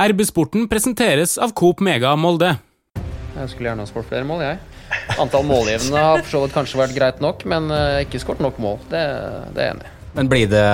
RB-sporten 0.00 0.66
presenteres 0.66 1.36
av 1.38 1.52
Coop 1.54 1.78
Mega 1.84 2.16
Molde. 2.18 2.48
Jeg 3.34 3.50
skulle 3.52 3.68
gjerne 3.70 3.84
ha 3.84 3.86
skåret 3.86 4.08
flere 4.10 4.26
mål, 4.26 4.40
jeg. 4.42 4.58
Antall 5.22 5.44
målgivende 5.46 6.00
har 6.02 6.22
for 6.24 6.30
så 6.32 6.40
vidt 6.42 6.54
kanskje 6.56 6.80
vært 6.80 6.94
greit 6.96 7.20
nok, 7.22 7.44
men 7.50 7.68
eh, 7.70 8.00
ikke 8.02 8.18
skåret 8.22 8.42
nok 8.42 8.58
mål. 8.62 8.80
Det, 8.90 9.02
det 9.54 9.62
er 9.62 9.68
jeg 9.68 9.76
enig 9.76 9.86
i. 9.86 9.92
Men 10.14 10.30
blir 10.30 10.50
det 10.50 10.64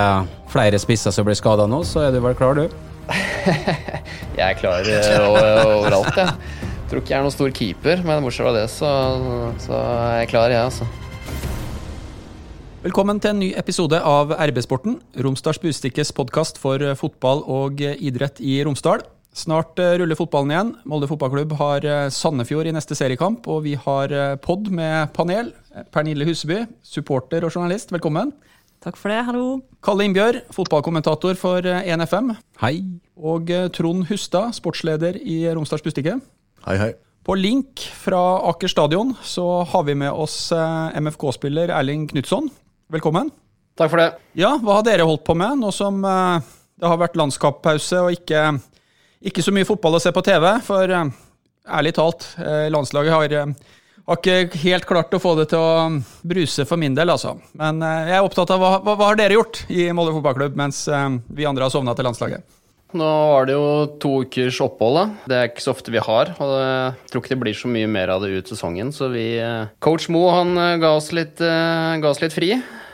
flere 0.52 0.80
spisser 0.80 1.12
som 1.12 1.28
blir 1.28 1.36
skada 1.36 1.66
nå, 1.68 1.82
så 1.88 2.06
er 2.06 2.16
du 2.16 2.20
vel 2.24 2.36
klar, 2.36 2.56
du? 2.56 2.72
Jeg 4.40 4.44
er 4.46 4.56
klar 4.60 4.88
overalt, 4.88 5.28
over- 5.28 5.70
overalt, 5.76 6.16
jeg. 6.16 6.66
Tror 6.90 7.00
ikke 7.02 7.12
jeg 7.12 7.18
er 7.20 7.24
noen 7.26 7.34
stor 7.34 7.50
keeper, 7.54 8.00
men 8.06 8.22
bortsett 8.24 8.46
fra 8.46 8.52
det, 8.56 8.62
så, 8.72 8.90
så 9.62 9.76
er 9.84 10.14
jeg 10.22 10.30
klar, 10.32 10.50
jeg, 10.54 10.62
altså. 10.70 10.86
Velkommen 12.80 13.18
til 13.20 13.34
en 13.34 13.40
ny 13.42 13.48
episode 13.60 13.98
av 14.08 14.30
RB-sporten, 14.32 14.94
Romsdals 15.20 15.58
Bustikkes 15.60 16.14
podkast 16.16 16.56
for 16.56 16.80
fotball 16.96 17.42
og 17.44 17.82
idrett 17.84 18.38
i 18.40 18.54
Romsdal. 18.64 19.02
Snart 19.36 19.76
eh, 19.76 19.98
ruller 20.00 20.16
fotballen 20.16 20.54
igjen. 20.54 20.70
Molde 20.88 21.10
fotballklubb 21.10 21.52
har 21.58 21.84
eh, 21.84 22.06
Sandefjord 22.08 22.70
i 22.70 22.72
neste 22.72 22.96
seriekamp, 22.96 23.44
og 23.52 23.66
vi 23.66 23.74
har 23.82 24.14
eh, 24.16 24.38
pod 24.40 24.70
med 24.72 25.12
panel. 25.12 25.50
Pernille 25.92 26.24
Huseby, 26.24 26.62
supporter 26.80 27.44
og 27.44 27.52
journalist, 27.52 27.92
velkommen. 27.92 28.32
Takk 28.80 28.96
for 28.96 29.12
det, 29.12 29.20
hallo. 29.28 29.60
Kalle 29.84 30.08
Innbjørg, 30.08 30.40
fotballkommentator 30.56 31.36
for 31.36 31.68
1FM. 31.68 32.32
Hei. 32.64 32.78
Og 33.20 33.52
eh, 33.52 33.68
Trond 33.76 34.08
Hustad, 34.08 34.56
sportsleder 34.56 35.20
i 35.20 35.42
Romsdals 35.52 35.84
Bustikke. 35.84 36.16
Hei, 36.64 36.80
hei. 36.80 36.90
På 37.28 37.36
link 37.36 37.84
fra 38.00 38.40
Aker 38.48 38.72
stadion 38.72 39.12
så 39.20 39.44
har 39.68 39.84
vi 39.84 40.00
med 40.00 40.16
oss 40.16 40.46
eh, 40.56 40.96
MFK-spiller 41.04 41.76
Erling 41.76 42.08
Knutson. 42.08 42.48
Velkommen. 42.90 43.30
Takk 43.78 43.92
for 43.92 44.02
det. 44.02 44.08
Ja, 44.36 44.56
hva 44.58 44.80
har 44.80 44.86
dere 44.86 45.06
holdt 45.06 45.22
på 45.24 45.36
med 45.38 45.60
nå 45.62 45.70
som 45.74 46.02
eh, 46.04 46.46
det 46.80 46.88
har 46.90 46.98
vært 47.00 47.18
landskappause 47.20 48.02
og 48.02 48.16
ikke, 48.16 48.42
ikke 49.30 49.44
så 49.46 49.54
mye 49.54 49.68
fotball 49.68 49.96
å 49.96 50.02
se 50.02 50.10
på 50.12 50.24
TV? 50.26 50.46
For 50.66 50.90
eh, 50.96 51.12
ærlig 51.78 51.94
talt, 51.96 52.26
eh, 52.42 52.66
landslaget 52.74 53.14
har, 53.14 53.34
har 54.10 54.18
ikke 54.18 54.60
helt 54.64 54.88
klart 54.90 55.14
å 55.14 55.22
få 55.22 55.36
det 55.38 55.52
til 55.52 55.62
å 55.62 56.00
bruse 56.26 56.66
for 56.66 56.82
min 56.82 56.96
del, 56.98 57.14
altså. 57.14 57.36
Men 57.56 57.78
jeg 57.84 58.16
er 58.18 58.26
opptatt 58.26 58.50
av 58.56 58.58
hva, 58.58 58.72
hva, 58.82 58.96
hva 58.98 59.12
har 59.12 59.20
dere 59.20 59.38
gjort 59.38 59.62
i 59.70 59.86
Molde 59.94 60.16
fotballklubb 60.18 60.58
mens 60.58 60.88
vi 61.30 61.46
andre 61.46 61.68
har 61.68 61.72
sovna 61.72 61.94
til 61.94 62.10
landslaget? 62.10 62.56
Nå 62.90 63.06
var 63.06 63.46
det 63.46 63.54
jo 63.54 63.66
to 64.02 64.12
ukers 64.24 64.58
opphold, 64.64 64.96
da. 64.98 65.30
Det 65.30 65.36
er 65.38 65.48
ikke 65.52 65.62
så 65.62 65.76
ofte 65.76 65.94
vi 65.94 66.02
har. 66.02 66.32
Og 66.42 66.54
jeg 66.58 67.12
tror 67.12 67.22
ikke 67.22 67.32
det 67.36 67.40
blir 67.44 67.54
så 67.54 67.70
mye 67.70 67.86
mer 67.86 68.10
av 68.10 68.26
det 68.26 68.34
ut 68.34 68.50
sesongen, 68.50 68.90
så 68.90 69.06
vi 69.14 69.28
Coach 69.78 70.10
Mo 70.10 70.26
han 70.34 70.58
ga 70.82 70.90
oss 70.98 71.12
litt, 71.14 71.38
ga 71.38 72.10
oss 72.10 72.18
litt 72.24 72.34
fri. 72.34 72.50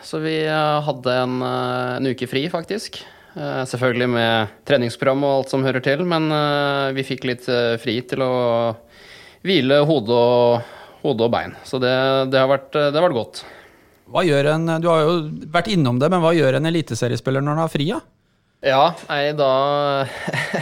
Så 0.06 0.20
vi 0.22 0.36
eh, 0.46 0.80
hadde 0.86 1.14
en, 1.18 1.40
eh, 1.42 1.96
en 1.96 2.06
uke 2.06 2.28
fri, 2.30 2.44
faktisk. 2.50 3.00
Eh, 3.34 3.62
Selvfølgelig 3.66 4.06
med 4.12 4.52
treningsprogram 4.68 5.24
og 5.26 5.32
alt 5.40 5.50
som 5.50 5.64
hører 5.66 5.82
til, 5.82 6.04
men 6.06 6.30
vi 6.94 7.02
fikk 7.06 7.26
litt 7.26 7.48
fri 7.82 7.98
til 8.06 8.22
å 8.22 8.32
hvile 9.46 9.80
hode 9.88 10.14
og, 10.14 10.68
hode 11.02 11.26
og 11.26 11.32
bein. 11.34 11.56
Så 11.66 11.80
det, 11.82 11.90
det, 12.30 12.38
har 12.38 12.50
vært, 12.52 12.70
det 12.76 12.94
har 12.94 13.06
vært 13.08 13.18
godt. 13.18 13.40
Hva 14.14 14.22
gjør 14.22 14.52
en, 14.52 14.68
Du 14.78 14.86
har 14.92 15.02
jo 15.02 15.16
vært 15.50 15.72
innom 15.74 15.98
det, 15.98 16.10
men 16.12 16.22
hva 16.22 16.30
gjør 16.36 16.60
en 16.60 16.70
eliteseriespiller 16.70 17.42
når 17.42 17.56
han 17.56 17.64
har 17.64 17.72
fri? 17.72 17.88
Ja? 17.90 17.98
Ja, 18.66 18.84
nei, 19.10 19.32
da 19.36 19.50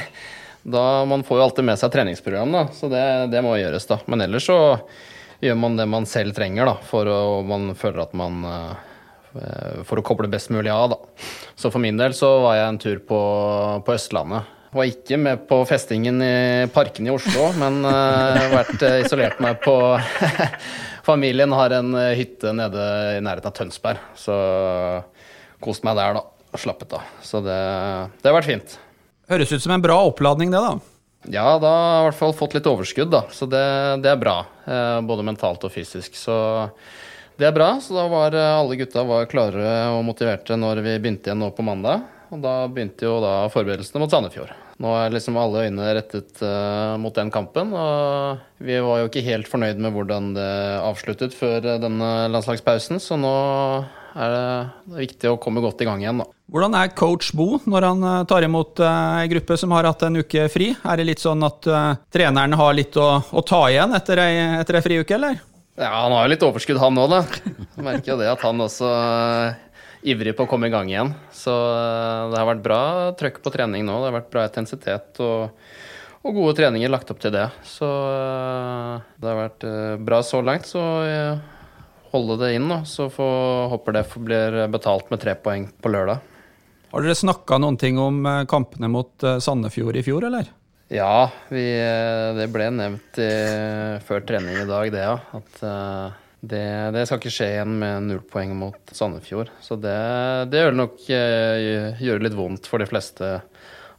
Da 0.74 0.82
Man 1.04 1.22
får 1.28 1.38
jo 1.38 1.44
alltid 1.44 1.66
med 1.68 1.76
seg 1.76 1.92
treningsprogram, 1.92 2.56
da, 2.56 2.64
så 2.72 2.88
det, 2.88 3.04
det 3.36 3.44
må 3.44 3.52
gjøres, 3.60 3.84
da. 3.90 4.00
Men 4.08 4.24
ellers 4.24 4.48
så 4.48 4.56
gjør 5.44 5.60
man 5.60 5.76
det 5.76 5.84
man 5.92 6.08
selv 6.08 6.32
trenger, 6.32 6.64
da, 6.72 6.78
for 6.88 7.12
å 7.12 7.20
man 7.44 7.74
føler 7.76 8.06
at 8.06 8.16
man 8.16 8.40
For 9.88 9.98
å 9.98 10.04
koble 10.06 10.28
best 10.30 10.52
mulig 10.54 10.70
av, 10.70 10.94
da. 10.94 11.26
Så 11.58 11.70
for 11.74 11.82
min 11.82 11.98
del 11.98 12.14
så 12.14 12.28
var 12.44 12.58
jeg 12.58 12.68
en 12.70 12.80
tur 12.82 13.00
på, 13.08 13.20
på 13.86 13.96
Østlandet. 13.96 14.52
Var 14.74 14.90
ikke 14.90 15.18
med 15.22 15.44
på 15.46 15.60
festingen 15.70 16.18
i 16.22 16.66
parken 16.74 17.06
i 17.06 17.12
Oslo, 17.14 17.52
men 17.60 17.84
uh, 17.86 18.38
vært 18.50 18.82
eh, 18.82 18.96
isolert 19.04 19.38
meg 19.42 19.60
på 19.62 19.74
Familien 21.06 21.52
har 21.54 21.76
en 21.76 21.92
eh, 22.00 22.14
hytte 22.18 22.50
nede 22.56 22.86
i 23.14 23.20
nærheten 23.22 23.50
av 23.50 23.54
Tønsberg, 23.54 24.00
så 24.18 24.34
kost 25.62 25.84
meg 25.86 25.98
der, 26.00 26.16
da. 26.16 26.24
Og 26.54 26.62
slappet 26.62 26.94
av. 26.96 27.06
Så 27.22 27.42
det, 27.44 27.60
det 28.22 28.30
har 28.30 28.36
vært 28.38 28.48
fint. 28.48 28.74
Høres 29.30 29.52
ut 29.52 29.62
som 29.62 29.74
en 29.76 29.84
bra 29.84 29.98
oppladning, 30.08 30.50
det, 30.54 30.62
da. 30.64 30.74
Ja, 31.30 31.46
da 31.60 31.70
har 31.70 31.94
jeg 31.94 32.02
i 32.02 32.08
hvert 32.08 32.18
fall 32.18 32.34
fått 32.36 32.54
litt 32.56 32.68
overskudd, 32.68 33.12
da. 33.12 33.24
Så 33.32 33.48
det, 33.50 33.64
det 34.04 34.10
er 34.12 34.20
bra. 34.20 34.36
Eh, 34.66 34.98
både 35.06 35.24
mentalt 35.26 35.64
og 35.64 35.72
fysisk. 35.72 36.16
Så 36.18 36.36
det 37.40 37.48
er 37.48 37.54
bra. 37.54 37.74
Så 37.82 37.96
da 37.96 38.06
var 38.10 38.34
eh, 38.36 38.50
alle 38.58 38.78
gutta 38.78 39.04
var 39.06 39.30
klare 39.30 39.70
og 39.94 40.04
motiverte 40.06 40.58
når 40.58 40.82
vi 40.84 40.98
begynte 40.98 41.30
igjen 41.30 41.42
nå 41.42 41.50
på 41.54 41.66
mandag. 41.66 42.04
Og 42.34 42.42
da 42.42 42.64
begynte 42.70 43.06
jo 43.06 43.18
da 43.22 43.44
forberedelsene 43.52 44.02
mot 44.02 44.10
Sandefjord. 44.10 44.54
Nå 44.82 44.90
er 44.98 45.12
liksom 45.14 45.36
alle 45.38 45.68
øyne 45.68 45.90
rettet 45.94 46.40
uh, 46.42 46.96
mot 46.98 47.14
den 47.14 47.30
kampen. 47.30 47.70
Og 47.78 48.64
vi 48.64 48.80
var 48.82 49.02
jo 49.02 49.10
ikke 49.10 49.22
helt 49.26 49.50
fornøyd 49.50 49.78
med 49.82 49.94
hvordan 49.94 50.32
det 50.34 50.54
avsluttet 50.82 51.36
før 51.36 51.60
eh, 51.62 51.78
denne 51.82 52.14
landslagspausen, 52.34 53.02
så 53.02 53.18
nå 53.20 53.34
er 54.14 54.30
det 54.30 54.98
viktig 54.98 55.30
å 55.30 55.38
komme 55.42 55.62
godt 55.62 55.82
i 55.82 55.86
gang 55.88 56.02
igjen, 56.02 56.22
da. 56.22 56.28
Hvordan 56.54 56.74
er 56.78 56.92
coach 56.94 57.32
Bo 57.34 57.56
når 57.66 57.86
han 57.88 58.04
tar 58.30 58.44
imot 58.46 58.78
ei 58.84 59.24
gruppe 59.32 59.56
som 59.58 59.72
har 59.74 59.88
hatt 59.88 60.04
en 60.06 60.20
uke 60.20 60.44
fri? 60.52 60.68
Er 60.86 61.00
det 61.00 61.08
litt 61.08 61.22
sånn 61.22 61.42
at 61.42 61.66
treneren 62.14 62.54
har 62.60 62.76
litt 62.76 62.94
å, 63.00 63.08
å 63.26 63.42
ta 63.42 63.64
igjen 63.72 63.96
etter 63.96 64.22
ei, 64.22 64.36
etter 64.60 64.78
ei 64.78 64.84
friuke, 64.84 65.16
eller? 65.16 65.40
Ja, 65.74 65.90
han 66.04 66.12
har 66.14 66.26
jo 66.26 66.30
litt 66.30 66.44
overskudd, 66.46 66.78
han 66.78 66.98
òg, 67.02 67.10
da. 67.10 67.22
Jeg 67.74 67.82
merker 67.82 68.12
jo 68.12 68.18
det 68.20 68.28
at 68.30 68.42
han 68.46 68.62
også 68.62 68.86
er 68.94 69.56
ivrig 70.06 70.34
på 70.38 70.44
å 70.46 70.50
komme 70.50 70.68
i 70.68 70.74
gang 70.74 70.90
igjen. 70.92 71.10
Så 71.34 71.50
eh, 71.50 72.28
det 72.30 72.38
har 72.38 72.46
vært 72.46 72.62
bra 72.62 72.82
trøkk 73.18 73.40
på 73.42 73.52
trening 73.54 73.82
nå. 73.88 73.96
Det 73.98 74.10
har 74.10 74.16
vært 74.20 74.30
bra 74.30 74.44
intensitet 74.46 75.18
og, 75.24 75.56
og 76.22 76.36
gode 76.38 76.54
treninger 76.60 76.92
lagt 76.92 77.10
opp 77.10 77.18
til 77.24 77.34
det. 77.34 77.48
Så 77.66 77.88
eh, 77.88 79.02
det 79.18 79.32
har 79.32 79.40
vært 79.40 79.66
eh, 79.66 79.96
bra 79.98 80.20
så 80.22 80.44
langt. 80.46 80.70
Så 80.70 80.84
eh, 81.08 81.42
holde 82.14 82.38
det 82.44 82.52
inn, 82.54 82.70
da. 82.70 82.84
Så 82.86 83.08
får, 83.10 83.66
håper 83.74 83.98
det 83.98 84.04
blir 84.14 84.60
betalt 84.70 85.10
med 85.10 85.24
tre 85.24 85.34
poeng 85.34 85.66
på 85.82 85.90
lørdag. 85.90 86.22
Har 86.94 87.02
dere 87.02 87.18
snakka 87.18 87.58
noen 87.58 87.80
ting 87.82 87.98
om 87.98 88.22
eh, 88.30 88.44
kampene 88.46 88.86
mot 88.94 89.26
eh, 89.26 89.40
Sandefjord 89.42 89.98
i 89.98 90.06
fjor, 90.06 90.28
eller? 90.30 90.54
Ja, 90.94 91.30
vi, 91.50 91.64
eh, 91.74 92.28
det 92.36 92.44
ble 92.54 92.68
nevnt 92.70 93.18
i, 93.18 93.30
før 94.06 94.22
trening 94.28 94.60
i 94.60 94.68
dag, 94.68 94.92
det, 94.94 95.00
ja. 95.02 95.16
At 95.34 95.64
eh, 95.66 96.20
det, 96.44 96.66
det 96.94 97.02
skal 97.08 97.18
ikke 97.18 97.32
skje 97.34 97.48
igjen 97.56 97.72
med 97.80 98.06
null 98.06 98.20
poeng 98.30 98.52
mot 98.60 98.94
Sandefjord. 98.94 99.50
Så 99.64 99.74
det, 99.80 99.96
det 100.52 100.62
gjør 100.62 100.78
nok 100.78 101.02
eh, 101.10 101.98
gjøre 101.98 102.22
litt 102.28 102.38
vondt 102.38 102.70
for 102.70 102.78
de 102.78 102.86
fleste 102.86 103.32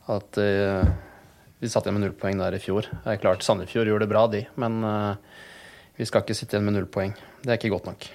at 0.05 0.38
uh, 0.38 0.85
vi 1.57 1.69
satt 1.72 1.88
igjen 1.88 1.95
med 1.97 2.03
null 2.05 2.17
poeng 2.19 2.38
der 2.38 2.55
i 2.55 2.61
fjor. 2.61 2.85
Det 2.85 3.16
er 3.16 3.23
klart 3.23 3.44
Sandefjord 3.44 3.89
gjorde 3.89 4.05
det 4.05 4.11
bra, 4.11 4.28
de, 4.29 4.44
men 4.61 4.78
uh, 4.85 5.39
vi 5.97 6.05
skal 6.05 6.22
ikke 6.22 6.38
sitte 6.38 6.55
igjen 6.55 6.67
med 6.69 6.78
null 6.78 6.88
poeng. 6.94 7.16
Det 7.41 7.50
er 7.50 7.57
ikke 7.57 7.73
godt 7.73 7.89
nok. 7.89 8.05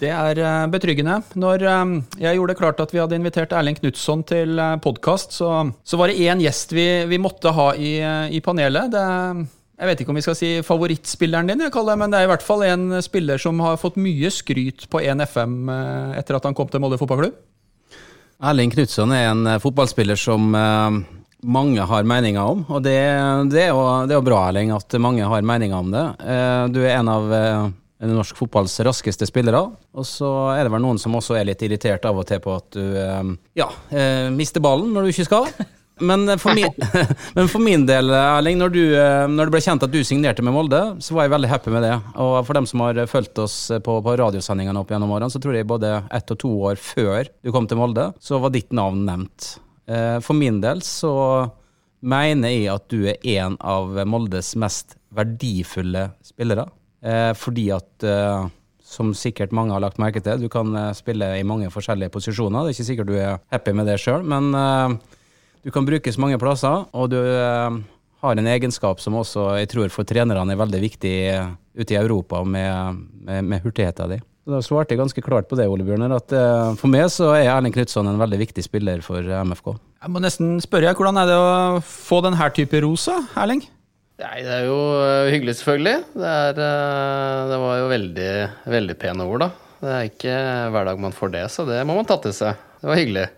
Det 0.00 0.10
er 0.14 0.38
eh, 0.40 0.66
betryggende. 0.72 1.18
Når 1.34 1.64
eh, 1.66 1.94
jeg 2.22 2.38
gjorde 2.38 2.54
det 2.54 2.60
klart 2.60 2.82
at 2.84 2.94
vi 2.94 3.00
hadde 3.02 3.18
invitert 3.18 3.52
Erling 3.52 3.78
Knutson 3.80 4.22
til 4.28 4.60
podkast, 4.84 5.34
så, 5.36 5.50
så 5.84 6.00
var 6.00 6.08
det 6.08 6.20
én 6.22 6.40
gjest 6.44 6.72
vi, 6.76 6.86
vi 7.10 7.18
måtte 7.20 7.52
ha 7.56 7.72
i, 7.74 7.96
eh, 8.04 8.36
i 8.36 8.40
panelet. 8.44 8.92
Det, 8.94 9.06
jeg 9.80 9.88
vet 9.88 10.00
ikke 10.02 10.12
om 10.12 10.18
vi 10.18 10.24
skal 10.24 10.36
si 10.36 10.48
favorittspilleren 10.60 11.48
din, 11.48 11.62
det, 11.64 11.94
men 11.96 12.12
det 12.12 12.18
er 12.18 12.26
i 12.26 12.28
hvert 12.28 12.44
fall 12.44 12.66
en 12.66 12.98
spiller 13.00 13.40
som 13.40 13.60
har 13.64 13.78
fått 13.80 13.96
mye 13.96 14.28
skryt 14.28 14.84
på 14.92 15.00
1FM 15.00 15.54
eh, 15.72 16.18
etter 16.20 16.36
at 16.36 16.44
han 16.44 16.56
kom 16.56 16.68
til 16.68 16.82
Molde 16.84 16.98
fotballklubb. 17.00 17.38
Erling 18.44 18.72
Knutson 18.74 19.14
er 19.16 19.30
en 19.30 19.48
eh, 19.48 19.60
fotballspiller 19.62 20.20
som 20.20 20.52
eh, 20.52 21.00
mange 21.48 21.86
har 21.88 22.04
meninger 22.04 22.44
om, 22.44 22.66
og 22.68 22.84
det, 22.84 22.98
det, 23.54 23.62
er 23.64 23.72
jo, 23.72 23.80
det 24.04 24.12
er 24.12 24.18
jo 24.18 24.26
bra, 24.28 24.42
Erling, 24.50 24.74
at 24.76 25.00
mange 25.00 25.24
har 25.32 25.48
meninger 25.48 25.80
om 25.80 25.88
det. 25.96 26.04
Eh, 26.28 26.64
du 26.76 26.82
er 26.82 26.98
en 26.98 27.12
av 27.14 27.32
eh, 27.38 27.70
norsk 28.08 28.38
fotballs 28.38 28.78
raskeste 28.86 29.26
spillere, 29.28 29.60
og 29.92 30.06
så 30.08 30.30
er 30.54 30.64
det 30.64 30.72
vel 30.72 30.82
noen 30.84 31.00
som 31.00 31.16
også 31.18 31.36
er 31.36 31.50
litt 31.50 31.60
irritert 31.66 32.06
av 32.08 32.22
og 32.22 32.24
til 32.28 32.40
på 32.40 32.54
at 32.56 32.72
du 32.72 32.96
eh, 32.96 33.34
ja, 33.60 33.68
eh, 33.92 34.30
mister 34.32 34.64
ballen 34.64 34.94
når 34.94 35.04
du 35.06 35.12
ikke 35.12 35.28
skal. 35.28 35.50
Men 36.00 36.24
for, 36.40 36.56
min, 36.56 36.72
men 37.36 37.50
for 37.52 37.60
min 37.60 37.82
del, 37.84 38.08
Erling, 38.16 38.56
når, 38.56 38.72
du, 38.72 38.80
eh, 38.96 39.26
når 39.28 39.50
det 39.50 39.52
ble 39.52 39.60
kjent 39.66 39.84
at 39.84 39.92
du 39.92 40.00
signerte 40.00 40.40
med 40.40 40.56
Molde, 40.56 40.80
så 41.04 41.12
var 41.12 41.26
jeg 41.26 41.34
veldig 41.34 41.50
happy 41.52 41.74
med 41.74 41.84
det. 41.84 41.92
Og 42.24 42.38
for 42.48 42.56
dem 42.56 42.68
som 42.70 42.86
har 42.86 43.02
fulgt 43.10 43.42
oss 43.44 43.58
på, 43.84 43.98
på 44.06 44.16
radiosendingene 44.22 44.80
opp 44.80 44.94
gjennom 44.94 45.12
årene, 45.12 45.28
så 45.28 45.42
tror 45.44 45.58
jeg 45.58 45.68
både 45.68 45.92
ett 46.08 46.32
og 46.32 46.40
to 46.40 46.54
år 46.70 46.80
før 46.80 47.28
du 47.28 47.52
kom 47.52 47.68
til 47.68 47.82
Molde, 47.82 48.14
så 48.16 48.40
var 48.40 48.56
ditt 48.56 48.72
navn 48.72 49.04
nevnt. 49.10 49.52
For 50.22 50.38
min 50.38 50.60
del 50.62 50.80
så 50.86 51.12
mener 52.00 52.52
jeg 52.54 52.68
at 52.70 52.84
du 52.92 53.00
er 53.10 53.18
en 53.42 53.56
av 53.58 53.98
Moldes 54.08 54.54
mest 54.56 54.94
verdifulle 55.12 56.12
spillere. 56.24 56.68
Eh, 57.02 57.32
Fordi 57.36 57.70
at, 57.72 58.04
eh, 58.04 58.48
som 58.84 59.12
sikkert 59.16 59.54
mange 59.56 59.72
har 59.72 59.80
lagt 59.80 60.00
merke 60.02 60.20
til, 60.24 60.40
du 60.42 60.48
kan 60.52 60.74
eh, 60.76 60.90
spille 60.96 61.32
i 61.38 61.46
mange 61.46 61.70
forskjellige 61.72 62.12
posisjoner. 62.12 62.66
Det 62.66 62.72
er 62.72 62.76
ikke 62.76 62.88
sikkert 62.90 63.10
du 63.10 63.16
er 63.16 63.38
happy 63.54 63.72
med 63.76 63.88
det 63.88 63.96
sjøl, 64.02 64.24
men 64.26 64.50
eh, 64.54 65.16
du 65.64 65.70
kan 65.72 65.88
brukes 65.88 66.18
mange 66.20 66.38
plasser, 66.40 66.84
og 66.92 67.10
du 67.12 67.18
eh, 67.20 67.78
har 68.20 68.36
en 68.36 68.50
egenskap 68.52 69.00
som 69.00 69.16
også 69.16 69.54
jeg 69.62 69.70
tror 69.72 69.92
for 69.94 70.04
trenerne 70.08 70.52
er 70.52 70.60
veldig 70.60 70.82
viktig 70.82 71.14
eh, 71.30 71.54
ute 71.80 71.96
i 71.96 72.00
Europa 72.00 72.42
med, 72.44 73.00
med, 73.24 73.48
med 73.48 73.64
hurtigheten 73.64 74.16
din. 74.16 74.26
Da 74.50 74.58
svarte 74.64 74.92
jeg 74.96 74.98
ganske 74.98 75.22
klart 75.22 75.46
på 75.48 75.56
det, 75.56 75.68
Ole 75.70 75.84
Bjørner, 75.86 76.16
at 76.16 76.32
for 76.80 76.90
meg 76.90 77.04
så 77.12 77.28
er 77.36 77.52
Erling 77.52 77.74
Knutson 77.76 78.08
en 78.08 78.18
veldig 78.18 78.38
viktig 78.40 78.64
spiller 78.64 79.02
for 79.04 79.22
MFK. 79.22 79.68
Jeg 80.00 80.10
må 80.10 80.22
nesten 80.24 80.56
spørre, 80.64 80.94
hvordan 80.96 81.20
er 81.20 81.28
det 81.28 81.36
å 81.38 81.52
få 81.84 82.18
denne 82.24 82.48
type 82.56 82.80
rosa, 82.82 83.20
Erling? 83.38 83.60
Nei, 84.20 84.42
det 84.44 84.52
er 84.52 84.66
jo 84.68 84.78
hyggelig, 85.32 85.56
selvfølgelig. 85.60 86.04
Det, 86.12 86.30
er, 86.30 86.58
det 87.48 87.58
var 87.62 87.76
jo 87.80 87.90
veldig, 87.90 88.30
veldig 88.68 88.96
pene 89.00 89.26
ord, 89.26 89.46
da. 89.46 89.50
Det 89.80 89.92
er 89.96 90.08
ikke 90.10 90.38
hver 90.74 90.88
dag 90.90 90.98
man 91.00 91.14
får 91.16 91.30
det, 91.32 91.44
så 91.54 91.64
det 91.68 91.78
må 91.88 91.96
man 91.96 92.08
ta 92.08 92.18
til 92.20 92.34
seg. 92.36 92.58
Det 92.82 92.90
var 92.90 93.00
hyggelig. 93.00 93.28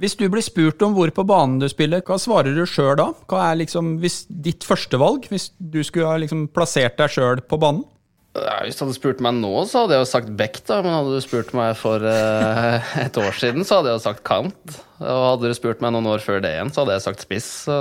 Hvis 0.00 0.16
du 0.16 0.26
blir 0.32 0.44
spurt 0.44 0.80
om 0.84 0.94
hvor 0.96 1.10
på 1.12 1.24
banen 1.28 1.58
du 1.60 1.66
spiller, 1.68 2.00
hva 2.04 2.16
svarer 2.20 2.56
du 2.56 2.62
sjøl 2.68 2.94
da? 3.00 3.10
Hva 3.28 3.50
er 3.50 3.58
liksom 3.60 3.98
hvis 4.00 4.22
ditt 4.28 4.64
førstevalg, 4.64 5.28
hvis 5.28 5.50
du 5.56 5.80
skulle 5.84 6.08
ha 6.08 6.20
liksom 6.20 6.46
plassert 6.52 6.96
deg 7.00 7.12
sjøl 7.12 7.42
på 7.44 7.58
banen? 7.60 7.84
Hvis 8.30 8.76
du 8.78 8.84
hadde 8.84 8.94
spurt 8.94 9.22
meg 9.24 9.40
nå, 9.40 9.50
så 9.66 9.82
hadde 9.82 9.96
jeg 9.96 10.04
jo 10.04 10.08
sagt 10.12 10.28
Beck, 10.38 10.60
da. 10.68 10.76
Men 10.84 10.94
hadde 10.94 11.16
du 11.16 11.24
spurt 11.24 11.50
meg 11.56 11.72
for 11.78 12.04
uh, 12.04 12.92
et 13.04 13.18
år 13.18 13.34
siden, 13.34 13.66
så 13.66 13.80
hadde 13.80 13.90
jeg 13.90 13.98
jo 13.98 14.04
sagt 14.04 14.22
kant. 14.26 14.76
Og 15.00 15.24
hadde 15.32 15.50
du 15.50 15.56
spurt 15.58 15.82
meg 15.82 15.94
noen 15.96 16.06
år 16.12 16.22
før 16.22 16.38
det 16.44 16.52
igjen, 16.54 16.70
så 16.70 16.84
hadde 16.84 16.94
jeg 16.94 17.06
sagt 17.08 17.24
spiss. 17.26 17.48
Så 17.66 17.80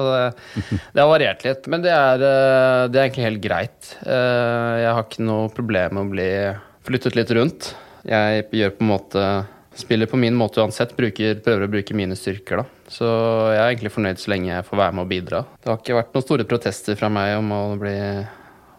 det, 0.55 0.97
har 0.97 1.11
variert 1.11 1.45
litt. 1.45 1.69
Men 1.69 1.85
det 1.85 1.93
er, 1.93 2.25
uh, 2.25 2.87
det 2.89 2.97
er, 2.97 3.05
egentlig 3.05 3.27
helt 3.27 3.43
greit. 3.45 3.93
Uh, 4.01 4.81
jeg 4.81 4.95
har 4.97 5.05
ikke 5.05 5.29
noe 5.29 5.53
problem 5.53 5.99
med 5.99 6.07
å 6.07 6.11
bli 6.15 6.31
flyttet 6.89 7.19
litt 7.19 7.37
rundt. 7.37 7.71
Jeg 8.09 8.49
gjør 8.55 8.75
på 8.77 8.85
en 8.85 8.93
måte 8.95 9.29
Spiller 9.79 10.09
på 10.11 10.17
min 10.19 10.35
måte 10.35 10.59
uansett. 10.59 10.91
Bruker, 10.97 11.37
prøver 11.45 11.63
å 11.63 11.71
bruke 11.71 11.95
mine 11.95 12.17
styrker, 12.17 12.59
da. 12.59 12.87
Så 12.91 13.07
jeg 13.53 13.61
er 13.61 13.69
egentlig 13.69 13.93
fornøyd 13.93 14.19
så 14.19 14.33
lenge 14.33 14.49
jeg 14.49 14.65
får 14.67 14.79
være 14.81 14.95
med 14.97 15.05
og 15.05 15.11
bidra. 15.13 15.43
Det 15.61 15.71
har 15.71 15.79
ikke 15.79 15.95
vært 15.95 16.17
noen 16.17 16.25
store 16.25 16.45
protester 16.49 16.97
fra 16.99 17.07
meg 17.13 17.37
om 17.37 17.53
å, 17.55 17.61
bli, 17.79 17.93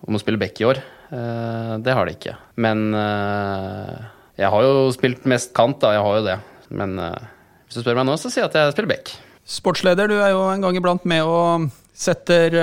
om 0.05 0.19
å 0.19 0.20
spille 0.20 0.43
back 0.43 0.61
i 0.61 0.67
år. 0.69 0.82
Uh, 1.11 1.75
det 1.83 1.95
har 1.95 2.07
det 2.07 2.17
ikke. 2.19 2.37
Men 2.62 2.91
uh, 2.95 3.99
jeg 4.39 4.51
har 4.53 4.67
jo 4.67 4.89
spilt 4.95 5.27
mest 5.31 5.53
kant, 5.57 5.81
da. 5.83 5.97
Jeg 5.97 6.07
har 6.07 6.19
jo 6.21 6.27
det. 6.29 6.39
Men 6.71 6.97
uh, 7.03 7.29
hvis 7.67 7.81
du 7.81 7.83
spør 7.85 7.99
meg 7.99 8.07
nå, 8.07 8.17
så 8.21 8.31
sier 8.31 8.47
jeg 8.47 8.53
at 8.53 8.59
jeg 8.61 8.77
spiller 8.77 8.95
back. 8.95 9.15
Sportsleder, 9.51 10.11
du 10.11 10.21
er 10.23 10.35
jo 10.35 10.45
en 10.53 10.62
gang 10.62 10.77
iblant 10.79 11.07
med 11.11 11.27
og 11.27 11.71
setter 12.01 12.55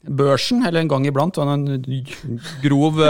børsen, 0.00 0.62
eller 0.64 0.80
en 0.80 0.88
gang 0.88 1.04
iblant, 1.08 1.36
en 1.42 1.64
grov 2.62 3.00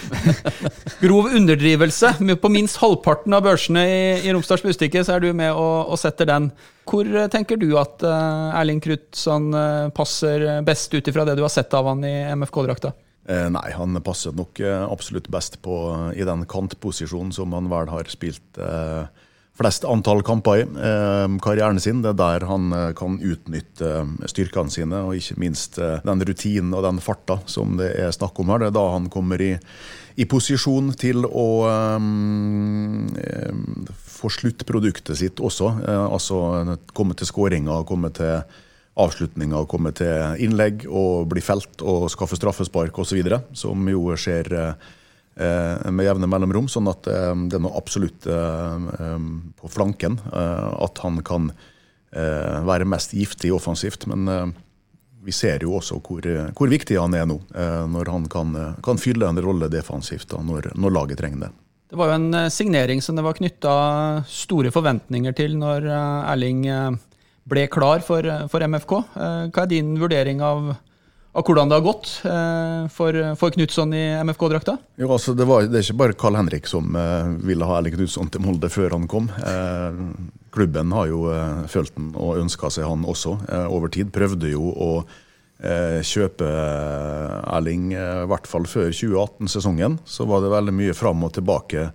grov 1.04 1.28
underdrivelse. 1.30 2.10
På 2.42 2.50
minst 2.52 2.80
halvparten 2.82 3.36
av 3.38 3.46
børsene 3.46 3.84
i, 3.86 4.00
i 4.26 4.34
Romsdals 4.34 4.64
Bustikke 4.66 5.04
så 5.06 5.14
er 5.14 5.22
du 5.22 5.30
med 5.36 5.54
og, 5.54 5.92
og, 5.94 6.00
setter 6.02 6.28
den. 6.28 6.50
Hvor 6.90 7.06
tenker 7.32 7.60
du 7.60 7.70
at 7.78 8.02
Erling 8.02 8.82
Krutson 8.82 9.54
uh, 9.54 9.86
passer 9.94 10.48
best 10.66 10.90
ut 10.98 11.12
ifra 11.12 11.28
det 11.28 11.38
du 11.38 11.46
har 11.46 11.54
sett 11.54 11.78
av 11.78 11.86
han 11.92 12.02
i 12.04 12.16
MFK-drakta? 12.34 12.92
Eh, 13.30 13.46
nei, 13.52 13.70
han 13.76 13.98
passer 14.02 14.34
nok 14.34 14.58
eh, 14.64 14.84
absolutt 14.90 15.28
best 15.30 15.60
på, 15.62 15.74
i 16.16 16.26
den 16.26 16.46
kantposisjonen 16.50 17.34
som 17.34 17.52
han 17.54 17.68
vel 17.70 17.90
har 17.92 18.08
spilt 18.10 18.58
eh, 18.58 19.04
flest 19.60 19.84
antall 19.84 20.22
kamper 20.24 20.62
i 20.64 20.68
karrieren 21.44 21.78
sin. 21.82 22.00
Det 22.00 22.14
er 22.14 22.16
der 22.16 22.46
han 22.48 22.70
kan 22.96 23.18
utnytte 23.20 23.90
styrkene 24.30 24.72
sine, 24.72 25.02
og 25.04 25.18
ikke 25.18 25.36
minst 25.42 25.76
den 25.76 26.24
rutinen 26.24 26.72
og 26.72 26.86
den 26.86 27.02
farta 27.04 27.36
som 27.50 27.74
det 27.76 27.90
er 28.00 28.14
snakk 28.16 28.40
om 28.40 28.54
her. 28.54 28.62
Det 28.62 28.70
er 28.70 28.78
da 28.78 28.86
han 28.94 29.10
kommer 29.12 29.42
i, 29.44 29.50
i 30.16 30.24
posisjon 30.24 30.94
til 30.96 31.28
å 31.28 31.44
få 34.16 34.32
sluttproduktet 34.32 35.20
sitt 35.20 35.44
også. 35.44 35.74
altså 36.06 36.40
komme 36.96 37.18
til 37.20 37.28
skåringer, 37.28 37.84
komme 37.90 38.14
til 38.16 38.40
avslutninger, 39.00 39.68
komme 39.70 39.92
til 39.96 40.40
innlegg 40.42 40.86
og 40.88 41.28
bli 41.30 41.42
felt 41.44 41.84
og 41.86 42.08
skaffe 42.12 42.38
straffespark 42.38 42.98
osv., 42.98 43.20
som 43.54 43.92
jo 43.92 44.08
skjer 44.18 44.50
Eh, 45.40 45.90
med 45.90 46.04
jevne 46.04 46.28
mellomrom. 46.28 46.68
Sånn 46.68 46.90
at 46.90 47.06
eh, 47.08 47.34
det 47.48 47.56
er 47.56 47.62
noe 47.64 47.78
absolutt 47.78 48.26
eh, 48.28 49.14
på 49.56 49.70
flanken 49.72 50.18
at 50.30 51.04
han 51.04 51.22
kan 51.26 51.52
være 52.10 52.88
mest 52.90 53.12
giftig 53.14 53.52
offensivt. 53.54 54.02
Men 54.10 54.26
vi 55.22 55.30
ser 55.30 55.62
jo 55.62 55.76
også 55.78 56.00
hvor, 56.02 56.24
hvor 56.58 56.70
viktig 56.72 56.96
han 56.98 57.14
er 57.14 57.28
nå, 57.30 57.36
når 57.86 58.10
han 58.10 58.24
kan, 58.32 58.56
kan 58.82 58.98
fylle 58.98 59.28
en 59.30 59.38
rolle 59.38 59.68
defensivt 59.70 60.26
da, 60.32 60.40
når, 60.42 60.72
når, 60.74 60.94
laget 60.96 61.20
trenger 61.20 61.44
det. 61.44 61.50
Det 61.92 62.00
var 62.00 62.10
jo 62.10 62.16
en 62.16 62.50
signering 62.50 62.98
som 63.04 63.14
det 63.14 63.22
var 63.22 63.38
knytta 63.38 63.76
store 64.26 64.74
forventninger 64.74 65.36
til 65.38 65.54
når 65.60 65.86
Erling 65.92 66.64
ble 67.50 67.66
klar 67.72 68.04
for, 68.06 68.26
for 68.52 68.62
MFK. 68.64 68.94
Hva 69.50 69.64
er 69.66 69.74
din 69.74 69.96
vurdering 70.00 70.44
av 70.44 70.72
av 71.32 71.46
hvordan 71.46 71.70
det 71.70 71.78
har 71.78 71.84
gått 71.84 72.10
eh, 72.26 72.88
for, 72.90 73.16
for 73.38 73.54
Knutson 73.54 73.94
i 73.94 74.02
MFK-drakta? 74.26 74.76
Jo, 74.98 75.12
altså 75.14 75.34
det, 75.38 75.46
var, 75.46 75.68
det, 75.68 75.78
er 75.78 75.86
ikke 75.86 76.00
bare 76.02 76.18
Carl 76.18 76.38
Henrik 76.40 76.66
som 76.66 76.96
eh, 76.98 77.30
ville 77.46 77.66
ha 77.68 77.78
Erling 77.78 77.94
Knutson 77.94 78.30
til 78.34 78.42
Molde 78.42 78.70
før 78.72 78.96
han 78.96 79.06
kom. 79.10 79.30
Eh, 79.38 80.00
klubben 80.54 80.90
har 80.96 81.10
jo 81.10 81.28
eh, 81.30 81.64
følt 81.70 81.94
den 81.94 82.10
og 82.18 82.40
ønska 82.42 82.72
seg 82.74 82.88
han 82.90 83.06
også 83.06 83.36
eh, 83.46 83.66
over 83.70 83.92
tid. 83.94 84.10
Prøvde 84.14 84.50
jo 84.50 84.72
å 84.74 84.92
Eh, 85.04 85.16
kjøpe 85.60 86.46
eh, 86.48 87.34
Erling, 87.52 87.90
eh, 87.92 88.22
i 88.24 88.28
hvert 88.30 88.48
fall 88.48 88.64
før 88.70 88.88
2018-sesongen, 88.88 89.98
så 90.08 90.24
var 90.28 90.40
det 90.40 90.52
veldig 90.54 90.72
mye 90.72 90.94
fram 90.96 91.26
og 91.26 91.34
tilbake 91.36 91.90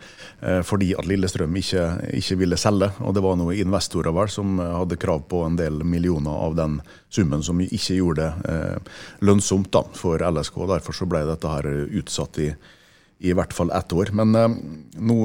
fordi 0.67 0.91
at 0.93 1.07
Lillestrøm 1.09 1.55
ikke, 1.57 1.83
ikke, 2.19 2.35
ville 2.37 2.57
selge. 2.59 2.91
Og 3.01 3.15
det 3.17 3.23
var 3.25 3.37
noen 3.39 3.57
investorer 3.57 4.13
vel 4.13 4.29
som 4.29 4.59
hadde 4.61 4.99
krav 5.01 5.23
på 5.31 5.39
en 5.47 5.55
del 5.57 5.79
millioner 5.81 6.35
av 6.45 6.53
den 6.59 6.75
summen, 7.09 7.41
som 7.41 7.63
ikke 7.63 7.97
gjorde 7.97 8.27
det 8.43 9.25
lønnsomt 9.25 9.71
da, 9.73 9.81
for 9.97 10.21
LSK. 10.21 10.59
Derfor 10.69 10.93
så 10.99 11.07
ble 11.09 11.23
dette 11.25 11.49
her 11.49 11.69
utsatt 11.97 12.37
i, 12.43 12.51
i 13.25 13.33
hvert 13.33 13.55
fall 13.57 13.73
ett 13.73 13.95
år. 13.97 14.13
Men 14.13 14.37
eh, 14.37 14.59
nå 15.01 15.17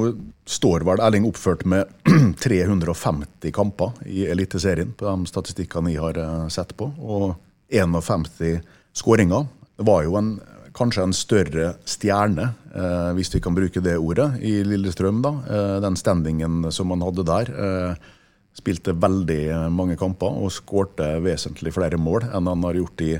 står 0.49 0.87
vel 0.89 1.05
Erling 1.05 1.29
oppført 1.29 1.67
med 1.69 1.93
350 2.41 3.53
kamper 3.53 4.01
i 4.09 4.25
Eliteserien 4.31 4.95
på 4.97 5.05
de 5.05 5.29
statistikkene 5.29 5.93
jeg 5.93 6.01
har 6.01 6.49
sett 6.49 6.73
på. 6.79 6.89
og 6.97 7.37
51 7.71 8.61
skåringer. 8.93 9.47
Var 9.81 10.03
jo 10.05 10.15
en, 10.19 10.31
kanskje 10.77 11.05
en 11.07 11.15
større 11.15 11.67
stjerne, 11.87 12.51
eh, 12.75 13.11
hvis 13.17 13.33
vi 13.33 13.41
kan 13.43 13.55
bruke 13.55 13.81
det 13.83 13.97
ordet, 13.97 14.41
i 14.41 14.63
Lillestrøm. 14.63 15.21
da. 15.21 15.29
Eh, 15.49 15.81
den 15.81 15.95
standingen 15.95 16.71
som 16.71 16.89
han 16.89 17.01
hadde 17.01 17.25
der. 17.25 17.51
Eh, 17.51 17.95
spilte 18.53 18.93
veldig 18.93 19.71
mange 19.71 19.95
kamper 19.95 20.27
og 20.27 20.51
skårte 20.51 21.21
vesentlig 21.23 21.71
flere 21.71 21.97
mål 21.97 22.27
enn 22.35 22.47
han 22.47 22.63
har 22.63 22.75
gjort 22.75 23.01
i, 23.01 23.13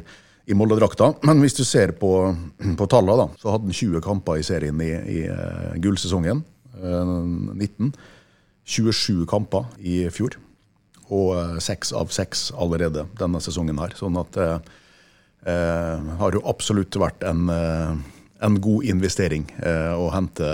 i 0.45 0.53
Molde-drakta. 0.53 1.24
Men 1.24 1.39
hvis 1.39 1.56
du 1.56 1.63
ser 1.63 1.94
på, 1.94 2.36
på 2.59 2.88
tallene, 2.92 3.15
da, 3.15 3.27
så 3.39 3.53
hadde 3.53 3.69
han 3.69 3.74
20 3.74 4.01
kamper 4.03 4.42
i 4.42 4.44
serien 4.44 4.81
i, 4.83 4.92
i 4.92 5.19
uh, 5.31 5.71
gullsesongen. 5.80 6.44
Uh, 6.75 7.56
19. 7.56 7.94
27 8.68 9.25
kamper 9.25 9.71
i 9.80 10.03
fjor 10.12 10.36
og 11.11 11.35
eh, 11.35 11.59
seks 11.63 11.91
av 11.97 12.11
seks 12.15 12.49
allerede 12.55 13.05
denne 13.19 13.41
sesongen 13.43 13.79
her. 13.81 13.93
Sånn 13.99 14.17
at 14.21 14.33
det 14.37 14.47
eh, 14.47 14.73
eh, 15.53 16.09
har 16.21 16.37
jo 16.37 16.43
absolutt 16.49 16.95
vært 17.01 17.25
en, 17.27 17.47
eh, 17.51 17.93
en 18.47 18.59
god 18.63 18.88
investering 18.89 19.47
eh, 19.59 19.93
å 19.93 20.09
hente 20.15 20.47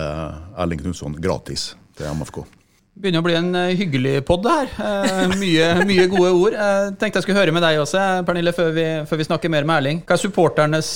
Erling 0.58 0.84
Knutson 0.84 1.18
gratis 1.22 1.72
til 1.98 2.10
MFK. 2.18 2.44
Begynner 2.98 3.22
å 3.22 3.26
bli 3.28 3.36
en 3.38 3.54
hyggelig 3.78 4.24
pod 4.26 4.48
her. 4.50 4.72
Eh, 4.82 5.36
mye, 5.38 5.70
mye, 5.86 6.08
gode 6.10 6.34
ord. 6.34 6.58
Jeg 6.58 6.96
tenkte 6.98 7.22
jeg 7.22 7.28
skulle 7.28 7.44
høre 7.44 7.54
med 7.54 7.62
deg 7.62 7.78
også, 7.84 8.02
Pernille, 8.26 8.56
før 8.58 8.74
vi, 8.74 8.88
før 9.06 9.22
vi 9.22 9.28
snakker 9.30 9.54
mer 9.54 9.70
med 9.70 9.84
Erling. 9.84 10.06
Hva 10.08 10.18
er 10.18 10.24
supporternes 10.24 10.94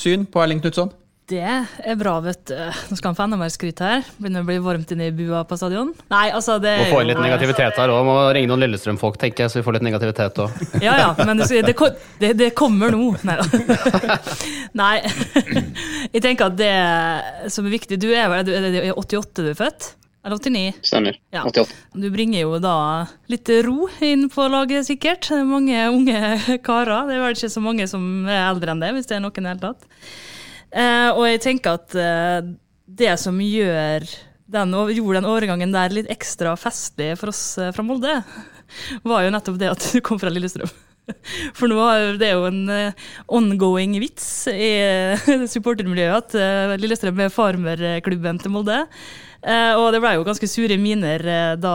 syn 0.00 0.24
på 0.24 0.40
Erling 0.40 0.64
Knutson? 0.64 0.94
Det 1.24 1.40
er 1.40 1.94
bra, 1.96 2.18
vet 2.20 2.42
du. 2.50 2.56
Nå 2.90 2.96
skal 2.98 3.08
han 3.08 3.16
få 3.16 3.24
enda 3.24 3.38
mer 3.40 3.48
skryt 3.52 3.78
her. 3.80 4.02
Begynner 4.20 4.42
å 4.44 4.48
bli 4.48 4.58
varmt 4.60 4.90
inne 4.92 5.06
i 5.08 5.12
bua 5.16 5.40
på 5.48 5.56
stadion. 5.56 5.94
Nei, 6.12 6.26
altså 6.36 6.58
det 6.60 6.74
Må 6.82 6.90
få 6.90 7.00
inn 7.00 7.08
litt 7.14 7.22
negativitet 7.22 7.78
her 7.80 7.92
òg. 7.94 8.02
Må 8.04 8.16
ringe 8.36 8.50
noen 8.50 8.60
Lillestrøm-folk, 8.66 9.16
tenker 9.22 9.46
jeg, 9.46 9.54
så 9.54 9.60
vi 9.62 9.64
får 9.64 9.78
litt 9.78 9.86
negativitet 9.86 10.42
òg. 10.44 10.58
Ja 10.84 10.98
ja, 11.00 11.08
men 11.24 11.40
det, 11.40 11.48
det, 12.20 12.32
det 12.42 12.50
kommer 12.58 12.92
nå. 12.92 13.14
Nei 13.24 13.38
da. 13.40 14.18
Nei. 14.82 14.98
Jeg 16.12 16.24
tenker 16.26 16.52
at 16.52 16.60
det 16.60 16.74
som 17.54 17.64
er 17.64 17.72
viktig 17.72 17.96
Du 18.02 18.10
er 18.12 18.28
vel 18.28 18.52
er 18.58 18.68
det 18.74 18.84
88 18.92 19.46
du 19.46 19.52
er 19.54 19.58
født? 19.58 19.94
Eller 20.24 20.36
89? 20.40 20.84
Stemmer. 20.90 21.16
Ja. 21.32 21.46
88. 21.48 21.72
Du 22.04 22.06
bringer 22.12 22.44
jo 22.44 22.60
da 22.60 22.76
litt 23.32 23.48
ro 23.64 23.88
inn 24.04 24.28
på 24.32 24.44
laget, 24.52 24.86
sikkert. 24.88 25.24
Det 25.28 25.40
er 25.40 25.48
mange 25.48 25.88
unge 25.88 26.60
karer. 26.64 27.08
Det 27.08 27.16
er 27.16 27.24
vel 27.26 27.36
ikke 27.36 27.52
så 27.56 27.64
mange 27.64 27.88
som 27.88 28.06
er 28.28 28.46
eldre 28.50 28.76
enn 28.76 28.84
det, 28.84 28.92
hvis 28.96 29.08
det 29.08 29.18
er 29.18 29.24
noen 29.24 29.36
i 29.40 29.44
det 29.44 29.52
hele 29.54 29.66
tatt. 29.72 29.88
Eh, 30.74 31.10
og 31.14 31.26
jeg 31.28 31.42
tenker 31.44 31.78
at 31.78 31.94
eh, 31.94 32.54
det 32.84 33.12
som 33.22 33.38
gjør 33.38 34.06
den, 34.54 34.74
gjorde 34.96 35.20
den 35.20 35.28
overgangen 35.30 35.74
der 35.74 35.94
litt 35.94 36.10
ekstra 36.12 36.56
festlig 36.58 37.12
for 37.20 37.30
oss 37.30 37.44
eh, 37.62 37.70
fra 37.74 37.84
Molde, 37.86 38.16
var 39.06 39.22
jo 39.24 39.34
nettopp 39.34 39.60
det 39.60 39.70
at 39.70 39.86
du 39.92 40.02
kom 40.04 40.18
fra 40.20 40.32
Lillestrøm. 40.32 40.72
For 41.58 41.68
nå 41.68 41.76
er 41.84 42.14
det 42.16 42.30
jo 42.30 42.46
en 42.48 42.62
uh, 42.64 43.08
ongoing 43.36 43.98
vits 44.00 44.46
i 44.48 44.70
supportermiljøet 45.52 46.14
at 46.16 46.36
uh, 46.40 46.76
Lillestrøm 46.80 47.20
er 47.20 47.34
farmerklubben 47.34 48.40
til 48.40 48.54
Molde. 48.54 48.78
Uh, 49.44 49.76
og 49.76 49.90
det 49.92 50.00
ble 50.00 50.14
jo 50.16 50.24
ganske 50.24 50.48
sure 50.48 50.78
miner 50.80 51.20
da 51.60 51.74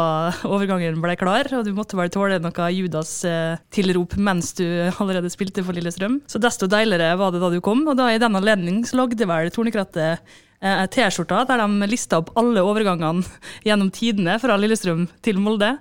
overgangen 0.50 0.98
ble 1.04 1.14
klar, 1.20 1.50
og 1.54 1.68
du 1.68 1.72
måtte 1.78 2.00
vel 2.00 2.10
tåle 2.14 2.40
noe 2.42 2.70
Judas-tilrop 2.74 4.16
mens 4.18 4.56
du 4.58 4.66
allerede 4.98 5.30
spilte 5.30 5.62
for 5.66 5.78
Lillestrøm. 5.78 6.20
Så 6.30 6.42
desto 6.42 6.70
deiligere 6.72 7.18
var 7.20 7.36
det 7.36 7.44
da 7.44 7.52
du 7.54 7.60
kom, 7.62 7.86
og 7.86 8.00
da 8.00 8.10
i 8.10 8.22
den 8.22 8.38
anledning 8.40 8.82
lagde 8.98 9.30
vel 9.30 9.54
Tornekrattet 9.54 10.02
eh, 10.02 10.38
T-skjorta 10.60 11.46
der 11.48 11.62
de 11.64 11.88
lista 11.88 12.20
opp 12.20 12.34
alle 12.40 12.60
overgangene 12.68 13.24
gjennom 13.68 13.92
tidene 13.96 14.36
fra 14.42 14.58
Lillestrøm 14.60 15.06
til 15.24 15.40
Molde. 15.40 15.78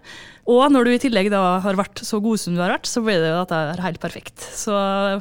Og 0.48 0.70
når 0.72 0.86
du 0.86 0.92
i 0.94 1.00
tillegg 1.02 1.28
da 1.28 1.58
har 1.60 1.76
vært 1.76 2.00
så 2.06 2.22
god 2.24 2.40
som 2.40 2.54
du 2.56 2.62
har 2.62 2.72
vært, 2.72 2.88
så 2.88 3.02
blir 3.04 3.18
det 3.20 3.32
jo 3.34 3.40
dette 3.42 3.58
er 3.74 3.82
helt 3.84 4.00
perfekt. 4.00 4.40
Så 4.40 4.72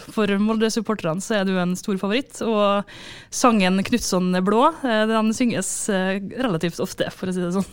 for 0.06 0.32
Molde-supporterne 0.40 1.24
så 1.24 1.42
er 1.42 1.50
du 1.50 1.58
en 1.60 1.76
stor 1.76 2.00
favoritt. 2.00 2.40
Og 2.48 2.88
sangen 3.34 3.82
'Knutson 3.84 4.32
er 4.38 4.46
blå' 4.46 4.70
eh, 4.88 5.04
den 5.10 5.34
synges 5.36 5.90
eh, 5.92 6.22
relativt 6.40 6.80
ofte, 6.80 7.10
for 7.12 7.28
å 7.28 7.36
si 7.36 7.44
det 7.44 7.52
sånn. 7.58 7.68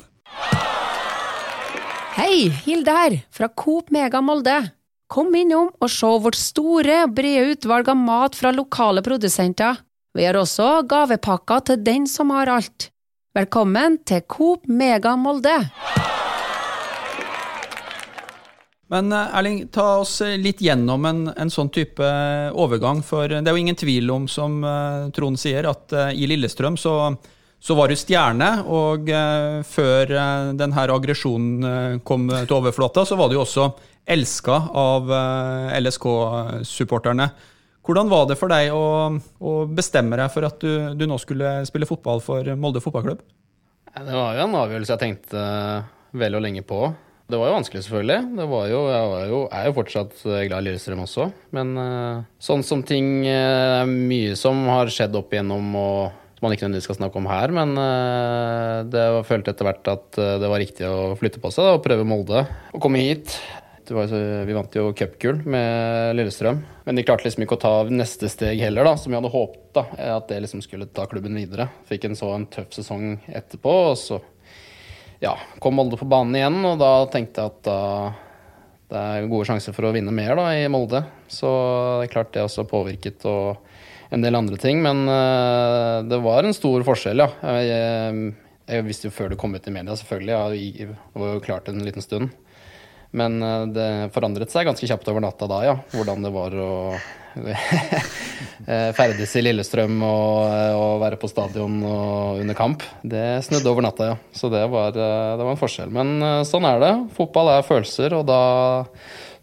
Hei, 2.19 2.51
Hilde 2.67 2.97
her, 2.99 3.19
fra 3.31 3.47
Coop 3.55 3.95
Mega 3.95 4.19
Molde. 4.23 4.59
Kom 5.07 5.31
innom 5.39 5.71
og 5.79 5.91
se 5.93 6.11
vårt 6.27 6.39
store, 6.39 7.05
brede 7.07 7.55
utvalg 7.55 7.91
av 7.93 7.99
mat 8.01 8.35
fra 8.35 8.51
lokale 8.51 9.03
produsenter. 9.05 9.79
Vi 10.15 10.23
har 10.23 10.37
også 10.39 10.85
gavepakker 10.87 11.63
til 11.67 11.81
den 11.83 12.05
som 12.07 12.29
har 12.31 12.47
alt. 12.47 12.85
Velkommen 13.35 13.97
til 14.07 14.21
Coop 14.31 14.69
Mega 14.71 15.17
Molde. 15.19 15.57
Men 18.95 19.09
eh, 19.11 19.33
Erling, 19.35 19.57
ta 19.75 19.89
oss 20.05 20.21
litt 20.39 20.61
gjennom 20.63 21.09
en, 21.11 21.23
en, 21.35 21.51
sånn 21.51 21.73
type 21.75 22.11
overgang. 22.55 23.01
For 23.03 23.27
det 23.27 23.43
er 23.43 23.51
jo 23.51 23.63
ingen 23.65 23.81
tvil 23.81 24.13
om, 24.15 24.29
som 24.31 24.63
Trond 25.17 25.41
sier, 25.41 25.67
at 25.67 25.97
i 26.15 26.29
Lillestrøm 26.31 26.79
så, 26.79 26.95
så, 27.59 27.75
var 27.75 27.91
du 27.91 27.99
stjerne. 27.99 28.51
Og 28.71 29.11
før 29.67 30.15
denne 30.55 30.85
aggresjonen 30.95 31.99
kom 32.07 32.29
til 32.37 32.55
overflata, 32.61 33.03
så 33.03 33.19
var 33.19 33.35
du 33.35 33.41
også 33.43 33.67
elska 34.15 34.61
av 34.79 35.11
LSK-supporterne. 35.83 37.29
Hvordan 37.85 38.09
var 38.09 38.29
det 38.31 38.39
for 38.41 38.49
deg 38.49 38.73
å, 38.73 38.85
å 39.45 39.55
bestemme 39.69 40.17
deg 40.17 40.31
for 40.33 40.47
at 40.49 40.63
du, 40.63 40.95
du, 40.97 41.05
nå 41.09 41.19
skulle 41.21 41.59
spille 41.69 41.89
fotball 41.89 42.23
for 42.25 42.47
Molde 42.57 42.81
fotballklubb? 42.81 43.21
Det 43.95 44.15
var 44.15 44.39
jo 44.39 44.45
en 44.47 44.57
avgjørelse 44.59 44.95
jeg 44.95 45.03
tenkte 45.03 45.43
vel 46.17 46.39
og 46.39 46.43
lenge 46.47 46.63
på. 46.65 46.79
Det 47.29 47.37
var 47.41 47.51
jo 47.51 47.57
vanskelig, 47.59 47.83
selvfølgelig. 47.85 48.47
Var 48.51 48.65
jo, 48.71 48.79
jeg 48.89 49.11
var 49.11 49.27
jo, 49.29 49.41
er 49.53 49.67
jo 49.69 49.75
fortsatt 49.77 50.25
eh, 50.25 50.43
glad 50.49 50.65
i 50.65 50.67
Lillestrøm 50.67 51.03
også. 51.05 51.29
Men 51.57 51.73
uh, 51.77 52.25
sånn 52.43 52.65
som 52.67 52.83
ting 52.85 53.25
Mye 53.25 54.37
som 54.37 54.65
har 54.73 54.93
skjedd 54.93 55.17
opp 55.21 55.33
igjennom 55.33 55.77
og 55.81 55.99
som 56.35 56.49
man 56.49 56.57
ikke 56.57 56.67
nødvendigvis 56.67 56.89
skal 56.89 56.99
snakke 56.99 57.21
om 57.21 57.29
her, 57.31 57.53
men 57.55 57.71
det 58.93 59.05
følte 59.25 59.53
etter 59.55 59.65
hvert 59.65 59.89
at 59.89 60.19
det 60.43 60.49
var 60.51 60.61
riktig 60.61 60.85
å 60.85 61.15
flytte 61.17 61.41
på 61.41 61.53
seg 61.55 61.77
og 61.77 61.85
prøve 61.85 62.05
Molde. 62.05 62.43
Å 62.75 62.81
komme 62.83 63.01
hit. 63.01 63.37
Var, 63.91 64.13
vi 64.49 64.55
vant 64.57 64.77
jo 64.79 64.93
cupgull 64.97 65.43
med 65.45 66.15
Lillestrøm, 66.17 66.63
men 66.87 66.97
de 66.97 67.05
klarte 67.05 67.27
liksom 67.27 67.45
ikke 67.45 67.59
å 67.59 67.63
ta 67.65 67.73
neste 67.93 68.31
steg 68.33 68.63
heller, 68.65 68.87
da, 68.87 68.95
som 68.97 69.13
vi 69.13 69.19
hadde 69.19 69.33
håpet. 69.33 69.67
da, 69.77 69.85
At 70.17 70.31
det 70.31 70.41
liksom 70.45 70.63
skulle 70.65 70.89
ta 70.89 71.05
klubben 71.11 71.37
videre. 71.37 71.69
Fikk 71.91 72.09
en 72.09 72.17
så 72.19 72.31
en 72.35 72.47
tøff 72.49 72.73
sesong 72.77 73.19
etterpå, 73.29 73.75
og 73.91 73.99
så 74.01 74.21
ja, 75.23 75.35
kom 75.63 75.77
Molde 75.79 75.99
på 76.01 76.09
banen 76.09 76.37
igjen, 76.37 76.61
og 76.69 76.79
da 76.81 76.93
tenkte 77.13 77.45
jeg 77.45 77.53
at 77.53 77.67
da 77.69 77.81
det 78.95 79.01
er 79.01 79.29
gode 79.31 79.47
sjanser 79.49 79.75
for 79.75 79.89
å 79.89 79.93
vinne 79.95 80.13
mer 80.15 80.37
da, 80.39 80.51
i 80.55 80.69
Molde. 80.71 81.01
Så 81.33 81.49
det 81.99 82.09
er 82.09 82.13
klart 82.13 82.35
det 82.35 82.45
også 82.45 82.67
påvirket 82.69 83.25
og 83.27 83.57
en 84.15 84.23
del 84.23 84.39
andre 84.39 84.59
ting. 84.61 84.83
Men 84.85 85.05
uh, 85.09 86.05
det 86.07 86.21
var 86.23 86.47
en 86.47 86.57
stor 86.57 86.85
forskjell, 86.87 87.25
ja. 87.25 87.31
Jeg, 87.43 87.71
jeg, 87.73 88.35
jeg, 88.71 88.87
visste 88.87 89.09
jo 89.09 89.15
før 89.17 89.33
det 89.33 89.41
kom 89.41 89.57
ut 89.57 89.67
i 89.67 89.75
media, 89.75 89.97
selvfølgelig. 89.99 90.35
Ja, 90.37 90.45
det 90.53 91.23
var 91.25 91.35
jo 91.35 91.45
klart 91.45 91.71
en 91.73 91.83
liten 91.87 92.05
stund. 92.05 92.31
Men 93.15 93.39
uh, 93.43 93.67
det 93.71 93.91
forandret 94.15 94.53
seg 94.53 94.67
ganske 94.69 94.89
kjapt 94.91 95.09
over 95.13 95.23
natta 95.25 95.49
da, 95.51 95.61
ja. 95.67 95.77
Hvordan 95.95 96.27
det 96.27 96.35
var 96.35 96.57
å 96.59 96.73
Eh, 98.65 98.91
ferdes 98.97 99.33
i 99.37 99.43
Lillestrøm 99.43 99.99
og, 100.07 100.47
eh, 100.49 100.73
og, 100.73 100.95
være 101.03 101.19
på 101.21 101.29
stadion 101.29 101.75
under 101.85 102.57
kamp. 102.57 102.81
Det 103.05 103.43
snudde 103.45 103.69
over 103.69 103.85
natta, 103.85 104.07
ja. 104.09 104.15
Så 104.33 104.49
det 104.49 104.63
var, 104.73 104.95
eh, 104.97 105.35
det 105.37 105.45
var, 105.45 105.51
en 105.53 105.61
forskjell. 105.61 105.91
Men 105.93 106.45
sånn 106.49 106.65
er 106.65 106.81
det. 106.81 106.93
Fotball 107.13 107.51
er 107.53 107.67
følelser, 107.67 108.17
og 108.17 108.25
da 108.31 108.41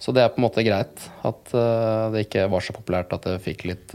Så 0.01 0.10
det 0.10 0.24
er 0.24 0.32
på 0.34 0.42
en 0.42 0.48
måte 0.48 0.63
greit 0.66 1.04
at 1.22 1.51
det 1.54 2.24
ikke 2.25 2.48
var 2.50 2.63
så 2.66 2.74
populært 2.74 3.13
at 3.13 3.22
det 3.22 3.36
fikk 3.44 3.68
litt 3.70 3.94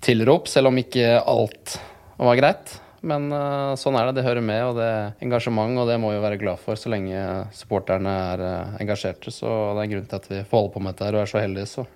tilrop, 0.00 0.48
selv 0.48 0.70
om 0.70 0.78
ikke 0.80 1.18
alt 1.20 1.74
var 2.16 2.38
greit. 2.40 2.72
Men 3.06 3.28
uh, 3.30 3.76
sånn 3.78 3.96
er 3.98 4.08
det. 4.08 4.18
Det 4.18 4.26
hører 4.26 4.44
med, 4.44 4.62
og 4.66 4.78
det 4.80 4.88
er 4.88 5.24
engasjement, 5.24 5.78
og 5.78 5.86
det 5.90 5.98
må 6.02 6.10
vi 6.14 6.22
være 6.24 6.40
glad 6.40 6.62
for 6.62 6.78
så 6.80 6.90
lenge 6.90 7.22
supporterne 7.54 8.14
er 8.32 8.44
uh, 8.44 8.76
engasjerte. 8.82 9.32
Så 9.34 9.46
det 9.46 9.80
er 9.80 9.86
en 9.86 9.96
grunn 9.96 10.10
til 10.10 10.20
at 10.20 10.30
vi 10.32 10.44
får 10.44 10.62
holde 10.62 10.74
på 10.74 10.82
med 10.84 10.96
dette 10.96 11.08
her 11.08 11.18
og 11.18 11.24
er 11.24 11.32
så 11.32 11.42
heldige, 11.42 11.70
så 11.70 11.86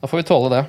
da 0.00 0.08
får 0.08 0.22
vi 0.22 0.28
tåle 0.30 0.52
det. 0.54 0.66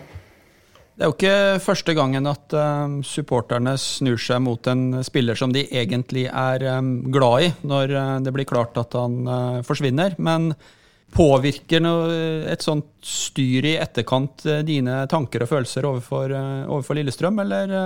Det 0.97 1.05
er 1.05 1.11
jo 1.11 1.13
ikke 1.13 1.61
første 1.61 1.93
gangen 1.93 2.25
at 2.25 2.53
um, 2.57 2.95
supporterne 3.05 3.75
snur 3.77 4.17
seg 4.17 4.41
mot 4.41 4.69
en 4.71 5.03
spiller 5.05 5.37
som 5.37 5.51
de 5.53 5.61
egentlig 5.69 6.23
er 6.25 6.65
um, 6.79 6.89
glad 7.13 7.43
i, 7.45 7.51
når 7.69 7.93
uh, 7.93 8.15
det 8.25 8.33
blir 8.33 8.49
klart 8.49 8.79
at 8.81 8.97
han 8.97 9.19
uh, 9.29 9.59
forsvinner. 9.67 10.15
Men 10.17 10.55
påvirker 11.13 11.83
noe, 11.85 12.09
et 12.49 12.65
sånt 12.65 12.89
styr 13.05 13.69
i 13.69 13.75
etterkant 13.77 14.41
uh, 14.49 14.63
dine 14.65 15.03
tanker 15.11 15.45
og 15.45 15.51
følelser 15.53 15.85
overfor, 15.85 16.33
overfor 16.65 16.97
Lillestrøm, 16.97 17.45
eller 17.45 17.77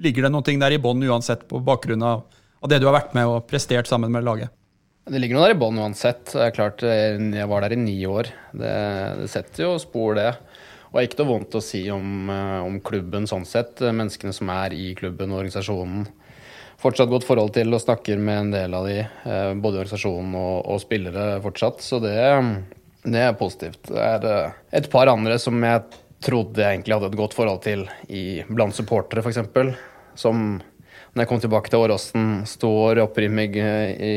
ligger 0.00 0.26
det 0.26 0.32
noe 0.34 0.58
der 0.64 0.74
i 0.74 0.80
bånn 0.82 1.02
uansett, 1.02 1.46
på 1.48 1.60
bakgrunn 1.64 2.02
av, 2.02 2.24
av, 2.60 2.68
det 2.70 2.80
du 2.82 2.88
har 2.88 2.98
vært 2.98 3.14
med 3.16 3.30
og 3.30 3.46
prestert 3.50 3.90
sammen 3.90 4.12
med 4.12 4.26
laget? 4.26 4.52
Det 5.04 5.20
ligger 5.20 5.36
noe 5.36 5.48
der 5.48 5.54
i 5.54 5.60
bånn 5.60 5.80
uansett. 5.82 6.30
Det 6.32 6.46
er 6.46 6.54
klart, 6.56 6.82
Jeg 6.82 7.48
var 7.50 7.60
der 7.60 7.74
i 7.76 7.80
ni 7.80 7.98
år. 8.08 8.30
Det, 8.52 8.74
det 9.20 9.30
setter 9.32 9.66
jo 9.66 9.78
spor, 9.78 10.16
det. 10.16 10.30
Og 10.94 11.00
det 11.00 11.02
er 11.02 11.08
ikke 11.10 11.24
noe 11.24 11.32
vondt 11.32 11.56
å 11.58 11.64
si 11.64 11.80
om, 11.90 12.30
eh, 12.30 12.60
om, 12.62 12.78
klubben 12.78 13.26
sånn 13.26 13.44
sett. 13.44 13.82
Menneskene 13.82 14.32
som 14.32 14.52
er 14.54 14.76
i 14.78 14.92
klubben 14.94 15.32
og 15.34 15.42
organisasjonen. 15.42 16.06
Fortsatt 16.78 17.10
godt 17.10 17.26
forhold 17.26 17.50
til 17.56 17.74
og 17.74 17.82
snakker 17.82 18.20
med 18.22 18.38
en 18.38 18.52
del 18.54 18.76
av 18.78 18.86
de, 18.86 19.00
eh, 19.02 19.50
både 19.58 19.82
organisasjonen 19.82 20.36
og, 20.38 20.54
og 20.70 20.80
spillere 20.84 21.42
fortsatt. 21.42 21.82
Så 21.82 21.98
det, 21.98 22.14
det, 23.02 23.20
er 23.26 23.34
positivt. 23.40 23.82
Det 23.90 24.06
er 24.06 24.28
eh, 24.30 24.56
et 24.78 24.88
par 24.92 25.10
andre 25.10 25.36
som 25.42 25.58
jeg 25.66 25.82
trodde 26.24 26.62
jeg 26.62 26.78
egentlig 26.78 26.96
hadde 26.96 27.10
et 27.12 27.18
godt 27.18 27.36
forhold 27.36 27.60
til 27.64 27.84
i, 28.08 28.42
blant 28.48 28.76
supportere, 28.76 29.24
f.eks. 29.24 29.42
Som 30.18 30.46
når 31.14 31.22
jeg 31.22 31.30
kom 31.30 31.42
tilbake 31.42 31.70
til 31.70 31.84
Åråsen, 31.84 32.30
står 32.48 33.02
oppe 33.04 33.22
i, 33.22 33.30
meg, 33.30 33.54
i 33.54 34.14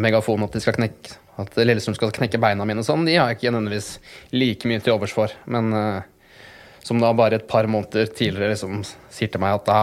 megafonen 0.00 0.46
at 0.46 0.54
de 0.56 0.62
skal 0.64 0.78
knekke 0.78 1.18
at 1.38 1.54
Lillestrøm 1.60 1.94
skal 1.94 2.10
knekke 2.14 2.40
beina 2.42 2.64
mine 2.66 2.82
sånn, 2.82 3.04
de 3.06 3.14
har 3.14 3.30
jeg 3.30 3.38
ikke 3.38 3.52
nødvendigvis 3.54 3.92
like 4.34 4.70
mye 4.70 4.82
til 4.82 4.96
overs 4.96 5.14
for. 5.14 5.34
Men 5.46 5.70
uh, 5.70 6.00
som 6.82 6.98
da 7.02 7.12
bare 7.14 7.38
et 7.38 7.46
par 7.50 7.68
måneder 7.70 8.10
tidligere 8.10 8.56
liksom 8.56 8.82
sier 8.82 9.30
til 9.30 9.42
meg 9.42 9.60
at 9.60 9.68
da 9.68 9.80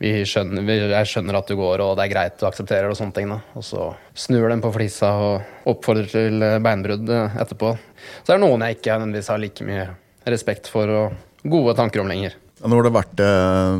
vi 0.00 0.10
skjønner, 0.26 0.66
jeg 0.90 1.08
skjønner 1.08 1.38
at 1.38 1.48
du 1.48 1.54
går, 1.56 1.80
og 1.80 1.94
det 1.96 2.04
er 2.04 2.12
greit, 2.12 2.36
du 2.36 2.44
aksepterer 2.48 2.88
det 2.88 2.96
og 2.96 2.98
sånne 2.98 3.16
ting. 3.16 3.30
Da. 3.30 3.38
Og 3.56 3.64
så 3.64 3.92
snur 4.18 4.50
den 4.50 4.60
på 4.64 4.72
flisa 4.74 5.12
og 5.22 5.68
oppfordrer 5.70 6.10
til 6.10 6.46
beinbrudd 6.66 7.12
eh, 7.14 7.36
etterpå. 7.40 7.70
Så 8.18 8.26
det 8.26 8.34
er 8.34 8.42
noen 8.42 8.66
jeg 8.66 8.80
ikke 8.80 8.98
nødvendigvis 8.98 9.30
har 9.30 9.40
like 9.40 9.68
mye 9.68 9.86
respekt 10.30 10.70
for 10.72 10.90
og 10.90 11.12
gode 11.44 11.74
tanker 11.76 12.00
om 12.00 12.08
lenger. 12.08 12.32
Nå 12.64 12.78
har 12.78 12.86
det 12.86 12.94
vært 12.94 13.20
eh, 13.20 13.74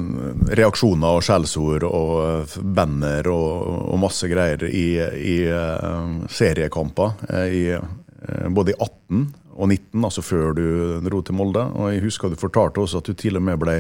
reaksjoner 0.59 1.17
og 1.17 1.23
skjellsord 1.25 1.85
og 1.89 2.11
eh, 2.21 2.57
banner 2.77 3.25
og, 3.33 3.69
og, 3.87 3.97
masse 4.03 4.29
greier 4.29 4.67
i, 4.69 5.01
i 5.01 5.49
uh, 5.49 6.27
seriekamper. 6.29 7.11
Eh, 7.31 7.55
i, 7.55 7.79
uh, 7.79 8.49
både 8.53 8.75
i 8.75 8.77
18 8.77 9.25
og 9.55 9.71
19, 9.71 10.03
altså 10.03 10.23
før 10.27 10.53
du 10.59 10.67
dro 11.07 11.23
til 11.25 11.37
Molde. 11.39 11.65
Og 11.79 11.85
jeg 11.95 12.05
husker 12.05 12.29
du 12.29 12.37
fortalte 12.41 12.81
også 12.83 12.99
at 13.01 13.09
du 13.09 13.15
til 13.17 13.37
og 13.41 13.45
med 13.47 13.57
ble 13.63 13.77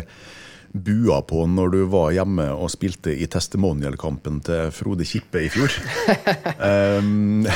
bua 0.75 1.21
på 1.27 1.47
når 1.47 1.69
du 1.71 1.87
var 1.91 2.13
hjemme 2.17 2.49
og 2.55 2.71
spilte 2.73 3.13
i 3.13 3.27
testimonial-kampen 3.31 4.41
til 4.47 4.71
Frode 4.75 5.05
Kippe 5.07 5.39
i 5.45 5.51
fjor. 5.53 5.71
um, 6.97 7.45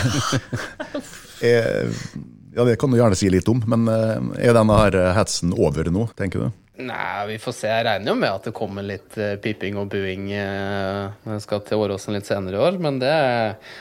ja, 2.55 2.65
Det 2.65 2.79
kan 2.81 2.91
du 2.91 2.99
gjerne 2.99 3.19
si 3.19 3.29
litt 3.33 3.49
om, 3.51 3.61
men 3.67 3.89
er 3.89 4.57
denne 4.57 4.79
her 4.81 4.97
hetsen 5.17 5.53
over 5.57 5.91
nå, 5.93 6.09
tenker 6.19 6.47
du? 6.47 6.51
Nei, 6.79 7.27
vi 7.27 7.39
får 7.43 7.55
se. 7.57 7.71
Jeg 7.71 7.87
regner 7.89 8.13
jo 8.13 8.19
med 8.21 8.31
at 8.31 8.45
det 8.47 8.55
kommer 8.55 8.85
litt 8.87 9.17
uh, 9.19 9.35
piping 9.43 9.81
og 9.81 9.89
buing 9.91 10.29
når 10.31 11.33
jeg 11.35 11.43
skal 11.43 11.65
til 11.67 11.81
Åråsen 11.83 12.15
litt 12.15 12.29
senere 12.29 12.55
i 12.55 12.61
år. 12.69 12.79
Men 12.83 13.01
det, 13.03 13.15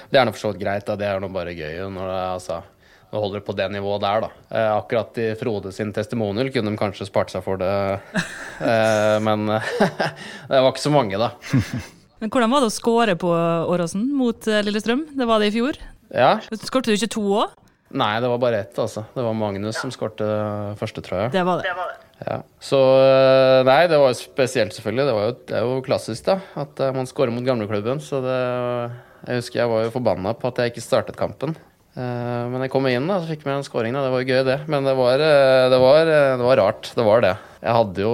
det 0.09 0.17
er 0.17 0.25
nå 0.25 0.33
for 0.33 0.47
så 0.47 0.51
vidt 0.53 0.63
greit. 0.63 0.87
Da. 0.87 0.95
Det 0.97 1.05
er 1.05 1.21
nå 1.21 1.29
bare 1.33 1.53
gøy. 1.53 1.83
Når 1.93 2.09
det, 2.09 2.23
altså, 2.31 2.57
nå 3.11 3.21
holder 3.21 3.39
det 3.39 3.45
på 3.47 3.55
det 3.59 3.67
nivået 3.75 4.01
der, 4.01 4.25
da. 4.25 4.31
Akkurat 4.79 5.19
i 5.21 5.27
Frode 5.37 5.75
sin 5.75 5.93
testimonial 5.93 6.49
kunne 6.55 6.73
de 6.73 6.79
kanskje 6.81 7.05
spart 7.07 7.29
seg 7.35 7.45
for 7.45 7.61
det. 7.61 7.69
Men 9.27 9.45
det 10.49 10.63
var 10.65 10.71
ikke 10.73 10.87
så 10.87 10.95
mange, 10.95 11.21
da. 11.21 11.35
Men 12.23 12.33
Hvordan 12.33 12.49
var 12.49 12.65
det 12.65 12.71
å 12.71 12.73
score 12.73 13.13
på 13.21 13.29
Åråsen 13.69 14.09
mot 14.17 14.49
Lillestrøm? 14.65 15.05
Det 15.13 15.29
var 15.29 15.43
det 15.43 15.51
i 15.51 15.57
fjor. 15.59 15.77
Ja. 16.09 16.39
Skårte 16.65 16.89
du 16.89 16.97
ikke 16.97 17.13
to 17.13 17.29
òg? 17.43 17.53
Nei, 17.95 18.11
det 18.23 18.31
var 18.31 18.41
bare 18.41 18.59
ett. 18.65 18.75
altså. 18.79 19.05
Det 19.13 19.23
var 19.23 19.37
Magnus 19.37 19.79
som 19.79 19.93
skårte 19.93 20.27
første, 20.79 21.03
tror 21.05 21.21
jeg. 21.21 21.33
Det 21.37 21.45
var 21.47 21.61
det. 21.61 21.69
Det 21.69 21.77
var 21.77 21.93
det. 21.93 22.03
Ja. 22.17 22.37
Så 22.59 22.81
eh, 23.03 23.61
Nei, 23.67 23.79
det 23.91 23.99
var 24.01 24.11
jo 24.11 24.19
spesielt, 24.19 24.75
selvfølgelig. 24.75 25.05
Det, 25.07 25.15
jo, 25.15 25.37
det 25.47 25.57
er 25.59 25.65
jo 25.69 25.79
klassisk, 25.85 26.25
da. 26.27 26.39
At 26.59 26.83
uh, 26.83 26.91
man 26.95 27.07
scorer 27.09 27.31
mot 27.31 27.45
gamleklubben. 27.47 28.03
Så 28.03 28.19
det 28.25 28.37
Jeg 29.27 29.41
husker 29.41 29.63
jeg 29.63 29.71
var 29.71 29.87
jo 29.87 29.95
forbanna 29.95 30.35
på 30.37 30.51
at 30.51 30.61
jeg 30.61 30.75
ikke 30.75 30.87
startet 30.87 31.19
kampen. 31.19 31.55
Eh, 31.97 32.43
men 32.51 32.61
jeg 32.61 32.69
kom 32.69 32.85
inn, 32.85 33.07
da, 33.09 33.17
så 33.17 33.29
fikk 33.31 33.45
jeg 33.45 33.57
en 33.57 33.65
scoring. 33.65 33.95
Da. 33.95 34.03
Det 34.05 34.13
var 34.13 34.21
jo 34.21 34.29
gøy, 34.29 34.41
det. 34.45 34.57
Men 34.69 34.85
det 34.85 34.93
var, 34.99 35.23
eh, 35.23 35.65
det, 35.73 35.79
var, 35.81 36.01
eh, 36.05 36.33
det 36.37 36.45
var, 36.45 36.61
rart. 36.61 36.89
Det 36.93 37.05
var 37.07 37.23
det. 37.25 37.33
Jeg 37.63 37.73
hadde 37.73 38.03
jo 38.03 38.13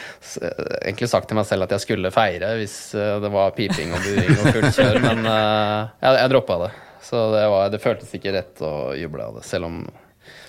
egentlig 0.86 1.10
sagt 1.10 1.26
til 1.30 1.38
meg 1.38 1.48
selv 1.48 1.66
at 1.66 1.74
jeg 1.74 1.82
skulle 1.82 2.12
feire 2.14 2.52
hvis 2.60 2.76
det 2.94 3.30
var 3.34 3.56
piping 3.56 3.90
og 3.96 4.06
buing 4.06 4.36
og 4.38 4.46
fullt 4.54 4.78
kjør, 4.78 5.00
men 5.02 5.26
jeg, 5.26 6.12
jeg 6.20 6.30
droppa 6.30 6.60
det. 6.62 6.68
Så 7.06 7.20
det, 7.34 7.44
var, 7.52 7.70
det, 7.70 7.82
føltes 7.82 8.12
ikke 8.18 8.34
rett 8.34 8.62
å 8.66 8.72
juble 8.98 9.22
av 9.22 9.38
det, 9.38 9.46
selv 9.46 9.68
om 9.68 9.80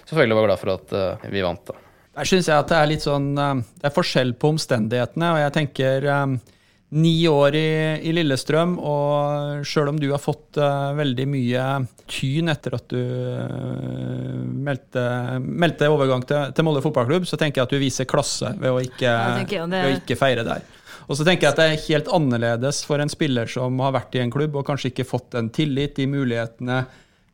selvfølgelig 0.08 0.40
var 0.40 0.48
glad 0.50 0.62
for 0.64 0.74
at 0.74 0.96
vi 1.30 1.46
vant. 1.46 1.70
da. 1.70 1.78
Der 2.18 2.30
syns 2.30 2.48
jeg 2.50 2.58
at 2.58 2.72
det 2.72 2.78
er 2.80 2.88
litt 2.90 3.04
sånn 3.06 3.28
Det 3.38 3.86
er 3.86 3.94
forskjell 3.94 4.32
på 4.42 4.50
omstendighetene, 4.56 5.28
og 5.36 5.42
jeg 5.44 5.54
tenker 5.54 6.08
ni 6.90 7.28
år 7.28 7.56
i, 7.56 8.00
i, 8.08 8.14
Lillestrøm, 8.16 8.78
og 8.80 9.66
sjøl 9.68 9.92
om 9.92 9.98
du 10.00 10.08
har 10.14 10.22
fått 10.24 10.60
uh, 10.62 10.94
veldig 10.96 11.26
mye 11.28 11.66
tyn 12.08 12.48
etter 12.54 12.78
at 12.78 12.88
du 12.94 13.02
uh, 13.02 14.38
meldte, 14.48 15.04
meldte, 15.44 15.90
overgang 15.92 16.24
til, 16.28 16.54
til, 16.56 16.68
Molde 16.68 16.84
fotballklubb, 16.86 17.28
så 17.28 17.40
tenker 17.40 17.62
jeg 17.62 17.68
at 17.68 17.76
du 17.76 17.82
viser 17.82 18.08
klasse 18.08 18.54
ved 18.56 18.72
å 18.72 18.80
ikke, 18.80 19.18
det... 19.44 19.68
ved 19.68 19.90
å 19.90 19.96
ikke 20.00 20.20
feire 20.20 20.48
der. 20.48 20.64
Og 21.08 21.16
så 21.16 21.24
tenker 21.24 21.48
jeg 21.48 21.54
at 21.56 21.60
det 21.60 21.68
er 21.68 21.86
helt 21.88 22.10
annerledes 22.12 22.82
for 22.88 23.00
en 23.00 23.12
spiller 23.12 23.48
som 23.52 23.80
har 23.80 23.96
vært 23.96 24.18
i 24.18 24.22
en 24.24 24.34
klubb 24.34 24.58
og 24.60 24.68
kanskje 24.68 24.92
ikke 24.92 25.08
fått 25.08 25.30
den 25.38 25.52
tillit, 25.56 25.96
de 25.96 26.08
mulighetene 26.12 26.82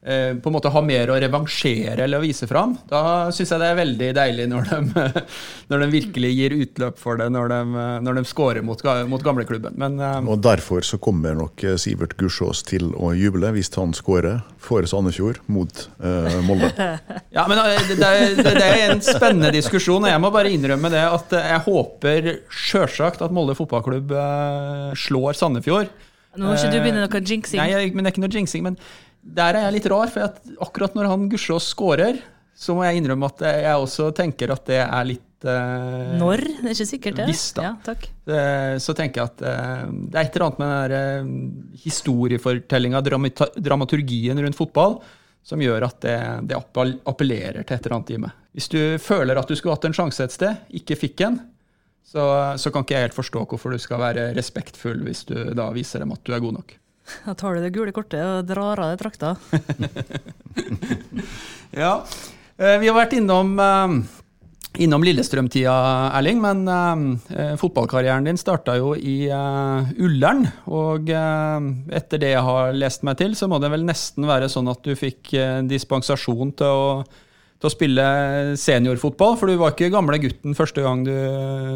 på 0.04 0.50
en 0.50 0.56
måte 0.56 0.68
ha 0.74 0.82
mer 0.84 1.12
å 1.14 1.16
revansjere 1.22 2.04
eller 2.04 2.20
å 2.20 2.26
vise 2.26 2.48
fram. 2.50 2.74
Da 2.90 3.32
syns 3.32 3.54
jeg 3.54 3.62
det 3.62 3.70
er 3.72 3.78
veldig 3.78 4.10
deilig 4.18 4.48
når 4.52 4.68
de, 4.68 5.04
når 5.72 5.84
de, 5.84 5.88
virkelig 5.94 6.32
gir 6.36 6.56
utløp 6.58 7.00
for 7.00 7.22
det, 7.22 7.30
når 7.32 7.54
de, 7.54 7.60
når 8.04 8.20
de 8.20 8.24
scorer 8.28 8.66
mot, 8.68 8.84
mot 9.08 9.24
gamleklubben. 9.24 9.78
Men, 9.80 9.96
uh, 10.04 10.20
og 10.28 10.42
derfor 10.44 10.84
så 10.84 11.00
kommer 11.00 11.38
nok 11.40 11.64
Sivert 11.80 12.18
Gussiås 12.20 12.66
til 12.68 12.92
å 13.00 13.14
juble 13.16 13.54
hvis 13.56 13.72
han 13.78 13.96
scorer 13.96 14.42
for 14.64 14.84
Sandefjord 14.90 15.40
mot 15.48 15.86
uh, 16.04 16.36
Molde. 16.44 16.74
ja, 17.38 17.48
men 17.48 17.64
det, 17.64 17.96
det, 17.96 18.14
det, 18.44 18.68
er 18.68 18.96
en 18.98 19.04
spennende 19.04 19.54
diskusjon, 19.56 20.04
og 20.04 20.12
jeg 20.12 20.24
må 20.24 20.34
bare 20.36 20.52
innrømme 20.52 20.92
det 20.92 21.06
at 21.08 21.38
jeg 21.40 21.64
håper 21.70 22.32
sjølsagt 22.52 23.24
at 23.24 23.32
Molde 23.36 23.56
fotballklubb 23.56 24.12
slår 25.00 25.40
Sandefjord. 25.40 25.96
Nå 26.34 26.50
må 26.50 26.54
ikke 26.58 26.72
du 26.74 26.80
begynne 26.82 27.04
noe 27.06 27.20
jinxing. 27.22 27.62
Nei, 27.62 27.90
men 27.94 28.04
det 28.04 28.10
er 28.10 28.16
ikke 28.16 28.24
noe 28.24 28.34
jinxing. 28.34 28.64
men 28.66 28.78
der 29.24 29.58
er 29.58 29.68
jeg 29.68 29.78
litt 29.78 29.90
rar, 29.92 30.12
for 30.12 30.60
akkurat 30.66 30.96
når 30.98 31.10
han 31.12 31.30
Gusjås 31.32 31.70
scorer, 31.72 32.20
så 32.54 32.76
må 32.78 32.84
jeg 32.86 33.00
innrømme 33.00 33.30
at 33.32 33.46
jeg 33.48 33.80
også 33.82 34.12
tenker 34.16 34.52
at 34.54 34.68
det 34.70 34.82
er 34.84 35.08
litt 35.10 35.48
eh, 35.48 36.14
Når? 36.20 36.44
Det 36.60 36.68
er 36.70 36.76
ikke 36.76 36.90
sikkert, 36.90 37.18
det. 37.18 37.26
Visst, 37.32 37.56
da. 37.58 37.66
Ja, 37.66 37.72
takk. 37.88 38.06
Eh, 38.30 38.76
så 38.84 38.96
tenker 38.98 39.24
jeg 39.24 39.32
at 39.32 39.46
eh, 39.50 39.88
det 40.12 40.20
er 40.20 40.28
et 40.28 40.38
eller 40.38 40.48
annet 40.48 40.62
med 40.62 40.94
den 40.94 41.34
uh, 41.34 41.80
historiefortellinga, 41.84 43.02
dramaturgien 43.58 44.44
rundt 44.46 44.60
fotball, 44.60 45.00
som 45.44 45.64
gjør 45.64 45.88
at 45.90 45.98
det, 46.06 46.20
det, 46.52 46.60
appellerer 47.10 47.66
til 47.66 47.76
et 47.76 47.88
eller 47.88 47.98
annet 47.98 48.14
i 48.14 48.22
meg. 48.28 48.38
Hvis 48.54 48.70
du 48.72 48.80
føler 49.02 49.40
at 49.40 49.50
du 49.50 49.58
skulle 49.58 49.74
hatt 49.76 49.90
en 49.90 49.98
sjanse 49.98 50.24
et 50.24 50.36
sted, 50.36 50.70
ikke 50.78 51.00
fikk 51.00 51.26
en, 51.26 51.42
så, 52.06 52.24
så 52.60 52.70
kan 52.70 52.86
ikke 52.86 52.96
jeg 52.96 53.08
helt 53.08 53.18
forstå 53.18 53.48
hvorfor 53.50 53.74
du 53.74 53.82
skal 53.82 54.02
være 54.04 54.30
respektfull 54.38 55.02
hvis 55.08 55.24
du 55.30 55.38
da 55.56 55.70
viser 55.74 56.04
dem 56.04 56.14
at 56.14 56.22
du 56.28 56.36
er 56.36 56.44
god 56.44 56.60
nok. 56.60 56.76
Da 57.26 57.36
tar 57.38 57.56
du 57.56 57.64
det 57.64 57.74
gule 57.76 57.94
kortet 57.96 58.24
og 58.24 58.50
drar 58.50 58.80
av 58.82 58.94
deg 58.94 59.02
drakta. 59.04 59.36
ja. 61.84 61.96
Eh, 62.58 62.78
vi 62.82 62.90
har 62.90 62.98
vært 62.98 63.16
innom, 63.18 63.54
eh, 63.60 63.96
innom 64.84 65.06
Lillestrøm-tida, 65.06 65.74
Erling, 66.18 66.40
men 66.42 66.64
uh, 66.66 67.54
fotballkarrieren 67.62 68.26
din 68.26 68.40
starta 68.42 68.74
jo 68.80 68.96
i 68.98 69.28
Ullern. 70.02 70.48
Og 70.66 71.12
etter 71.14 72.24
det 72.24 72.32
jeg 72.34 72.48
har 72.48 72.74
lest 72.74 73.06
meg 73.06 73.20
til, 73.22 73.36
så 73.38 73.50
må 73.52 73.62
det 73.62 73.70
vel 73.74 73.86
nesten 73.86 74.26
være 74.30 74.50
sånn 74.50 74.72
at 74.74 74.82
du 74.82 74.96
fikk 74.98 75.36
dispensasjon 75.70 76.56
til 76.58 76.74
å, 76.74 76.88
til 77.06 77.70
å 77.70 77.74
spille 77.74 78.08
seniorfotball, 78.58 79.38
for 79.38 79.52
du 79.52 79.62
var 79.62 79.76
ikke 79.76 79.94
gamle 79.94 80.18
gutten 80.26 80.58
første 80.58 80.82
gang 80.82 81.06
du, 81.06 81.14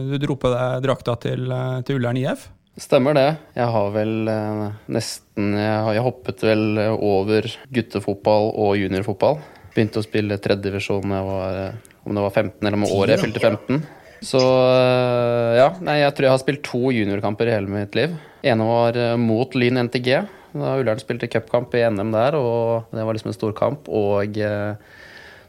du 0.10 0.18
dro 0.26 0.40
på 0.42 0.50
deg 0.56 0.82
drakta 0.90 1.20
til, 1.28 1.54
til 1.86 2.02
Ullern 2.02 2.18
IF? 2.18 2.50
Stemmer 2.78 3.18
det. 3.18 3.28
Jeg 3.58 3.70
har 3.74 3.94
vel 3.96 4.30
eh, 4.30 4.64
nesten 4.94 5.54
jeg, 5.58 5.78
har, 5.86 5.94
jeg 5.98 6.06
hoppet 6.06 6.44
vel 6.46 6.82
over 6.94 7.48
guttefotball 7.74 8.52
og 8.54 8.76
juniorfotball. 8.78 9.40
Begynte 9.74 10.02
å 10.02 10.06
spille 10.06 10.38
tredjedivisjon 10.42 11.10
da 11.10 11.22
jeg 11.22 11.30
var 11.32 11.62
eh, 11.64 11.96
om 12.08 12.16
det 12.16 12.24
var 12.24 12.36
15 12.36 12.62
eller 12.62 12.78
om 12.78 12.86
året 12.88 13.18
jeg 13.18 13.26
fylte 13.26 13.44
15. 13.44 13.82
Så 14.26 14.42
eh, 14.42 15.58
ja, 15.60 15.72
nei, 15.84 16.00
jeg 16.02 16.14
tror 16.16 16.28
jeg 16.28 16.34
har 16.34 16.42
spilt 16.42 16.64
to 16.66 16.92
juniorkamper 16.94 17.50
i 17.50 17.56
hele 17.58 17.72
mitt 17.72 17.98
liv. 17.98 18.16
ene 18.46 18.68
var 18.70 18.98
eh, 18.98 19.16
mot 19.22 19.58
Lyn 19.58 19.84
NTG. 19.88 20.12
Da 20.58 20.78
Ullern 20.80 21.02
spilte 21.02 21.30
cupkamp 21.30 21.76
i 21.78 21.84
NM 21.92 22.14
der, 22.16 22.38
og 22.40 22.94
det 22.96 23.04
var 23.06 23.18
liksom 23.18 23.34
en 23.34 23.38
stor 23.38 23.54
kamp. 23.58 23.90
Og 23.90 24.40
eh, 24.42 24.96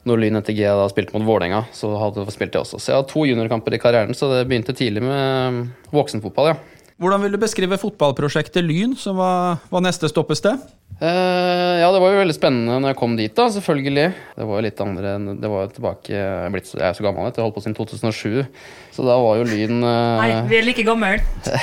når 0.08 0.22
Lyn 0.22 0.40
NTG 0.40 0.64
da 0.64 0.88
spilte 0.90 1.16
mot 1.16 1.24
Vålerenga, 1.28 1.64
så 1.76 1.94
hadde, 2.00 2.26
spilte 2.34 2.58
jeg 2.58 2.66
også. 2.66 2.80
Så 2.80 2.92
jeg 2.92 3.00
har 3.00 3.08
to 3.08 3.24
juniorkamper 3.28 3.76
i 3.76 3.80
karrieren, 3.82 4.16
så 4.16 4.30
det 4.32 4.44
begynte 4.50 4.76
tidlig 4.76 5.04
med 5.04 5.64
voksenfotball, 5.94 6.52
ja. 6.52 6.77
Hvordan 6.98 7.22
vil 7.22 7.34
du 7.36 7.38
beskrive 7.38 7.76
fotballprosjektet 7.78 8.64
Lyn, 8.66 8.96
som 8.98 9.20
var, 9.20 9.60
var 9.70 9.82
neste 9.84 10.08
stoppested? 10.10 10.58
Uh, 10.98 11.78
ja, 11.78 11.92
det 11.94 12.00
var 12.02 12.10
jo 12.10 12.18
veldig 12.24 12.34
spennende 12.34 12.80
når 12.82 12.90
jeg 12.90 12.98
kom 12.98 13.12
dit, 13.14 13.30
da, 13.38 13.44
selvfølgelig. 13.54 14.06
Det 14.34 14.46
var 14.48 14.58
jo 14.58 14.64
litt 14.66 14.80
andre 14.82 15.12
Det 15.38 15.50
var 15.52 15.62
jo 15.62 15.68
tilbake 15.76 16.10
Jeg 16.10 16.24
er, 16.26 16.50
blitt, 16.56 16.72
jeg 16.74 16.82
er 16.88 16.96
så 16.98 17.04
gammel, 17.06 17.28
jeg 17.30 17.44
holdt 17.44 17.54
på 17.54 17.62
siden 17.62 17.76
2007. 17.78 18.64
Så 18.96 19.06
da 19.06 19.14
var 19.22 19.38
jo 19.38 19.46
Lyn 19.46 19.78
uh... 19.78 20.18
Nei, 20.24 20.32
vi 20.50 20.58
er 20.58 20.66
like 20.66 20.86
gamle. 20.88 21.12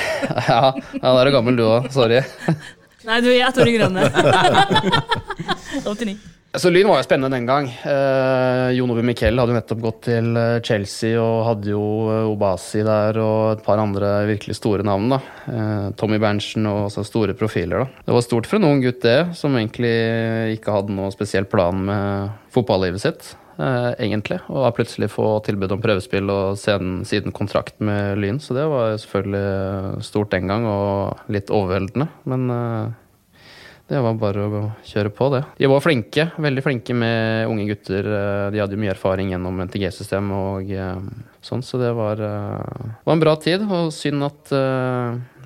ja, 0.48 0.62
ja, 0.72 1.04
da 1.04 1.12
er 1.12 1.28
du 1.28 1.34
gammel 1.36 1.60
du 1.60 1.66
òg. 1.68 1.90
Sorry. 1.92 2.22
Nei, 3.10 3.20
du 3.20 3.28
er 3.34 3.44
ett 3.50 3.60
år 3.60 3.68
yngre 3.74 3.90
enn 3.90 4.00
det. 4.00 4.08
89. 5.84 6.16
Så 6.56 6.70
Lyn 6.72 6.88
var 6.88 7.02
jo 7.02 7.04
spennende 7.04 7.36
den 7.36 7.44
gang. 7.44 7.66
Eh, 7.68 8.70
Jon 8.78 8.92
Ove 8.94 9.02
Miquel 9.04 9.36
hadde 9.36 9.52
jo 9.52 9.58
nettopp 9.58 9.82
gått 9.84 9.98
til 10.06 10.30
eh, 10.40 10.60
Chelsea 10.64 11.18
og 11.20 11.42
hadde 11.50 11.68
jo 11.74 11.82
eh, 12.08 12.30
Obasi 12.30 12.80
der 12.86 13.18
og 13.20 13.58
et 13.58 13.64
par 13.66 13.82
andre 13.82 14.12
virkelig 14.30 14.56
store 14.56 14.86
navn. 14.86 15.10
da. 15.12 15.18
Eh, 15.52 15.86
Tommy 16.00 16.16
Berntsen 16.22 16.64
og 16.70 16.86
også 16.86 17.04
store 17.04 17.36
profiler. 17.36 17.84
da. 17.84 18.04
Det 18.08 18.16
var 18.16 18.24
stort 18.24 18.48
for 18.48 18.56
en 18.56 18.70
ung 18.70 18.80
gutt, 18.80 19.02
det, 19.04 19.36
som 19.36 19.52
egentlig 19.58 19.92
ikke 20.56 20.78
hadde 20.78 20.96
noe 20.96 21.12
spesiell 21.12 21.44
plan 21.44 21.84
med 21.90 22.32
fotballivet 22.56 23.04
sitt. 23.04 23.34
Eh, 23.60 23.92
egentlig, 24.04 24.40
Og 24.48 24.74
plutselig 24.76 25.08
få 25.12 25.38
tilbud 25.44 25.72
om 25.72 25.80
prøvespill 25.80 26.28
og 26.32 26.58
siden, 26.60 27.04
siden 27.04 27.32
kontrakt 27.36 27.80
med 27.80 28.16
Lyn. 28.20 28.40
Så 28.40 28.56
det 28.56 28.64
var 28.68 28.96
selvfølgelig 29.00 30.04
stort 30.04 30.32
den 30.32 30.48
gang, 30.48 30.64
og 30.64 31.20
litt 31.28 31.52
overveldende. 31.52 32.08
Men 32.24 32.48
eh, 32.50 32.94
det 33.86 34.00
var 34.02 34.16
bare 34.18 34.44
å 34.50 34.60
kjøre 34.82 35.12
på, 35.14 35.28
det. 35.30 35.44
De 35.60 35.68
var 35.70 35.82
flinke, 35.84 36.24
veldig 36.42 36.62
flinke 36.64 36.94
med 36.98 37.46
unge 37.46 37.68
gutter. 37.68 38.08
Eh, 38.18 38.46
de 38.50 38.58
hadde 38.58 38.78
mye 38.82 38.90
erfaring 38.90 39.30
gjennom 39.30 39.60
NTG-system 39.62 40.32
og 40.34 40.72
eh, 40.74 41.04
sånn, 41.46 41.62
så 41.62 41.78
det 41.78 41.92
var, 41.94 42.18
eh, 42.18 42.96
var, 43.06 43.14
en 43.14 43.22
bra 43.22 43.36
tid. 43.38 43.62
Og 43.62 43.92
synd 43.94 44.26
at 44.26 44.50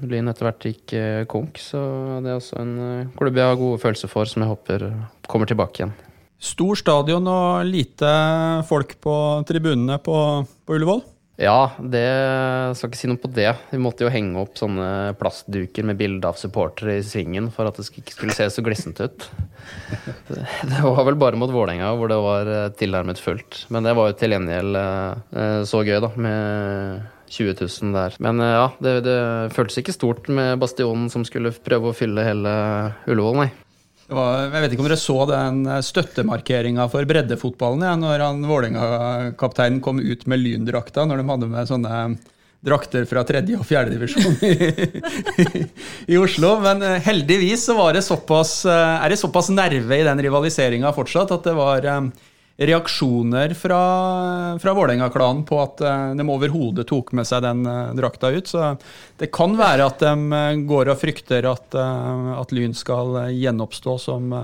Lyn 0.01 0.33
etter 0.33 0.49
hvert 0.49 0.69
gikk 0.71 0.95
konk, 1.29 1.61
så 1.61 1.83
det 2.25 2.33
er 2.33 2.39
også 2.39 2.63
en 2.63 3.11
klubb 3.19 3.37
jeg 3.37 3.53
har 3.53 3.61
gode 3.61 3.83
følelser 3.83 4.09
for, 4.09 4.31
som 4.31 4.41
jeg 4.41 4.55
håper 4.55 4.87
kommer 5.29 5.51
tilbake 5.51 5.83
igjen. 5.83 5.93
Stor 6.41 6.81
stadion 6.81 7.29
og 7.29 7.69
lite 7.69 8.09
folk 8.71 8.97
på 9.05 9.15
tribunene 9.45 10.01
på, 10.01 10.17
på 10.65 10.79
Ullevål? 10.79 11.05
Ja, 11.41 11.71
det 11.81 12.05
skal 12.77 12.91
ikke 12.91 12.99
si 13.01 13.09
noe 13.09 13.21
på 13.21 13.31
det. 13.33 13.49
Vi 13.71 13.79
måtte 13.81 14.05
jo 14.05 14.13
henge 14.13 14.43
opp 14.43 14.59
sånne 14.61 15.15
plastduker 15.17 15.87
med 15.89 15.97
bilde 15.97 16.29
av 16.29 16.37
supportere 16.37 16.99
i 16.99 17.07
svingen 17.07 17.49
for 17.55 17.71
at 17.71 17.79
det 17.81 17.87
ikke 17.89 18.13
skulle 18.13 18.37
se 18.37 18.49
så 18.53 18.65
glissent 18.65 19.01
ut. 19.01 19.25
Det 20.29 20.83
var 20.85 21.01
vel 21.09 21.17
bare 21.21 21.41
mot 21.41 21.53
Vålerenga 21.53 21.95
hvor 21.97 22.13
det 22.13 22.19
var 22.21 22.51
eh, 22.51 22.67
tilnærmet 22.77 23.23
fullt. 23.23 23.65
Men 23.73 23.89
det 23.89 23.97
var 23.97 24.11
jo 24.11 24.19
til 24.21 24.37
gjengjeld 24.37 24.81
eh, 24.83 25.63
så 25.71 25.81
gøy, 25.87 25.97
da, 26.05 26.13
med 26.21 27.09
20 27.33 27.57
000 27.63 27.97
der. 27.97 28.21
Men 28.21 28.45
eh, 28.45 28.55
ja, 28.59 28.69
det, 28.85 28.95
det 29.09 29.19
føltes 29.57 29.81
ikke 29.81 29.97
stort 29.97 30.29
med 30.29 30.61
Bastionen 30.61 31.09
som 31.13 31.25
skulle 31.25 31.55
prøve 31.57 31.89
å 31.89 31.97
fylle 31.97 32.27
hele 32.27 32.55
Ullevål, 33.09 33.45
nei. 33.47 33.51
Var, 34.11 34.49
jeg 34.49 34.65
vet 34.65 34.75
ikke 34.75 34.83
om 34.83 34.89
dere 34.89 34.99
så 34.99 35.17
den 35.31 35.63
eh, 35.71 35.85
støttemarkeringa 35.87 36.89
for 36.91 37.07
breddefotballen 37.07 37.87
ja, 37.87 37.95
når 37.99 38.25
han 38.25 38.45
Vålerenga-kapteinen 38.49 39.81
kom 39.85 40.03
ut 40.03 40.27
med 40.31 40.43
lyndrakta 40.43 41.07
når 41.07 41.21
de 41.21 41.29
hadde 41.31 41.51
med 41.53 41.71
sånne 41.71 42.01
drakter 42.61 43.07
fra 43.09 43.23
tredje- 43.25 43.57
og 43.57 43.65
fjerdedivisjon 43.65 44.35
i, 44.45 45.63
i 46.13 46.19
Oslo. 46.21 46.57
Men 46.65 46.83
eh, 46.85 46.99
heldigvis 47.07 47.69
så 47.71 47.77
var 47.79 47.95
det 47.97 48.05
såpass, 48.07 48.65
eh, 48.69 48.97
er 48.99 49.13
det 49.13 49.21
såpass 49.21 49.53
nerve 49.55 50.01
i 50.01 50.07
den 50.07 50.25
rivaliseringa 50.27 50.93
fortsatt 50.97 51.33
at 51.39 51.47
det 51.49 51.57
var 51.57 51.87
reaksjoner 52.61 53.55
fra, 53.55 54.59
fra 54.61 54.75
Vålerenga-klanen 54.77 55.45
på 55.49 55.61
at 55.63 55.81
eh, 55.81 56.11
de 56.19 56.27
overhodet 56.29 56.85
tok 56.91 57.15
med 57.17 57.29
seg 57.29 57.41
den 57.45 57.65
uh, 57.65 57.95
drakta 57.97 58.29
ut. 58.35 58.51
Så 58.51 58.75
det 59.21 59.31
kan 59.33 59.57
være 59.57 59.87
at 59.89 60.03
de 60.05 60.13
uh, 60.13 60.61
går 60.69 60.93
og 60.93 61.01
frykter 61.01 61.49
at, 61.49 61.73
at 61.73 62.53
Lyn 62.53 62.77
skal 62.77 63.17
gjenoppstå 63.33 63.97
som, 64.03 64.35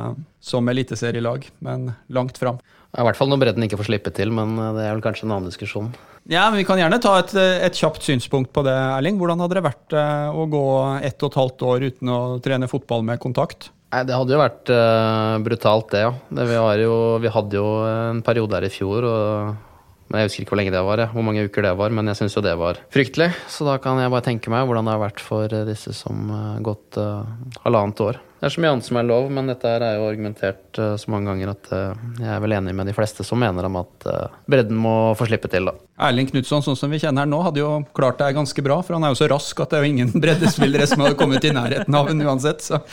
som 0.40 0.72
eliteserielag, 0.72 1.44
men 1.64 1.90
langt 2.08 2.40
fram. 2.40 2.60
I 2.96 3.04
hvert 3.04 3.18
fall 3.18 3.28
når 3.28 3.42
bredden 3.42 3.66
ikke 3.66 3.76
får 3.76 3.90
slippe 3.90 4.12
til, 4.16 4.32
men 4.32 4.56
det 4.56 4.86
er 4.86 4.94
vel 4.94 5.04
kanskje 5.04 5.26
en 5.26 5.34
annen 5.36 5.50
diskusjon. 5.50 5.90
Ja, 6.32 6.46
men 6.48 6.62
Vi 6.62 6.66
kan 6.66 6.80
gjerne 6.80 6.98
ta 7.02 7.18
et, 7.20 7.34
et 7.36 7.76
kjapt 7.76 8.06
synspunkt 8.06 8.54
på 8.56 8.64
det, 8.64 8.72
Erling. 8.72 9.18
Hvordan 9.20 9.42
hadde 9.44 9.58
det 9.58 9.66
vært 9.66 9.96
å 10.32 10.46
gå 10.50 10.66
ett 11.04 11.20
og 11.20 11.28
et 11.28 11.40
halvt 11.42 11.66
år 11.68 11.88
uten 11.90 12.12
å 12.14 12.20
trene 12.42 12.70
fotball 12.70 13.04
med 13.06 13.20
kontakt? 13.22 13.68
Nei, 13.94 14.02
Det 14.06 14.16
hadde 14.18 14.34
jo 14.34 14.40
vært 14.42 14.72
uh, 14.74 15.36
brutalt, 15.46 15.92
det, 15.94 16.02
ja. 16.02 16.10
Det, 16.28 16.48
vi, 16.50 16.58
jo, 16.82 16.96
vi, 17.22 17.30
hadde 17.32 17.58
jo 17.58 17.68
en 17.86 18.22
periode 18.26 18.58
her 18.58 18.66
i 18.66 18.72
fjor, 18.72 19.06
og, 19.06 19.78
men 20.10 20.22
jeg 20.22 20.30
husker 20.30 20.42
ikke 20.42 20.54
hvor 20.54 20.60
lenge 20.60 20.74
det 20.74 20.82
var, 20.88 21.02
ja. 21.04 21.08
hvor 21.14 21.26
mange 21.26 21.46
uker 21.46 21.68
det 21.68 21.74
var, 21.78 21.94
men 21.94 22.10
jeg 22.10 22.18
syns 22.18 22.36
jo 22.36 22.42
det 22.44 22.56
var 22.58 22.80
fryktelig. 22.94 23.30
Så 23.52 23.66
da 23.68 23.78
kan 23.82 24.00
jeg 24.02 24.12
bare 24.12 24.26
tenke 24.26 24.52
meg 24.52 24.66
hvordan 24.66 24.90
det 24.90 24.96
har 24.96 25.04
vært 25.06 25.22
for 25.22 25.58
disse 25.70 25.94
som 25.96 26.32
har 26.34 26.58
uh, 26.58 26.64
gått 26.66 26.98
uh, 26.98 27.22
halvannet 27.62 28.02
år. 28.08 28.20
Det 28.36 28.50
er 28.50 28.52
så 28.52 28.62
mye 28.62 28.74
annet 28.74 28.90
som 28.90 28.98
er 29.00 29.08
lov, 29.08 29.30
men 29.32 29.48
dette 29.48 29.70
er 29.70 29.86
jo 29.96 30.10
argumentert 30.10 30.76
så 30.76 31.10
mange 31.10 31.30
ganger 31.30 31.54
at 31.54 31.70
jeg 31.72 32.28
er 32.34 32.42
vel 32.44 32.52
enig 32.58 32.74
med 32.76 32.90
de 32.90 32.92
fleste 32.92 33.24
som 33.24 33.40
mener 33.40 33.64
om 33.64 33.78
at 33.80 34.04
bredden 34.44 34.76
må 34.76 35.14
få 35.16 35.24
slippe 35.30 35.48
til, 35.48 35.70
da. 35.70 35.85
Erling 35.96 36.28
Knutson, 36.28 36.60
sånn 36.60 36.76
som 36.76 36.92
vi 36.92 36.98
kjenner 37.00 37.24
her 37.24 37.30
nå, 37.30 37.38
hadde 37.40 37.62
jo 37.62 37.70
klart 37.96 38.18
det 38.20 38.34
ganske 38.36 38.62
bra, 38.64 38.82
for 38.84 38.98
han 38.98 39.06
er 39.06 39.14
jo 39.14 39.20
så 39.22 39.30
rask 39.32 39.60
at 39.64 39.72
det 39.72 39.78
er 39.78 39.86
jo 39.86 39.92
ingen 39.94 40.12
breddespillere 40.22 40.88
som 40.90 41.00
hadde 41.04 41.16
kommet 41.16 41.44
i 41.48 41.54
nærheten 41.56 41.96
av 41.96 42.10
ham 42.10 42.20
uansett, 42.20 42.64
så 42.64 42.82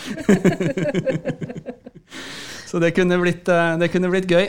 Så 2.74 2.80
det 2.82 2.96
kunne 2.98 3.20
blitt, 3.22 3.46
det 3.46 3.88
kunne 3.94 4.10
blitt 4.10 4.32
gøy. 4.32 4.48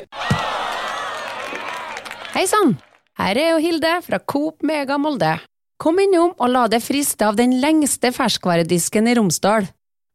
Hei 2.32 2.46
sann! 2.48 2.72
Her 3.20 3.36
er 3.36 3.50
jo 3.52 3.58
Hilde 3.60 3.90
fra 4.06 4.18
Coop 4.18 4.64
Mega 4.64 4.96
Molde. 4.98 5.34
Kom 5.76 6.00
innom 6.00 6.32
og 6.32 6.48
la 6.48 6.64
deg 6.72 6.80
friste 6.80 7.28
av 7.28 7.36
den 7.36 7.58
lengste 7.60 8.14
ferskvaredisken 8.16 9.10
i 9.12 9.14
Romsdal. 9.18 9.68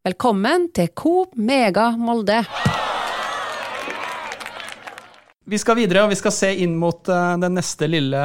Velkommen 0.07 0.71
til 0.73 0.89
Coop 0.97 1.37
Mega 1.37 1.91
Molde. 2.01 2.41
Vi 5.49 5.57
skal 5.57 5.79
videre, 5.79 6.03
og 6.05 6.11
vi 6.11 6.17
skal 6.19 6.33
se 6.35 6.49
inn 6.61 6.75
mot 6.77 7.09
uh, 7.09 7.33
den 7.41 7.55
neste 7.57 7.87
lille 7.89 8.21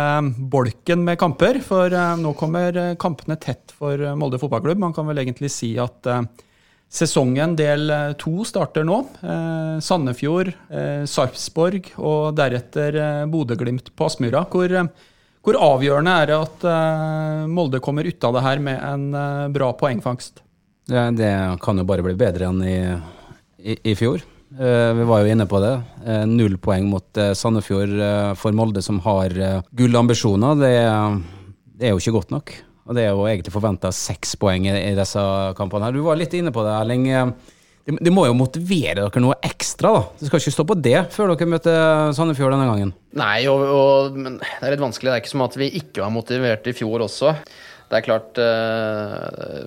bolken 0.52 1.06
med 1.06 1.16
kamper. 1.20 1.56
For 1.64 1.88
uh, 1.88 2.16
nå 2.20 2.34
kommer 2.36 2.76
uh, 2.76 2.90
kampene 3.00 3.38
tett 3.40 3.72
for 3.72 4.00
Molde 4.18 4.40
fotballklubb. 4.42 4.82
Man 4.82 4.92
kan 4.96 5.08
vel 5.08 5.22
egentlig 5.22 5.48
si 5.54 5.72
at 5.80 6.04
sesongen 6.94 7.56
del 7.58 7.88
to 8.20 8.44
starter 8.46 8.84
nå. 8.86 9.00
Sandefjord, 9.82 10.52
Sarpsborg 11.10 11.88
og 11.96 12.36
deretter 12.38 13.24
Bodø-Glimt 13.32 13.88
på 13.96 14.06
Aspmyra. 14.06 14.44
Hvor, 14.52 14.76
hvor, 15.42 15.58
avgjørende 15.72 16.14
er 16.20 16.30
det 16.30 16.36
at 16.38 16.68
Molde 17.50 17.80
kommer 17.82 18.06
ut 18.06 18.28
av 18.28 18.36
det 18.36 18.44
her 18.46 18.62
med 18.62 18.78
en 18.78 19.50
bra 19.56 19.72
poengfangst? 19.80 20.44
Det, 20.86 21.02
det, 21.18 21.32
kan 21.64 21.82
jo 21.82 21.88
bare 21.88 22.06
bli 22.06 22.14
bedre 22.20 22.52
enn 22.52 22.62
i, 22.62 22.78
i, 23.64 23.80
i 23.90 23.98
fjor. 23.98 24.22
Eh, 24.60 24.92
vi 24.94 25.04
var 25.04 25.20
jo 25.20 25.32
inne 25.32 25.46
på 25.50 25.58
det. 25.62 25.72
Eh, 26.06 26.26
null 26.30 26.54
poeng 26.62 26.86
mot 26.86 27.18
eh, 27.18 27.32
Sandefjord 27.34 27.96
for 28.38 28.54
Molde, 28.54 28.82
som 28.82 29.00
har 29.02 29.34
gullambisjoner. 29.74 30.60
Det, 30.60 30.70
det, 31.74 31.88
er 31.88 31.94
jo 31.94 32.02
ikke 32.02 32.14
godt 32.20 32.34
nok. 32.34 32.54
Og 32.84 32.94
det 32.94 33.06
er 33.06 33.10
jo 33.10 33.26
egentlig 33.26 33.54
forventa 33.54 33.90
seks 33.94 34.36
poeng 34.38 34.68
i, 34.70 34.94
disse 34.94 35.24
kampene. 35.58 35.88
her. 35.88 35.96
Du 35.96 36.04
var 36.06 36.20
litt 36.20 36.36
inne 36.36 36.54
på 36.54 36.62
det, 36.66 36.74
Erling. 36.76 37.08
De, 37.84 37.96
de, 37.98 38.12
må 38.14 38.28
jo 38.28 38.36
motivere 38.36 39.02
dere 39.02 39.22
noe 39.24 39.36
ekstra, 39.44 39.90
da. 39.96 40.04
Det 40.20 40.28
skal 40.28 40.40
ikke 40.40 40.54
stå 40.54 40.66
på 40.68 40.76
det 40.84 40.98
før 41.12 41.32
dere 41.32 41.50
møter 41.50 42.14
Sandefjord 42.16 42.54
denne 42.54 42.68
gangen. 42.70 42.94
Nei, 43.18 43.46
og, 43.50 43.64
og, 43.64 44.18
men 44.18 44.38
det 44.38 44.60
er 44.60 44.76
litt 44.76 44.84
vanskelig. 44.84 45.10
Det 45.10 45.16
er 45.16 45.24
ikke 45.24 45.34
som 45.34 45.46
at 45.48 45.58
vi 45.58 45.72
ikke 45.80 46.04
var 46.04 46.14
motivert 46.14 46.68
i 46.70 46.76
fjor 46.76 47.08
også 47.08 47.34
det 47.84 47.98
er 47.98 48.06
klart 48.06 48.38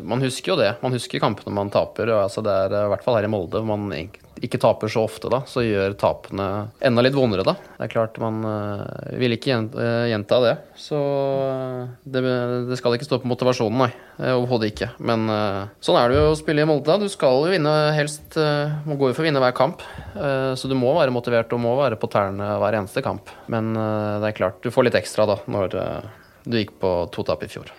Man 0.04 0.24
husker 0.26 0.52
jo 0.52 0.56
det. 0.60 0.72
Man 0.82 0.92
husker 0.92 1.22
kampene 1.22 1.54
man 1.56 1.70
taper. 1.72 2.10
Altså 2.18 2.42
det 2.44 2.52
er 2.66 2.74
I 2.74 2.90
hvert 2.92 3.06
fall 3.06 3.16
her 3.16 3.28
i 3.28 3.30
Molde, 3.32 3.62
hvor 3.62 3.78
man 3.78 3.94
ikke 4.44 4.60
taper 4.62 4.92
så 4.92 5.04
ofte, 5.08 5.30
da, 5.32 5.42
så 5.50 5.64
gjør 5.66 5.96
tapene 6.00 6.48
enda 6.86 7.04
litt 7.06 7.16
vondere, 7.18 7.46
da. 7.48 7.56
Det 7.78 7.88
er 7.88 7.94
klart 7.94 8.20
man 8.22 8.42
uh, 8.46 8.84
vil 9.18 9.36
ikke 9.36 9.56
eh, 9.56 10.08
gjenta 10.12 10.40
det. 10.44 10.54
Så 10.78 11.00
det, 12.04 12.24
det, 12.70 12.78
skal 12.80 12.98
ikke 12.98 13.08
stå 13.08 13.22
på 13.24 13.32
motivasjonen, 13.32 13.86
nei. 13.86 13.90
Overhodet 14.18 14.72
ikke. 14.72 14.92
Men 14.98 15.28
sånn 15.84 15.98
er 16.00 16.10
det 16.10 16.18
jo 16.18 16.30
å 16.32 16.38
spille 16.40 16.64
i 16.64 16.70
Molde. 16.70 16.96
Du 17.04 17.06
skal 17.12 17.44
jo 17.46 17.52
vinne 17.52 17.74
helst 17.94 18.34
Må 18.90 18.98
gå 18.98 19.12
for 19.12 19.22
å 19.22 19.28
vinne 19.28 19.42
hver 19.44 19.54
kamp. 19.58 19.84
Så 20.58 20.70
du 20.70 20.74
må 20.78 20.96
være 20.98 21.14
motivert 21.14 21.54
og 21.54 21.62
må 21.62 21.76
være 21.78 22.00
på 22.02 22.10
tærne 22.10 22.56
hver 22.58 22.80
eneste 22.80 23.06
kamp. 23.06 23.30
Men 23.46 23.76
det 23.78 24.32
er 24.32 24.40
klart, 24.40 24.64
du 24.66 24.74
får 24.74 24.90
litt 24.90 24.98
ekstra 24.98 25.30
da 25.30 25.38
når 25.46 25.78
du 26.50 26.58
gikk 26.58 26.80
på 26.82 26.98
to 27.14 27.28
tap 27.30 27.46
i 27.46 27.52
fjor. 27.52 27.70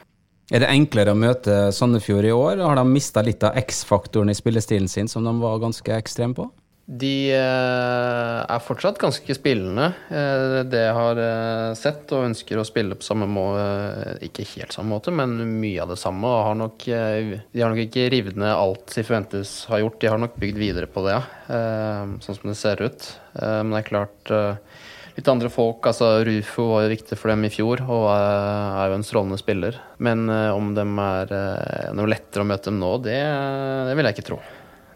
Er 0.48 0.62
det 0.64 0.70
enklere 0.72 1.12
å 1.12 1.18
møte 1.18 1.56
Sandefjord 1.76 2.24
i 2.24 2.32
år? 2.32 2.62
Har 2.64 2.78
de 2.78 2.86
mista 2.88 3.20
litt 3.20 3.44
av 3.44 3.58
X-faktoren 3.60 4.32
i 4.32 4.36
spillestilen 4.36 4.88
sin, 4.88 5.10
som 5.10 5.26
de 5.26 5.34
var 5.42 5.60
ganske 5.60 5.92
ekstreme 5.92 6.36
på? 6.38 6.48
De 6.88 7.28
eh, 7.36 8.38
er 8.48 8.62
fortsatt 8.64 8.96
ganske 8.96 9.34
spillende. 9.36 9.90
Eh, 10.08 10.62
det 10.64 10.80
jeg 10.86 10.94
har 10.96 11.20
eh, 11.20 11.72
sett, 11.76 12.06
og 12.16 12.30
ønsker 12.30 12.56
å 12.56 12.64
spille 12.64 12.96
på 12.96 13.04
samme 13.04 13.28
måte 13.28 14.14
Ikke 14.24 14.46
helt 14.54 14.72
samme 14.72 14.94
måte, 14.94 15.12
men 15.12 15.36
mye 15.60 15.84
av 15.84 15.92
det 15.92 15.98
samme. 16.00 16.24
Og 16.24 16.46
har 16.46 16.56
nok, 16.56 16.86
de 16.88 17.60
har 17.60 17.74
nok 17.74 17.82
ikke 17.84 18.08
revet 18.16 18.40
ned 18.40 18.54
alt 18.54 18.88
de 18.94 19.04
forventes 19.04 19.52
har 19.68 19.84
gjort. 19.84 20.00
De 20.00 20.12
har 20.14 20.22
nok 20.22 20.40
bygd 20.40 20.62
videre 20.64 20.88
på 20.88 21.04
det, 21.04 21.20
sånn 22.24 22.40
som 22.40 22.48
det 22.48 22.56
ser 22.56 22.80
ut. 22.80 23.10
Men 23.36 23.76
det 23.76 23.82
er 23.82 23.90
klart 23.90 24.32
litt 25.18 25.28
andre 25.30 25.50
folk. 25.50 25.82
altså 25.90 26.22
Rufo 26.26 26.68
var 26.72 26.86
jo 26.86 26.94
viktig 26.94 27.18
for 27.18 27.32
dem 27.32 27.46
i 27.48 27.52
fjor 27.52 27.82
og 27.84 28.06
er 28.12 28.92
jo 28.92 28.98
en 28.98 29.06
strålende 29.06 29.40
spiller. 29.40 29.78
Men 29.98 30.28
uh, 30.30 30.54
om 30.54 30.72
de 30.76 30.84
er 30.86 31.34
uh, 31.34 31.88
noe 31.98 32.10
lettere 32.14 32.44
å 32.44 32.48
møte 32.48 32.70
dem 32.70 32.78
nå, 32.82 32.92
det, 33.04 33.18
det 33.88 33.96
vil 33.98 34.08
jeg 34.08 34.18
ikke 34.18 34.28
tro. 34.30 34.42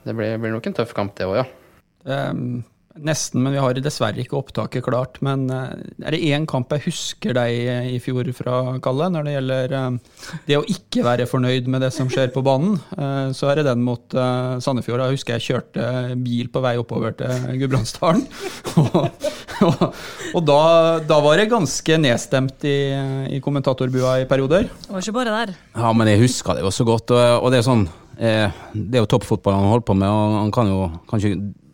Det 0.02 0.14
blir, 0.18 0.38
blir 0.42 0.54
nok 0.54 0.68
en 0.70 0.78
tøff 0.78 0.94
kamp, 0.96 1.14
det 1.18 1.28
òg, 1.28 1.42
ja. 1.42 1.48
Um, 2.02 2.62
Nesten, 3.00 3.40
men 3.40 3.55
vi 3.55 3.61
har 3.62 3.78
dessverre 3.81 4.20
ikke 4.20 4.37
opptaket 4.37 4.85
klart. 4.85 5.16
Men 5.24 5.46
eh, 5.52 5.70
er 6.05 6.12
det 6.12 6.26
én 6.28 6.44
kamp 6.48 6.72
jeg 6.74 6.85
husker 6.90 7.33
deg 7.38 7.88
i 7.88 7.96
fjor 8.05 8.28
fra, 8.37 8.59
Kalle, 8.85 9.09
når 9.14 9.24
det 9.24 9.37
gjelder 9.37 9.74
eh, 9.78 10.18
det 10.50 10.59
å 10.59 10.66
ikke 10.68 11.05
være 11.07 11.28
fornøyd 11.31 11.70
med 11.72 11.87
det 11.87 11.92
som 11.96 12.11
skjer 12.12 12.28
på 12.35 12.42
banen, 12.44 12.76
eh, 12.98 13.31
så 13.37 13.48
er 13.48 13.61
det 13.61 13.70
den 13.70 13.85
mot 13.87 14.05
Sandefjord. 14.12 15.07
Jeg 15.07 15.16
husker 15.16 15.38
jeg 15.38 15.46
kjørte 15.46 15.87
bil 16.20 16.50
på 16.52 16.64
vei 16.64 16.74
oppover 16.81 17.16
til 17.16 17.33
Gudbrandsdalen. 17.62 18.26
Og, 18.83 19.24
og, 19.62 19.83
og 20.37 20.44
da, 20.48 20.61
da, 21.09 21.20
var 21.24 21.40
det 21.40 21.48
ganske 21.52 21.98
nedstemt 22.02 22.68
i, 22.68 22.76
i 23.38 23.40
kommentatorbua 23.44 24.18
i 24.20 24.28
perioder. 24.28 24.68
Det 24.68 24.92
var 24.92 25.05
ikke 25.05 25.16
bare 25.16 25.40
der. 25.40 25.57
Ja, 25.78 25.96
men 25.96 26.12
jeg 26.12 26.26
husker 26.26 26.59
det 26.59 26.66
jo 26.66 26.74
så 26.74 26.87
godt. 26.88 27.16
Og, 27.16 27.24
og 27.40 27.52
det 27.55 27.62
er 27.62 27.68
sånn 27.70 27.88
det 28.12 28.98
er 28.98 29.00
jo 29.00 29.09
toppfotball 29.09 29.57
han 29.57 29.70
holder 29.70 29.87
på 29.88 29.94
med, 29.98 30.07
og 30.07 30.35
han 30.37 30.50
kan 30.55 30.68
jo 30.70 30.83
kanskje 31.11 31.33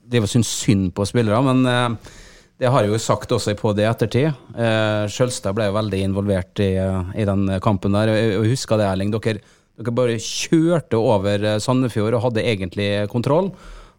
driver 0.08 0.28
og 0.28 0.32
syns 0.32 0.50
synd 0.62 0.90
på 0.96 1.06
spillere, 1.08 1.38
men 1.44 1.62
eh, 1.68 2.14
det 2.58 2.72
har 2.72 2.84
jeg 2.84 2.94
jo 2.94 3.00
sagt 3.02 3.32
også 3.34 3.54
på 3.58 3.72
det 3.76 3.84
i 3.84 3.90
ettertid. 3.90 4.28
Eh, 4.56 5.04
Skjølstad 5.12 5.54
ble 5.56 5.68
jo 5.68 5.76
veldig 5.76 6.02
involvert 6.08 6.62
i, 6.64 6.72
i 7.14 7.26
den 7.28 7.46
kampen 7.64 7.94
der. 7.94 8.10
Og 8.40 8.48
husker 8.50 8.80
det, 8.80 8.88
Erling. 8.88 9.12
Dere, 9.14 9.38
dere, 9.78 9.94
bare 9.94 10.18
kjørte 10.22 10.98
over 10.98 11.44
eh, 11.52 11.60
Sandefjord 11.62 12.18
og 12.18 12.24
hadde 12.28 12.46
egentlig 12.46 12.90
kontroll. 13.12 13.52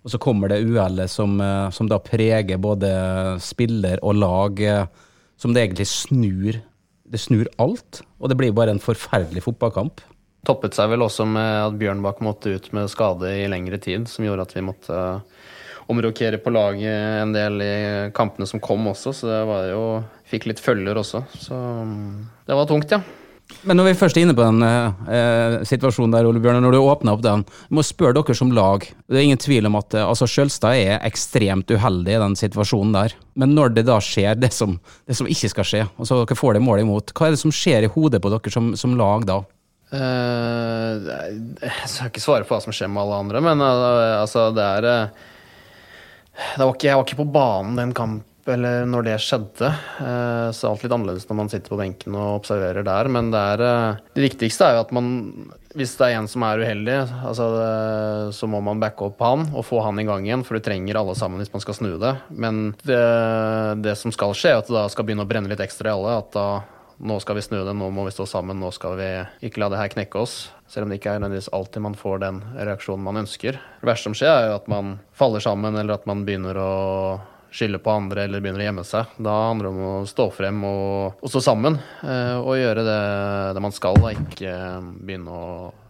Og 0.03 0.13
så 0.13 0.19
kommer 0.21 0.51
det 0.51 0.61
uhellet 0.63 1.11
som, 1.11 1.33
som, 1.75 1.87
da 1.91 1.97
preger 1.99 2.59
både 2.61 2.87
spiller 3.43 3.99
og 3.99 4.15
lag, 4.15 4.61
som 5.35 5.51
det 5.51 5.65
egentlig 5.65 5.89
snur. 5.91 6.55
Det 7.03 7.19
snur 7.19 7.49
alt, 7.59 7.99
og 8.15 8.31
det 8.31 8.37
blir 8.39 8.55
bare 8.55 8.71
en 8.71 8.79
forferdelig 8.79 9.43
fotballkamp. 9.43 9.99
Toppet 10.47 10.77
seg 10.77 10.93
vel 10.93 11.03
også 11.03 11.25
med 11.27 11.49
at 11.65 11.75
Bjørnbakk 11.81 12.21
måtte 12.23 12.53
ut 12.55 12.69
med 12.75 12.87
skade 12.91 13.33
i 13.41 13.47
lengre 13.51 13.79
tid, 13.83 14.07
som 14.07 14.23
gjorde 14.23 14.45
at 14.47 14.55
vi 14.55 14.63
måtte 14.63 15.01
omrokere 15.89 16.37
på 16.41 16.53
laget 16.53 17.23
en 17.23 17.33
del 17.33 17.61
i 17.65 17.75
kampene 18.15 18.47
som 18.49 18.61
kom 18.61 18.87
også, 18.91 19.13
så 19.15 19.29
det 19.31 19.43
var 19.49 19.69
jo 19.71 19.83
Fikk 20.29 20.43
litt 20.45 20.59
følger 20.61 20.93
også. 20.93 21.23
Så 21.41 21.55
mm, 21.57 22.09
det 22.45 22.53
var 22.53 22.67
tungt, 22.69 22.91
ja. 22.93 22.99
Men 23.65 23.79
når 23.79 23.87
vi 23.87 23.93
først 23.97 24.17
er 24.17 24.23
inne 24.23 24.35
på 24.37 24.45
den 24.45 24.61
eh, 24.61 25.55
situasjonen 25.65 26.13
der, 26.13 26.27
Ole 26.29 26.41
Bjørnar, 26.41 26.61
når 26.63 26.75
du 26.75 26.79
åpner 26.83 27.15
opp 27.15 27.23
den, 27.25 27.43
må 27.73 27.81
spørre 27.81 28.13
dere 28.19 28.35
som 28.37 28.51
lag. 28.53 28.85
Det 29.09 29.17
er 29.17 29.25
ingen 29.25 29.41
tvil 29.41 29.65
om 29.67 29.79
at 29.79 29.95
eh, 29.97 30.05
altså, 30.05 30.27
Sjølstad 30.29 30.77
er 30.77 31.01
ekstremt 31.07 31.73
uheldig 31.73 32.13
i 32.13 32.21
den 32.21 32.37
situasjonen 32.39 32.93
der. 32.95 33.15
Men 33.41 33.55
når 33.57 33.73
det 33.73 33.87
da 33.89 33.97
skjer 34.03 34.37
det 34.37 34.51
som, 34.55 34.77
det 35.09 35.17
som 35.17 35.29
ikke 35.29 35.49
skal 35.55 35.67
skje, 35.67 35.81
og 35.97 36.07
så 36.07 36.21
dere 36.21 36.37
får 36.37 36.55
det 36.55 36.63
målet 36.63 36.85
imot, 36.85 37.15
hva 37.17 37.27
er 37.27 37.35
det 37.35 37.41
som 37.41 37.55
skjer 37.55 37.87
i 37.87 37.91
hodet 37.95 38.21
på 38.21 38.31
dere 38.35 38.53
som, 38.53 38.69
som 38.79 38.93
lag 38.99 39.25
da? 39.29 39.41
Uh, 39.89 41.01
jeg 41.65 41.89
skal 41.89 42.11
ikke 42.11 42.21
svare 42.21 42.45
på 42.45 42.53
hva 42.53 42.61
som 42.61 42.75
skjer 42.75 42.91
med 42.93 43.01
alle 43.01 43.23
andre, 43.23 43.41
men 43.41 43.65
uh, 43.65 44.19
altså, 44.21 44.51
det 44.53 44.67
er 44.77 44.85
uh, 44.85 45.29
var 46.57 46.73
ikke, 46.73 46.89
jeg 46.89 46.97
var 46.99 47.07
ikke 47.07 47.21
på 47.21 47.29
banen 47.33 47.79
den 47.79 47.93
kamp, 47.97 48.25
eller 48.49 48.85
når 48.89 49.05
det 49.05 49.15
skjedde. 49.21 49.69
Eh, 50.01 50.49
så 50.55 50.71
alt 50.71 50.83
litt 50.83 50.93
annerledes 50.95 51.27
når 51.29 51.37
man 51.37 51.51
sitter 51.51 51.73
på 51.73 51.79
benken 51.79 52.15
og 52.17 52.39
observerer 52.39 52.85
der. 52.87 53.09
Men 53.11 53.29
det, 53.33 53.41
er, 53.53 53.63
eh, 53.65 53.99
det 54.17 54.25
viktigste 54.29 54.67
er 54.67 54.77
jo 54.77 54.85
at 54.87 54.93
man 54.95 55.09
Hvis 55.77 55.91
det 55.99 56.07
er 56.07 56.15
en 56.17 56.27
som 56.27 56.41
er 56.47 56.63
uheldig, 56.63 56.95
altså, 57.29 57.45
så 58.33 58.47
må 58.49 58.57
man 58.65 58.79
backe 58.81 59.05
opp 59.05 59.19
han 59.21 59.43
og 59.53 59.67
få 59.67 59.83
han 59.85 60.01
i 60.01 60.05
gang 60.07 60.25
igjen, 60.25 60.41
for 60.41 60.57
du 60.57 60.65
trenger 60.65 60.97
alle 60.97 61.13
sammen 61.13 61.37
hvis 61.37 61.53
man 61.53 61.61
skal 61.61 61.77
snu 61.77 61.91
det. 62.01 62.15
Men 62.33 62.71
det, 62.81 62.97
det 63.85 63.93
som 63.99 64.09
skal 64.15 64.33
skje, 64.33 64.55
er 64.55 64.63
at 64.63 64.71
det 64.71 64.73
da 64.73 64.87
skal 64.89 65.05
begynne 65.05 65.27
å 65.27 65.29
brenne 65.29 65.51
litt 65.51 65.61
ekstra 65.61 65.91
i 65.91 65.93
alle. 65.93 66.17
At 66.23 66.33
da 66.33 66.47
nå 66.99 67.19
skal 67.23 67.37
vi 67.39 67.43
snu 67.45 67.57
det, 67.63 67.73
nå 67.73 67.89
må 67.95 68.03
vi 68.07 68.11
stå 68.11 68.25
sammen, 68.27 68.59
nå 68.59 68.71
skal 68.75 68.97
vi 68.99 69.09
ikke 69.47 69.63
la 69.63 69.69
det 69.71 69.79
her 69.79 69.91
knekke 69.93 70.19
oss. 70.19 70.37
Selv 70.69 70.85
om 70.85 70.91
det 70.91 70.99
ikke 70.99 71.15
er 71.15 71.21
nødvendigvis 71.23 71.51
alltid 71.55 71.85
man 71.85 71.97
får 71.97 72.21
den 72.25 72.41
reaksjonen 72.57 73.05
man 73.05 73.21
ønsker. 73.23 73.59
Det 73.79 73.87
verste 73.87 74.09
som 74.09 74.17
skjer, 74.17 74.31
er 74.35 74.49
jo 74.51 74.57
at 74.59 74.67
man 74.71 74.97
faller 75.15 75.43
sammen, 75.43 75.79
eller 75.79 75.95
at 75.95 76.07
man 76.09 76.25
begynner 76.27 76.59
å 76.59 76.71
skylde 77.51 77.79
på 77.81 77.91
andre 77.91 78.27
eller 78.27 78.43
begynner 78.43 78.61
å 78.61 78.67
gjemme 78.67 78.85
seg. 78.85 79.15
Da 79.17 79.35
handler 79.47 79.69
det 79.69 79.71
om 79.73 79.87
å 79.87 80.09
stå 80.09 80.27
frem 80.33 80.59
og, 80.67 81.23
og 81.23 81.31
stå 81.33 81.41
sammen 81.43 81.79
eh, 81.79 82.37
og 82.37 82.59
gjøre 82.59 82.85
det, 82.85 82.99
det, 83.55 83.63
man 83.63 83.75
skal. 83.75 83.97
Da. 84.03 84.13
Ikke 84.13 84.53
begynne 84.99 85.33
å 85.33 85.49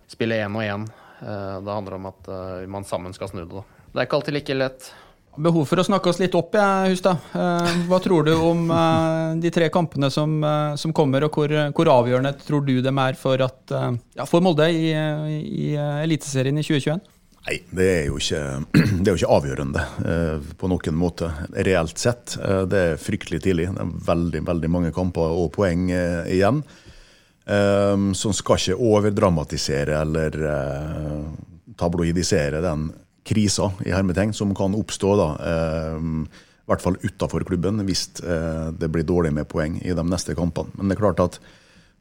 spille 0.09 0.39
én 0.39 0.55
og 0.55 0.63
én. 0.65 0.87
Eh, 1.19 1.57
det 1.65 1.75
handler 1.75 1.99
om 1.99 2.09
at 2.11 2.31
eh, 2.31 2.65
man 2.71 2.87
sammen 2.87 3.15
skal 3.17 3.31
snu 3.33 3.43
det. 3.43 3.51
da. 3.57 3.65
Det 3.89 3.97
er 3.97 4.07
ikke 4.07 4.21
alltid 4.21 4.37
like 4.37 4.59
lett. 4.61 4.91
Behov 5.39 5.69
for 5.69 5.79
å 5.79 5.85
snakke 5.87 6.11
oss 6.11 6.17
litt 6.19 6.33
opp, 6.35 6.55
jeg, 6.57 6.95
Hustad. 6.95 7.21
Eh, 7.31 7.75
hva 7.87 7.99
tror 8.03 8.25
du 8.27 8.33
om 8.35 8.65
eh, 8.75 9.37
de 9.39 9.51
tre 9.55 9.69
kampene 9.71 10.09
som, 10.11 10.33
eh, 10.43 10.73
som 10.79 10.91
kommer, 10.95 11.23
og 11.23 11.37
hvor, 11.37 11.53
hvor, 11.75 11.91
avgjørende 11.93 12.33
tror 12.43 12.65
du 12.67 12.73
dem 12.83 12.99
er 12.99 13.15
for, 13.19 13.39
at, 13.45 13.71
ja, 14.17 14.25
for 14.27 14.43
Molde 14.43 14.67
i, 14.73 14.91
i 14.91 15.71
Eliteserien 15.77 16.59
i 16.59 16.65
2021? 16.65 16.99
Nei, 17.47 17.55
det 17.71 17.87
er, 17.87 18.03
jo 18.09 18.19
ikke, 18.19 18.43
det 18.99 19.07
er 19.07 19.13
jo 19.13 19.21
ikke 19.21 19.39
avgjørende 19.39 19.87
på 20.59 20.73
noen 20.73 20.99
måte, 20.99 21.31
reelt 21.55 22.03
sett. 22.03 22.35
Det 22.67 22.85
er 22.91 22.99
fryktelig 22.99 23.39
tidlig. 23.47 23.71
Det 23.77 23.85
er 23.85 23.97
veldig 24.11 24.45
veldig 24.51 24.75
mange 24.75 24.95
kamper 24.95 25.39
og 25.39 25.53
poeng 25.55 25.87
igjen. 25.89 26.65
Som 27.47 28.35
skal 28.35 28.59
ikke 28.59 28.89
overdramatisere 28.91 30.03
eller 30.03 30.35
tabloidisere 31.79 32.59
den 32.61 32.89
krisa 33.29 33.69
i 33.85 33.93
hermetegn 33.93 34.33
som 34.35 34.55
kan 34.57 34.75
oppstå. 34.77 35.13
da, 35.19 35.29
I 35.99 36.69
hvert 36.69 36.83
fall 36.83 36.99
utafor 37.05 37.45
klubben, 37.45 37.83
hvis 37.85 38.07
det 38.19 38.89
blir 38.91 39.05
dårlig 39.07 39.31
med 39.37 39.49
poeng 39.49 39.77
i 39.81 39.93
de 39.95 40.05
neste 40.05 40.35
kampene. 40.37 40.73
Men 40.75 40.89
det 40.89 40.97
er 40.97 41.03
klart 41.05 41.23
at 41.23 41.39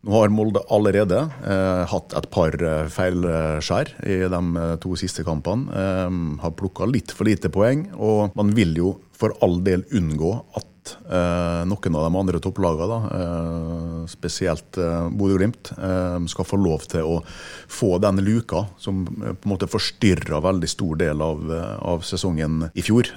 nå 0.07 0.14
har 0.14 0.31
Molde 0.31 0.62
allerede 0.71 1.19
eh, 1.43 1.83
hatt 1.91 2.14
et 2.14 2.29
par 2.31 2.55
eh, 2.55 2.87
feilskjær 2.93 3.91
i 4.07 4.19
de 4.31 4.41
eh, 4.62 4.75
to 4.83 4.95
siste 4.99 5.25
kampene. 5.27 5.67
Eh, 5.75 6.19
har 6.45 6.55
plukka 6.59 6.87
litt 6.87 7.11
for 7.14 7.27
lite 7.27 7.51
poeng, 7.51 7.88
og 7.99 8.37
man 8.38 8.55
vil 8.55 8.77
jo 8.79 8.95
for 9.19 9.35
all 9.43 9.59
del 9.67 9.83
unngå 9.99 10.31
at 10.59 10.68
eh, 11.11 11.62
noen 11.68 11.96
av 11.98 12.05
de 12.07 12.18
andre 12.20 12.40
topplagene, 12.42 12.98
eh, 13.16 14.03
spesielt 14.11 14.79
eh, 14.81 15.09
Bodø-Glimt, 15.11 15.72
skal 16.29 16.46
få 16.46 16.59
lov 16.61 16.87
til 16.90 17.07
å 17.07 17.16
få 17.70 17.96
den 18.03 18.20
luka 18.24 18.64
som 18.81 19.05
på 19.07 19.33
en 19.33 19.51
måte 19.51 19.68
forstyrra 19.70 20.40
veldig 20.44 20.68
stor 20.70 20.98
del 21.01 21.22
av, 21.22 21.42
av, 21.85 22.05
sesongen 22.07 22.68
i 22.74 22.85
fjor. 22.85 23.11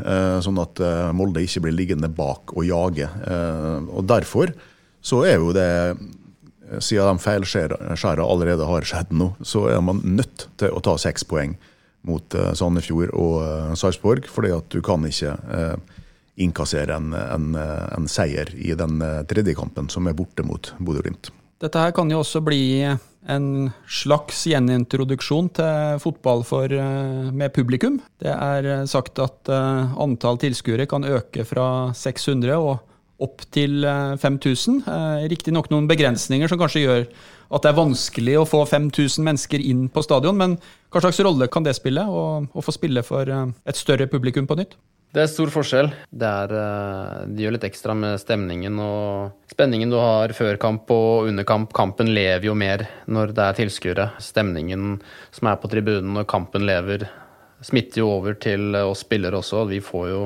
sånn 0.44 0.60
at 0.62 0.82
Molde 1.16 1.44
ikke 1.44 1.64
blir 1.66 1.76
liggende 1.76 2.10
bak 2.12 2.54
og 2.56 2.66
jage. 2.68 3.08
og 3.90 4.06
derfor 4.10 4.54
så 5.02 5.24
er 5.26 5.40
jo 5.40 5.54
det 5.56 5.70
siden 6.80 7.18
de 7.18 7.24
feilskjærene 7.24 8.26
allerede 8.26 8.68
har 8.68 8.88
skjedd 8.88 9.16
nå, 9.16 9.32
så 9.42 9.68
er 9.72 9.82
man 9.82 10.04
nødt 10.04 10.48
til 10.62 10.72
å 10.72 10.84
ta 10.84 10.98
seks 11.02 11.26
poeng 11.28 11.58
mot 12.08 12.38
Sandefjord 12.58 13.14
og 13.14 13.78
Sarpsborg. 13.78 14.28
fordi 14.30 14.54
at 14.56 14.70
du 14.70 14.82
kan 14.82 15.06
ikke 15.06 15.36
uh, 15.38 16.01
innkassere 16.40 16.96
en, 16.96 17.14
en, 17.14 17.48
en, 17.58 18.10
seier 18.10 18.54
i 18.56 18.74
den 18.78 19.02
tredje 19.30 19.56
kampen, 19.58 19.90
som 19.92 20.08
er 20.08 20.16
borte 20.18 20.46
mot 20.48 20.72
Bodø-Glimt. 20.80 21.32
Dette 21.62 21.82
her 21.82 21.92
kan 21.94 22.10
jo 22.10 22.22
også 22.24 22.42
bli 22.42 22.62
en 23.30 23.48
slags 23.86 24.46
gjenintroduksjon 24.50 25.52
til 25.60 26.00
fotball 26.02 26.42
for, 26.48 26.72
med 27.36 27.54
publikum. 27.54 28.00
Det 28.18 28.32
er 28.32 28.88
sagt 28.90 29.22
at 29.22 29.52
antall 29.52 30.40
tilskuere 30.42 30.88
kan 30.90 31.06
øke 31.06 31.46
fra 31.46 31.68
600 31.94 32.58
og 32.58 32.80
opp 33.22 33.44
til 33.54 33.86
5000. 33.86 34.82
Eh, 34.82 34.94
eh, 34.96 35.28
riktignok 35.32 35.70
noen 35.72 35.90
begrensninger 35.90 36.50
som 36.50 36.60
kanskje 36.62 36.86
gjør 36.86 37.06
at 37.52 37.66
det 37.66 37.72
er 37.72 37.78
vanskelig 37.78 38.38
å 38.40 38.48
få 38.48 38.64
5000 38.70 39.26
mennesker 39.28 39.64
inn 39.64 39.88
på 39.92 40.04
stadion, 40.06 40.38
men 40.40 40.56
hva 40.92 41.04
slags 41.04 41.20
rolle 41.24 41.50
kan 41.52 41.66
det 41.68 41.76
spille, 41.78 42.06
å 42.08 42.64
få 42.64 42.74
spille 42.76 43.04
for 43.06 43.30
eh, 43.30 43.52
et 43.68 43.80
større 43.80 44.10
publikum 44.12 44.50
på 44.50 44.58
nytt? 44.60 44.78
Det 45.12 45.20
er 45.20 45.28
stor 45.28 45.50
forskjell. 45.52 45.90
Det, 46.08 46.28
er, 46.28 46.52
det 47.28 47.44
gjør 47.44 47.56
litt 47.58 47.66
ekstra 47.68 47.96
med 47.98 48.16
stemningen 48.22 48.78
og 48.80 49.52
spenningen 49.52 49.92
du 49.92 49.98
har 50.00 50.32
før 50.38 50.56
kamp 50.62 50.92
og 50.96 51.28
under 51.28 51.44
kamp. 51.48 51.74
Kampen 51.76 52.14
lever 52.16 52.48
jo 52.48 52.56
mer 52.56 52.86
når 53.12 53.34
det 53.36 53.44
er 53.44 53.58
tilskuere. 53.60 54.08
Stemningen 54.24 55.02
som 55.36 55.52
er 55.52 55.60
på 55.60 55.72
tribunen 55.74 56.16
når 56.16 56.30
kampen 56.32 56.64
lever, 56.64 57.04
smitter 57.60 58.06
jo 58.06 58.14
over 58.14 58.40
til 58.40 58.72
oss 58.86 59.04
spillere 59.04 59.44
også. 59.44 59.66
Vi 59.74 59.84
får 59.84 60.10
jo 60.14 60.24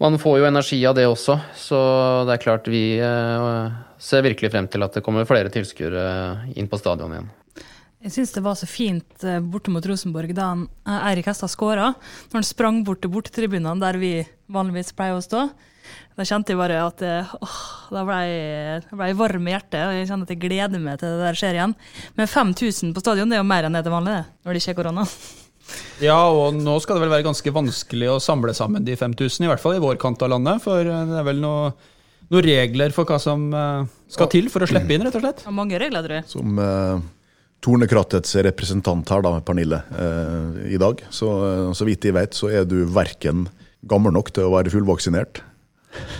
man 0.00 0.16
får 0.18 0.40
jo 0.40 0.46
energi 0.48 0.80
av 0.88 0.96
det 0.96 1.04
også, 1.06 1.36
så 1.54 1.78
det 2.26 2.34
er 2.34 2.42
klart 2.42 2.66
vi 2.66 2.96
eh, 2.98 3.68
ser 4.02 4.24
virkelig 4.26 4.50
frem 4.50 4.66
til 4.66 4.82
at 4.82 4.96
det 4.96 5.04
kommer 5.06 5.28
flere 5.28 5.52
tilskuere 5.54 6.50
inn 6.58 6.66
på 6.66 6.80
stadion 6.80 7.14
igjen. 7.14 7.28
Jeg 8.04 8.12
syns 8.12 8.34
det 8.34 8.42
var 8.44 8.56
så 8.60 8.66
fint 8.68 9.24
eh, 9.24 9.40
borte 9.40 9.72
mot 9.72 9.84
Rosenborg 9.88 10.34
da 10.36 10.50
eh, 10.54 11.06
Eirik 11.10 11.30
Hestad 11.30 11.52
skåra. 11.52 11.94
Når 12.28 12.36
han 12.36 12.46
sprang 12.46 12.82
bort 12.84 13.00
til 13.00 13.12
bortetribunene 13.14 13.80
der 13.80 13.96
vi 14.00 14.18
vanligvis 14.52 14.92
pleier 14.96 15.16
å 15.16 15.24
stå. 15.24 15.46
Da 16.14 16.26
kjente 16.28 16.52
jeg 16.52 16.60
bare 16.60 16.82
at 16.84 17.00
åh, 17.04 17.56
da 17.92 18.02
ble 18.06 18.18
jeg, 18.24 18.82
ble 18.92 19.08
jeg 19.08 19.18
varm 19.18 19.48
i 19.48 19.54
hjertet. 19.54 19.80
og 19.80 19.96
Jeg 19.96 20.10
kjenner 20.10 20.28
at 20.28 20.34
jeg 20.34 20.42
gleder 20.44 20.84
meg 20.84 21.00
til 21.00 21.16
det 21.16 21.24
der 21.24 21.38
skjer 21.40 21.58
igjen. 21.58 21.74
Men 22.20 22.30
5000 22.30 22.92
på 22.94 23.02
stadion 23.04 23.32
det 23.32 23.38
er 23.38 23.42
jo 23.42 23.48
mer 23.48 23.66
enn 23.66 23.76
det 23.76 23.82
til 23.86 23.96
vanlig, 23.96 24.20
når 24.44 24.52
det 24.52 24.62
ikke 24.62 24.76
er 24.76 24.78
korona. 24.82 25.08
Ja, 26.02 26.18
og 26.28 26.56
nå 26.58 26.74
skal 26.82 26.98
det 26.98 27.06
vel 27.06 27.12
være 27.14 27.24
ganske 27.24 27.52
vanskelig 27.54 28.10
å 28.12 28.20
samle 28.20 28.52
sammen 28.56 28.84
de 28.84 28.96
5000, 29.00 29.46
i 29.46 29.48
hvert 29.48 29.62
fall 29.62 29.78
i 29.78 29.82
vår 29.82 29.96
kant 30.02 30.22
av 30.24 30.32
landet. 30.34 30.62
For 30.64 30.84
eh, 30.84 31.04
det 31.08 31.16
er 31.20 31.24
vel 31.24 31.40
noen 31.40 32.44
regler 32.44 32.92
for 32.92 33.08
hva 33.08 33.16
som 33.22 33.46
eh, 33.54 33.92
skal 34.12 34.28
til 34.32 34.50
for 34.52 34.64
å 34.64 34.68
slippe 34.68 34.92
inn, 34.92 35.06
rett 35.06 35.16
og 35.16 35.24
slett. 35.24 35.44
Ja, 35.46 35.54
mange 35.54 35.80
regler, 35.80 36.04
tror 36.04 36.18
jeg. 36.18 36.26
Som 36.28 36.60
uh, 36.60 37.00
Tornekrattets 37.64 38.36
representant 38.44 39.08
her, 39.08 39.22
da, 39.24 39.38
Pernille, 39.44 39.80
eh, 39.96 40.72
i 40.76 40.78
dag, 40.80 41.00
så, 41.08 41.28
så 41.72 41.86
vidt 41.88 42.04
jeg 42.04 42.16
vet, 42.16 42.36
så 42.36 42.52
er 42.52 42.68
du 42.68 42.82
verken 42.92 43.46
gammel 43.88 44.12
nok 44.12 44.28
til 44.36 44.44
å 44.48 44.52
være 44.54 44.70
fullvaksinert. 44.72 45.42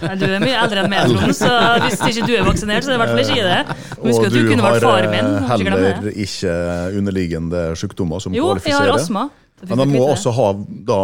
Nei, 0.05 0.15
du 0.21 0.25
er 0.29 0.43
mye 0.43 0.59
eldre 0.63 0.83
enn 0.85 0.91
meg, 0.93 1.01
Trond, 1.11 1.35
så 1.37 1.49
hvis 1.83 2.01
ikke 2.13 2.27
du 2.29 2.33
er 2.37 2.45
vaksinert, 2.47 2.83
så 2.87 2.91
er 2.91 2.93
det 2.93 2.99
i 2.99 3.01
hvert 3.03 3.15
fall 3.15 3.25
ikke 3.25 3.49
det. 3.49 3.61
Husk 4.05 4.23
at 4.29 4.35
du, 4.35 4.41
kunne 4.49 4.65
vært 4.69 4.87
faren 4.87 5.11
min. 5.11 5.25
Og 5.25 5.29
du 5.35 5.39
har 5.49 5.57
heller 5.65 6.05
ikke 6.25 6.53
underliggende 7.01 7.61
sykdommer 7.81 8.19
som 8.23 8.31
jo, 8.37 8.43
kvalifiserer. 8.53 8.75
Jo, 8.75 8.79
jeg 8.79 8.85
har 8.93 8.99
astma. 9.01 9.25
Men 9.65 9.77
de 9.81 9.87
må 9.95 10.03
også 10.11 10.31
ha 10.37 10.49
da, 10.91 11.01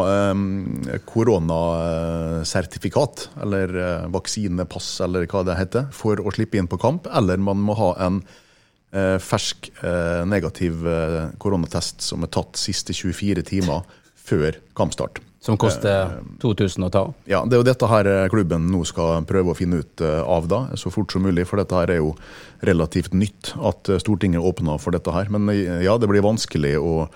koronasertifikat, 1.08 3.14
eller 3.44 3.66
eh, 3.80 4.08
vaksinepass, 4.12 4.88
eller 5.06 5.20
hva 5.30 5.40
det 5.46 5.54
heter, 5.60 5.82
for 5.96 6.14
å 6.20 6.28
slippe 6.34 6.56
inn 6.60 6.70
på 6.70 6.82
kamp. 6.82 7.02
Eller 7.16 7.36
man 7.40 7.58
må 7.64 7.72
ha 7.78 7.90
en 8.06 8.16
eh, 8.20 8.26
fersk 8.90 9.70
eh, 9.86 10.22
negativ 10.26 10.82
koronatest 11.38 12.02
som 12.02 12.26
er 12.26 12.32
tatt 12.34 12.58
siste 12.58 12.96
24 12.96 13.46
timer 13.46 13.84
før 14.30 14.58
kampstart. 14.78 15.22
Som 15.40 15.56
koster 15.56 16.18
2000 16.42 16.84
å 16.84 16.88
ta? 16.92 17.02
Ja, 17.24 17.38
det 17.48 17.56
er 17.56 17.62
jo 17.62 17.64
dette 17.64 17.88
her 17.88 18.08
klubben 18.28 18.66
nå 18.68 18.82
skal 18.84 19.24
prøve 19.24 19.54
å 19.54 19.56
finne 19.56 19.78
ut 19.80 20.02
av 20.04 20.50
da, 20.52 20.58
så 20.76 20.92
fort 20.92 21.14
som 21.14 21.24
mulig. 21.24 21.46
For 21.48 21.56
dette 21.56 21.78
her 21.78 21.94
er 21.94 22.02
jo 22.02 22.10
relativt 22.68 23.16
nytt 23.16 23.54
at 23.56 23.88
Stortinget 24.02 24.44
åpner 24.44 24.76
for 24.82 24.92
dette 24.92 25.14
her. 25.14 25.32
Men 25.32 25.48
ja, 25.80 25.94
det 25.96 26.10
blir 26.10 26.26
vanskelig 26.26 26.74
å, 26.76 27.06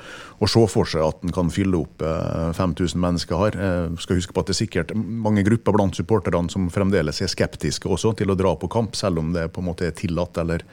å 0.41 0.49
se 0.49 0.65
for 0.73 0.89
seg 0.89 1.05
at 1.05 1.21
en 1.21 1.37
kan 1.37 1.53
fylle 1.53 1.83
opp 1.83 2.01
5000 2.01 3.05
mennesker 3.05 3.43
her. 3.43 3.61
Skal 4.01 4.23
huske 4.23 4.33
på 4.33 4.41
at 4.41 4.49
det 4.49 4.57
er 4.57 4.63
sikkert 4.63 4.97
mange 4.97 5.45
grupper 5.45 5.77
blant 5.77 6.01
supporterne 6.01 6.49
som 6.49 6.73
fremdeles 6.73 7.21
er 7.21 7.29
skeptiske 7.29 7.93
også 7.93 8.17
til 8.17 8.33
å 8.33 8.39
dra 8.41 8.57
på 8.57 8.73
kamp, 8.73 8.97
selv 8.97 9.21
om 9.21 9.37
det 9.37 9.51
på 9.53 9.61
en 9.61 9.69
måte 9.69 9.91
er 9.91 9.99
tillatt 10.01 10.41
eller 10.41 10.65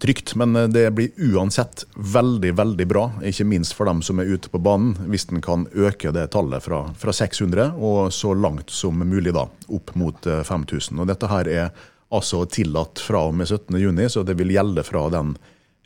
trygt. 0.00 0.34
Men 0.34 0.56
eh, 0.56 0.68
det 0.68 0.86
blir 0.96 1.10
uansett 1.30 1.84
veldig 1.94 2.52
veldig 2.58 2.86
bra, 2.88 3.06
ikke 3.26 3.46
minst 3.48 3.76
for 3.76 3.90
dem 3.90 4.02
som 4.06 4.20
er 4.20 4.30
ute 4.32 4.50
på 4.52 4.60
banen, 4.62 4.96
hvis 5.12 5.28
en 5.30 5.42
kan 5.44 5.66
øke 5.72 6.12
det 6.16 6.30
tallet 6.34 6.64
fra, 6.64 6.82
fra 6.98 7.14
600 7.14 7.76
og 7.76 8.12
så 8.14 8.34
langt 8.34 8.72
som 8.74 9.00
mulig 9.04 9.34
da, 9.36 9.46
opp 9.68 9.94
mot 9.98 10.26
5000. 10.26 10.96
Eh, 10.96 11.02
og 11.02 11.10
Dette 11.10 11.30
her 11.30 11.50
er 11.50 11.84
altså 12.10 12.42
tillatt 12.50 13.02
fra 13.02 13.26
og 13.28 13.36
med 13.38 13.50
17.6, 13.50 14.16
så 14.16 14.24
det 14.26 14.38
vil 14.40 14.54
gjelde 14.54 14.84
fra 14.86 15.06
den 15.12 15.36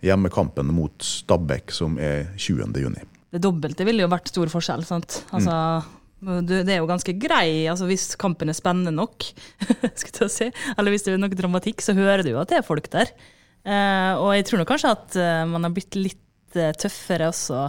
hjemmekampen 0.04 0.70
mot 0.74 1.04
Stabæk 1.04 1.72
som 1.72 1.98
er 2.00 2.30
20.6. 2.36 3.04
Det 3.34 3.42
dobbelte 3.42 3.84
ville 3.86 4.04
jo 4.04 4.12
vært 4.12 4.30
stor 4.32 4.50
forskjell. 4.52 4.86
sant? 4.88 5.22
Altså... 5.34 5.58
Mm. 5.84 6.00
Det 6.24 6.62
er 6.72 6.78
jo 6.78 6.86
ganske 6.88 7.12
grei, 7.20 7.66
altså 7.68 7.84
hvis 7.84 8.14
kampen 8.16 8.48
er 8.48 8.56
spennende 8.56 8.94
nok, 8.94 9.26
skal 10.00 10.22
jeg 10.22 10.32
si, 10.32 10.46
eller 10.72 10.94
hvis 10.94 11.04
det 11.04 11.12
er 11.12 11.18
noe 11.20 11.36
dramatikk, 11.36 11.84
så 11.84 11.92
hører 11.92 12.22
du 12.24 12.30
jo 12.30 12.38
at 12.40 12.48
det 12.48 12.62
er 12.62 12.64
folk 12.64 12.86
der. 12.94 13.10
Uh, 13.64 14.20
og 14.20 14.30
jeg 14.36 14.44
tror 14.44 14.60
nok 14.60 14.68
kanskje 14.74 14.92
at 14.92 15.16
uh, 15.16 15.42
man 15.48 15.64
har 15.64 15.72
blitt 15.72 15.96
litt 15.96 16.58
uh, 16.58 16.72
tøffere 16.76 17.30
også, 17.32 17.66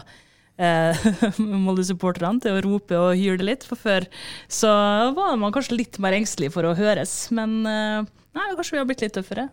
Molde-supporterne, 1.66 2.40
til 2.40 2.56
å 2.56 2.60
rope 2.64 2.96
og 2.96 3.18
hyle 3.20 3.44
litt. 3.44 3.66
For 3.68 3.76
før 3.76 4.06
så 4.48 4.70
var 5.12 5.34
man 5.36 5.52
kanskje 5.52 5.76
litt 5.76 6.00
mer 6.00 6.16
engstelig 6.16 6.54
for 6.54 6.64
å 6.64 6.72
høres. 6.78 7.26
Men 7.36 7.58
nei, 7.68 8.46
kanskje 8.56 8.78
vi 8.78 8.80
har 8.80 8.88
blitt 8.88 9.04
litt 9.04 9.18
tøffere. 9.18 9.50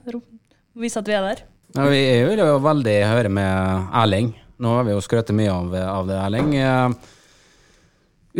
Vise 0.78 1.02
at 1.02 1.10
vi 1.10 1.16
er 1.18 1.26
der. 1.26 1.42
Ja, 1.74 1.88
vi 1.90 2.04
vil 2.28 2.44
jo 2.44 2.54
veldig 2.62 2.94
høre 3.10 3.34
med 3.34 3.90
Erling. 3.98 4.30
Nå 4.62 4.76
har 4.76 4.86
vi 4.86 4.94
jo 4.94 5.02
skrøtet 5.02 5.34
mye 5.34 5.50
av, 5.50 5.74
av, 5.74 6.06
det, 6.06 6.20
Erling. 6.22 6.54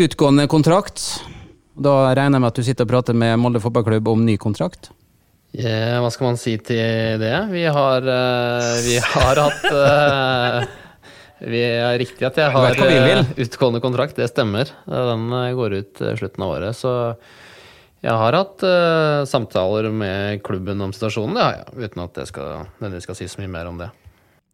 Utgående 0.07 0.47
kontrakt. 0.47 1.03
Da 1.75 2.13
regner 2.15 2.39
jeg 2.39 2.47
med 2.47 2.53
at 2.53 2.63
du 2.63 2.69
sitter 2.69 2.87
og 2.87 2.95
prater 2.95 3.19
med 3.27 3.43
Molde 3.43 3.67
fotballklubb 3.67 4.15
om 4.15 4.23
ny 4.23 4.39
kontrakt? 4.39 4.93
Yeah, 5.53 5.99
hva 6.01 6.09
skal 6.13 6.31
man 6.31 6.39
si 6.41 6.55
til 6.65 7.21
det? 7.21 7.35
Vi 7.53 7.67
har, 7.69 8.07
uh, 8.07 8.73
vi 8.81 8.97
har 9.05 9.41
hatt 9.43 9.67
uh, 9.69 10.65
Vi 11.45 11.61
er 11.61 11.99
riktig 12.01 12.25
at 12.25 12.41
jeg 12.41 12.55
har 12.55 12.79
uh, 12.81 13.33
utgående 13.45 13.83
kontrakt, 13.85 14.17
det 14.17 14.31
stemmer. 14.33 14.73
Den 14.87 15.27
går 15.59 15.79
ut 15.81 16.05
slutten 16.17 16.47
av 16.47 16.55
året. 16.57 16.79
Så 16.79 16.93
jeg 18.03 18.15
har 18.19 18.35
hatt 18.35 18.65
samtaler 19.31 19.91
med 19.95 20.41
klubben 20.47 20.81
om 20.83 20.95
situasjonen, 20.95 21.37
det 21.37 21.45
har 21.45 21.59
jeg. 21.61 21.83
Uten 21.85 22.07
at 22.07 22.23
jeg 22.23 22.33
skal, 22.33 22.71
det 22.83 23.03
skal 23.05 23.19
si 23.19 23.29
så 23.31 23.43
mye 23.43 23.53
mer 23.53 23.69
om 23.71 23.83
det. 23.83 23.93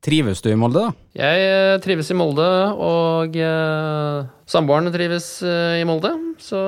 Trives 0.04 0.38
du 0.44 0.52
i 0.52 0.56
Molde, 0.58 0.84
da? 0.84 0.90
Jeg 1.18 1.46
eh, 1.48 1.76
trives 1.82 2.10
i 2.12 2.16
Molde, 2.16 2.46
og 2.78 3.34
eh, 3.34 4.28
samboeren 4.46 4.92
trives 4.94 5.26
eh, 5.42 5.80
i 5.80 5.86
Molde. 5.88 6.12
Så 6.38 6.60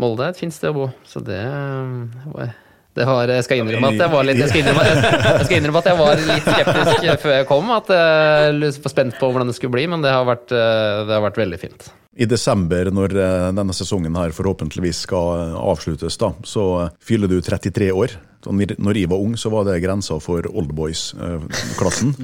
Molde 0.00 0.24
er 0.24 0.32
et 0.32 0.40
fint 0.40 0.54
sted 0.54 0.72
å 0.72 0.78
bo. 0.78 0.86
Så 1.04 1.20
det 1.24 1.42
eh, 1.44 2.54
det 2.94 3.06
har, 3.08 3.26
jeg 3.26 3.44
skal 3.46 3.58
innrømme 3.58 3.90
at 3.90 4.02
jeg 4.04 4.12
var 4.12 4.26
litt 4.26 4.38
jeg 4.38 4.50
skal, 4.52 4.60
innrømme, 4.62 4.84
jeg 5.26 5.46
skal 5.48 5.56
innrømme 5.58 5.80
at 5.80 5.88
jeg 5.90 5.98
var 5.98 6.20
litt 6.28 6.46
skeptisk 6.46 7.24
før 7.24 7.34
jeg 7.34 7.46
kom. 7.48 7.72
At 7.74 7.90
jeg 7.90 8.72
var 8.84 8.92
spent 8.92 9.18
på 9.18 9.30
hvordan 9.32 9.50
det 9.50 9.56
skulle 9.58 9.74
bli, 9.74 9.88
men 9.90 10.04
det 10.04 10.12
har 10.14 10.26
vært, 10.28 10.54
eh, 10.54 11.02
det 11.08 11.16
har 11.16 11.24
vært 11.24 11.40
veldig 11.42 11.58
fint. 11.58 11.88
I 12.14 12.28
desember, 12.30 12.92
når 12.94 13.16
eh, 13.18 13.48
denne 13.56 13.74
sesongen 13.74 14.14
her 14.20 14.34
forhåpentligvis 14.36 15.02
skal 15.08 15.56
avsluttes, 15.58 16.18
da, 16.22 16.30
så 16.46 16.68
fyller 17.02 17.32
du 17.32 17.40
33 17.42 17.90
år. 17.90 18.14
Når 18.46 19.00
jeg 19.00 19.10
var 19.10 19.18
ung, 19.24 19.34
så 19.40 19.50
var 19.50 19.66
det 19.66 19.80
grensa 19.82 20.20
for 20.22 20.46
oldboys-klassen 20.46 22.14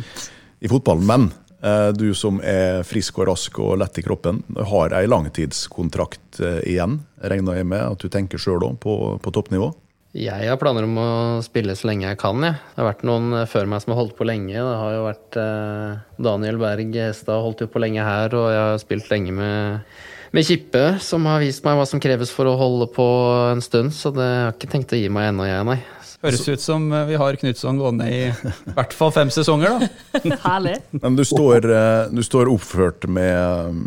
i 0.60 0.70
fotballen. 0.70 1.06
Men 1.08 1.28
eh, 1.66 1.90
du 1.96 2.12
som 2.14 2.38
er 2.46 2.84
frisk 2.86 3.18
og 3.18 3.32
rask 3.32 3.58
og 3.58 3.78
lett 3.82 3.98
i 3.98 4.06
kroppen, 4.06 4.44
har 4.70 4.94
ei 4.94 5.06
langtidskontrakt 5.10 6.42
eh, 6.44 6.62
igjen, 6.76 7.00
regner 7.26 7.58
jeg 7.58 7.70
med 7.74 7.86
at 7.88 8.02
du 8.04 8.12
tenker 8.12 8.38
sjøl 8.38 8.62
òg, 8.68 8.78
på, 8.84 9.00
på 9.18 9.34
toppnivå? 9.34 9.72
Jeg 10.10 10.48
har 10.50 10.58
planer 10.58 10.88
om 10.88 10.96
å 10.98 11.10
spille 11.46 11.76
så 11.78 11.86
lenge 11.86 12.08
jeg 12.08 12.18
kan. 12.18 12.42
Jeg. 12.42 12.58
Det 12.58 12.82
har 12.82 12.88
vært 12.88 13.04
noen 13.06 13.34
eh, 13.38 13.46
før 13.46 13.68
meg 13.70 13.82
som 13.82 13.92
har 13.94 14.00
holdt 14.00 14.16
på 14.18 14.26
lenge. 14.26 14.56
Det 14.58 14.78
har 14.80 14.94
jo 14.96 15.04
vært 15.04 15.38
eh, 15.38 16.00
Daniel 16.26 16.58
Berg 16.58 16.96
Hestad 16.98 17.44
holdt 17.44 17.62
jo 17.62 17.68
på 17.70 17.82
lenge 17.82 18.02
her, 18.02 18.34
og 18.34 18.48
jeg 18.50 18.64
har 18.64 18.80
spilt 18.82 19.12
lenge 19.12 19.34
med, 19.36 19.92
med 20.34 20.48
Kippe, 20.48 20.82
som 21.06 21.30
har 21.30 21.38
vist 21.44 21.62
meg 21.62 21.78
hva 21.78 21.86
som 21.86 22.02
kreves 22.02 22.34
for 22.34 22.50
å 22.50 22.56
holde 22.58 22.90
på 22.90 23.06
en 23.52 23.62
stund. 23.62 23.94
Så 23.94 24.10
det 24.16 24.26
har 24.26 24.48
jeg 24.48 24.56
ikke 24.58 24.72
tenkt 24.74 24.96
å 24.96 24.98
gi 24.98 25.06
meg 25.14 25.30
ennå, 25.30 25.46
jeg, 25.46 25.68
nei. 25.70 25.78
Høres 26.20 26.42
ut 26.48 26.60
som 26.60 26.90
eh, 26.92 27.06
vi 27.08 27.16
har 27.20 27.36
Knutson 27.40 27.78
gående 27.80 28.08
i 28.12 28.18
i 28.28 28.74
hvert 28.76 28.92
fall 28.96 29.12
fem 29.14 29.30
sesonger, 29.32 29.78
da. 29.80 30.20
Herlig. 30.44 30.76
Men 31.00 31.16
du 31.16 31.24
står, 31.24 31.64
eh, 31.72 32.02
du 32.12 32.20
står 32.26 32.50
oppført 32.52 33.06
med, 33.08 33.80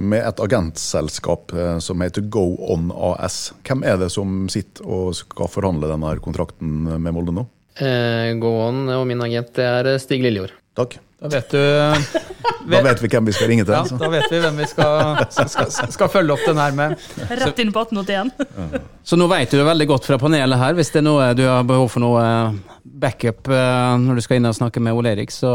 med 0.00 0.20
et 0.20 0.42
agentselskap 0.44 1.54
eh, 1.56 1.78
som 1.84 2.04
heter 2.04 2.26
Go 2.28 2.44
On 2.74 2.90
AS. 3.14 3.54
Hvem 3.64 3.84
er 3.88 3.96
det 4.02 4.10
som 4.12 4.44
sitter 4.52 4.84
og 4.84 5.16
skal 5.16 5.48
forhandle 5.52 5.88
denne 5.94 6.12
kontrakten 6.24 6.84
med 6.98 7.16
Molde 7.16 7.34
nå? 7.40 7.46
Eh, 7.80 8.34
Go 8.38 8.52
on 8.68 8.84
og 8.92 9.06
min 9.08 9.24
agent 9.24 9.56
det 9.56 9.64
er 9.66 9.94
Stig 10.02 10.22
Liljord. 10.26 10.52
Takk. 10.76 10.98
Da 11.24 11.30
vet 11.32 11.54
du 11.54 11.60
Da 12.68 12.80
vet 12.84 13.00
vi 13.00 13.08
hvem 13.08 13.24
vi 13.28 13.32
skal 13.32 13.48
ringe 13.48 13.64
til. 13.64 13.72
ja. 13.72 13.98
Da 14.00 14.08
vet 14.12 14.26
vi 14.32 14.40
hvem 14.42 14.58
vi 14.60 14.66
skal, 14.68 15.22
skal, 15.32 15.70
skal 15.92 16.10
følge 16.12 16.34
opp 16.36 16.44
den 16.44 16.60
her 16.60 16.76
med. 16.76 16.94
Rett 17.30 17.60
inn 17.64 17.72
på 17.72 17.84
1881. 17.86 18.84
Så 19.04 19.16
nå 19.20 19.28
vet 19.32 19.50
du 19.52 19.56
det 19.60 19.66
veldig 19.68 19.86
godt 19.88 20.08
fra 20.08 20.18
panelet 20.20 20.60
her. 20.60 20.76
Hvis 20.76 20.92
det 20.92 21.00
er 21.00 21.06
noe 21.08 21.30
du 21.36 21.44
har 21.48 21.64
behov 21.68 21.88
for 21.94 22.04
noe 22.04 22.20
eh, 22.24 22.78
backup 23.04 23.48
eh, 23.52 23.94
når 24.04 24.20
du 24.20 24.24
skal 24.24 24.40
inn 24.40 24.48
og 24.52 24.56
snakke 24.56 24.84
med 24.84 24.96
Ole 24.96 25.12
Erik, 25.16 25.32
så 25.32 25.52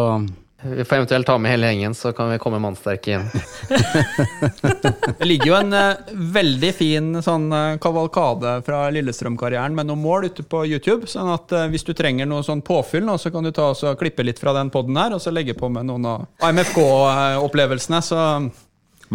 Vi 0.61 0.85
får 0.85 0.95
eventuelt 0.95 1.27
ta 1.27 1.37
med 1.37 1.51
hele 1.51 1.67
gjengen, 1.67 1.93
så 1.95 2.11
kan 2.11 2.29
vi 2.29 2.37
komme 2.37 2.59
mannsterke 2.59 3.13
inn. 3.13 3.27
Det 5.19 5.25
ligger 5.25 5.47
jo 5.47 5.55
en 5.55 5.73
uh, 5.73 6.09
veldig 6.11 6.71
fin 6.75 7.21
sånn 7.23 7.45
uh, 7.53 7.77
kavalkade 7.79 8.57
fra 8.67 8.81
Lillestrøm-karrieren 8.91 9.75
med 9.75 9.87
noen 9.87 10.01
mål 10.03 10.27
ute 10.27 10.43
på 10.43 10.65
YouTube. 10.67 11.07
sånn 11.07 11.31
at 11.31 11.53
uh, 11.55 11.67
hvis 11.71 11.87
du 11.87 11.93
trenger 11.95 12.27
noe 12.27 12.43
sånn 12.43 12.63
påfyll 12.65 13.05
nå, 13.07 13.15
så 13.17 13.31
kan 13.31 13.47
du 13.47 13.53
ta 13.55 13.69
og 13.71 14.01
klippe 14.01 14.25
litt 14.27 14.41
fra 14.41 14.51
den 14.57 14.71
poden 14.73 14.99
her, 14.99 15.15
og 15.15 15.23
så 15.23 15.31
legge 15.31 15.55
på 15.55 15.69
med 15.71 15.87
noen 15.87 16.09
av 16.11 16.25
AMFK-opplevelsene. 16.43 18.01
Så 18.03 18.19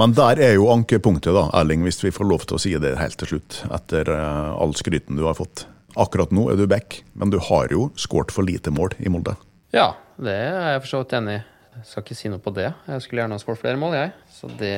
Men 0.00 0.16
der 0.16 0.40
er 0.40 0.56
jo 0.56 0.70
ankepunktet, 0.72 1.36
da, 1.36 1.50
Erling, 1.60 1.84
hvis 1.84 2.00
vi 2.06 2.14
får 2.14 2.30
lov 2.30 2.48
til 2.48 2.56
å 2.56 2.62
si 2.64 2.72
det 2.80 2.94
helt 2.96 3.20
til 3.20 3.34
slutt, 3.34 3.60
etter 3.68 4.08
all 4.16 4.72
skryten 4.80 5.20
du 5.20 5.26
har 5.28 5.36
fått. 5.36 5.66
Akkurat 6.00 6.32
nå 6.32 6.48
er 6.50 6.56
du 6.56 6.64
back, 6.70 7.02
men 7.12 7.28
du 7.30 7.36
har 7.50 7.68
jo 7.70 7.90
skåret 8.00 8.32
for 8.32 8.48
lite 8.48 8.72
mål 8.72 8.96
i 9.04 9.12
Molde. 9.12 9.36
Ja, 9.74 9.92
det 10.20 10.36
er 10.36 10.72
jeg 10.74 10.84
for 10.84 10.90
så 10.90 11.02
vidt 11.02 11.16
enig 11.18 11.36
i. 11.38 11.42
Jeg 11.74 11.88
skal 11.88 12.04
ikke 12.04 12.14
si 12.14 12.30
noe 12.30 12.42
på 12.42 12.52
det. 12.54 12.68
Jeg 12.86 13.02
skulle 13.02 13.24
gjerne 13.24 13.34
ha 13.34 13.42
skåret 13.42 13.58
flere 13.58 13.78
mål, 13.80 13.96
jeg. 13.98 14.12
Så 14.30 14.46
det, 14.60 14.76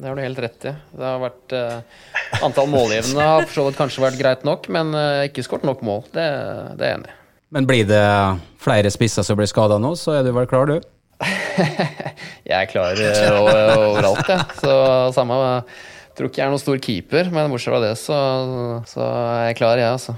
det 0.00 0.08
har 0.08 0.18
du 0.18 0.22
helt 0.24 0.40
rett 0.42 0.66
i. 0.66 0.72
Det 0.74 1.06
har 1.06 1.20
vært 1.22 1.54
uh, 1.54 2.40
Antall 2.42 2.66
målgivende 2.72 3.28
har 3.28 3.46
for 3.46 3.54
så 3.60 3.66
vidt 3.68 3.78
kanskje 3.78 4.02
vært 4.02 4.18
greit 4.18 4.42
nok, 4.48 4.66
men 4.74 4.90
uh, 4.96 5.22
ikke 5.28 5.44
skåret 5.46 5.68
nok 5.68 5.84
mål. 5.86 6.02
Det, 6.10 6.26
det 6.80 6.82
er 6.82 6.90
jeg 6.90 6.98
enig 6.98 7.12
i. 7.12 7.16
Men 7.54 7.68
blir 7.70 7.86
det 7.86 8.02
flere 8.58 8.90
spisser 8.90 9.22
som 9.22 9.38
blir 9.38 9.46
skada 9.46 9.78
nå, 9.78 9.94
så 9.94 10.16
er 10.18 10.26
du 10.26 10.32
vel 10.34 10.50
klar, 10.50 10.66
du? 10.66 10.80
Jeg 12.46 12.56
er 12.58 12.66
klar 12.70 12.98
uh, 12.98 13.86
overalt, 13.94 14.28
jeg. 14.28 14.58
Så 14.60 14.72
samme 15.16 15.38
Tror 16.16 16.30
ikke 16.30 16.40
jeg 16.40 16.46
er 16.46 16.52
noen 16.54 16.62
stor 16.62 16.78
keeper, 16.80 17.28
men 17.28 17.50
bortsett 17.52 17.74
fra 17.74 17.80
det, 17.82 17.90
så, 18.00 18.18
så 18.88 19.02
er 19.04 19.50
jeg 19.50 19.58
klar, 19.58 19.76
jeg, 19.76 19.90
altså. 19.98 20.14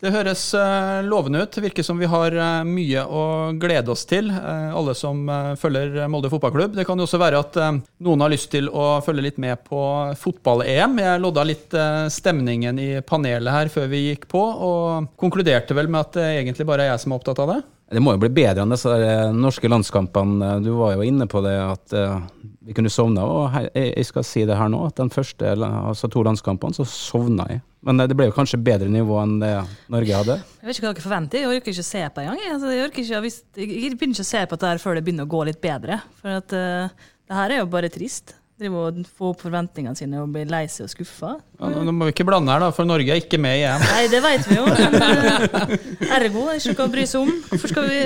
Det 0.00 0.12
høres 0.14 0.42
eh, 0.56 1.00
lovende 1.04 1.42
ut. 1.44 1.58
Virker 1.60 1.84
som 1.84 1.98
vi 2.00 2.08
har 2.08 2.32
eh, 2.32 2.62
mye 2.64 3.02
å 3.04 3.24
glede 3.60 3.92
oss 3.92 4.06
til, 4.08 4.30
eh, 4.32 4.70
alle 4.76 4.94
som 4.96 5.28
følger 5.60 6.08
Molde 6.08 6.30
fotballklubb. 6.32 6.78
Det 6.78 6.86
kan 6.88 7.00
jo 7.00 7.04
også 7.04 7.20
være 7.20 7.42
at 7.44 7.58
noen 8.00 8.24
har 8.24 8.32
lyst 8.32 8.50
til 8.54 8.70
å 8.72 9.02
følge 9.04 9.26
litt 9.28 9.40
med 9.42 9.60
på 9.66 9.80
fotball-EM. 10.20 10.96
Jeg 11.04 11.22
lodda 11.22 11.44
litt 11.44 11.76
stemningen 12.12 12.80
i 12.80 12.90
panelet 13.04 13.52
her 13.52 13.72
før 13.72 13.90
vi 13.92 14.06
gikk 14.08 14.24
på, 14.30 14.40
og 14.40 15.10
konkluderte 15.20 15.76
vel 15.76 15.90
med 15.92 16.00
at 16.06 16.16
det 16.16 16.30
egentlig 16.38 16.68
bare 16.68 16.88
er 16.88 16.94
jeg 16.94 17.04
som 17.04 17.12
er 17.12 17.20
opptatt 17.20 17.44
av 17.44 17.54
det. 17.54 17.60
Det 17.90 17.98
må 17.98 18.12
jo 18.14 18.20
bli 18.22 18.30
bedre 18.30 18.62
enn 18.62 18.70
disse 18.70 18.90
eh, 18.94 19.32
norske 19.34 19.66
landskampene. 19.66 20.60
Du 20.62 20.70
var 20.78 20.94
jo 20.94 21.06
inne 21.06 21.26
på 21.30 21.40
det 21.42 21.56
at 21.58 21.94
eh, 21.96 22.20
vi 22.68 22.76
kunne 22.76 22.92
sovne. 22.92 23.24
Og 23.26 23.56
jeg 23.74 24.06
skal 24.06 24.26
si 24.26 24.44
det 24.46 24.58
her 24.58 24.70
nå, 24.70 24.84
at 24.86 25.00
den 25.00 25.10
første, 25.10 25.56
altså 25.58 26.10
to 26.12 26.22
landskampene, 26.26 26.76
så 26.76 26.86
sovna 26.86 27.48
jeg. 27.50 27.64
Men 27.86 27.98
eh, 27.98 28.06
det 28.10 28.14
ble 28.18 28.28
jo 28.28 28.36
kanskje 28.36 28.60
bedre 28.62 28.90
nivå 28.92 29.18
enn 29.24 29.38
det 29.42 29.52
Norge 29.90 30.20
hadde. 30.22 30.38
Jeg 30.60 30.70
vet 30.70 30.78
ikke 30.78 30.86
hva 30.86 30.92
dere 30.94 31.06
forventer. 31.08 31.42
Jeg 31.42 31.50
orker 31.50 31.74
ikke 31.74 31.86
å 31.86 31.90
se 31.90 32.04
på 32.06 32.24
engang. 32.24 32.42
Altså, 32.54 32.74
jeg, 32.76 32.84
orker 32.86 33.08
jeg 33.10 33.96
begynner 33.96 34.14
ikke 34.14 34.28
å 34.28 34.32
se 34.32 34.44
på 34.44 34.58
dette 34.58 34.74
her 34.74 34.84
før 34.84 34.98
det 34.98 35.06
begynner 35.08 35.26
å 35.26 35.34
gå 35.34 35.46
litt 35.50 35.62
bedre. 35.64 35.98
For 36.20 36.38
at 36.38 36.54
uh, 36.54 37.08
det 37.26 37.40
her 37.40 37.56
er 37.56 37.62
jo 37.64 37.72
bare 37.74 37.90
trist. 37.90 38.36
Drive 38.60 38.76
og 38.76 38.98
få 39.16 39.30
opp 39.32 39.40
forventningene 39.40 39.96
sine 39.96 40.18
og 40.20 40.32
bli 40.34 40.42
lei 40.44 40.66
seg 40.68 40.84
og 40.84 40.90
skuffa. 40.92 41.30
Ja, 41.56 41.70
nå 41.72 41.84
nå 41.86 41.94
må 41.96 42.08
vi 42.08 42.12
ikke 42.12 42.26
blande 42.28 42.52
her, 42.52 42.60
da, 42.60 42.68
for 42.76 42.88
Norge 42.88 43.14
er 43.14 43.22
ikke 43.22 43.38
med 43.40 43.56
i 43.56 43.62
EM. 43.64 43.84
Nei, 43.88 44.02
det 44.12 44.20
vet 44.20 44.48
vi 44.50 44.58
jo. 44.58 44.66
Men 44.68 44.96
eh, 45.00 46.10
ergo 46.18 46.42
er 46.52 46.60
ikke 46.60 46.74
noe 46.74 46.88
å 46.90 46.92
bry 46.92 47.06
seg 47.08 47.24
om. 47.24 47.30
Hvorfor 47.48 47.72
skal 47.72 47.88
vi 47.88 48.00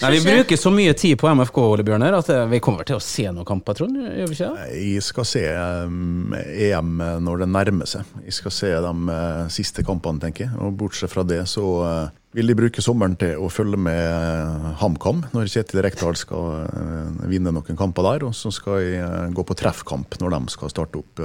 Nei, 0.00 0.12
Vi 0.14 0.22
bruker 0.24 0.60
så 0.60 0.72
mye 0.72 0.94
tid 0.96 1.18
på 1.20 1.28
MFK 1.28 1.60
Ole 1.60 1.84
Bjørner, 1.84 2.16
at 2.22 2.32
eh, 2.32 2.46
vi 2.54 2.62
kommer 2.64 2.88
til 2.88 2.96
å 2.96 3.04
se 3.04 3.26
noen 3.28 3.48
kamper, 3.48 3.76
Trond? 3.76 4.00
Gjør 4.00 4.32
vi 4.32 4.38
ikke 4.38 4.50
det? 4.54 4.68
Jeg 4.80 5.04
skal 5.10 5.28
se 5.28 5.44
um, 5.84 6.32
EM 6.38 6.94
når 7.28 7.44
det 7.44 7.50
nærmer 7.52 7.90
seg. 7.92 8.16
Jeg 8.24 8.38
skal 8.38 8.56
se 8.62 8.72
de 8.88 8.94
eh, 9.18 9.44
siste 9.52 9.84
kampene, 9.84 10.24
tenker 10.24 10.46
jeg. 10.46 10.56
Og 10.64 10.72
bortsett 10.80 11.12
fra 11.12 11.26
det 11.28 11.42
så 11.52 11.66
eh, 11.84 12.16
vil 12.38 12.50
de 12.50 12.56
bruke 12.58 12.82
sommeren 12.84 13.16
til 13.18 13.38
å 13.42 13.50
følge 13.50 13.78
med 13.80 13.98
eh, 13.98 14.72
HamKam 14.80 15.24
når 15.34 15.50
Kjetil 15.50 15.82
Rekdal 15.84 16.18
skal 16.18 16.64
eh, 16.68 17.28
vinne 17.30 17.52
noen 17.54 17.78
kamper 17.78 18.06
der. 18.06 18.26
Og 18.28 18.36
så 18.36 18.52
skal 18.54 18.82
jeg 18.82 19.02
eh, 19.02 19.30
gå 19.34 19.44
på 19.46 19.56
treffkamp 19.58 20.18
når 20.22 20.36
de 20.36 20.54
skal 20.54 20.72
starte 20.72 21.02
opp 21.02 21.22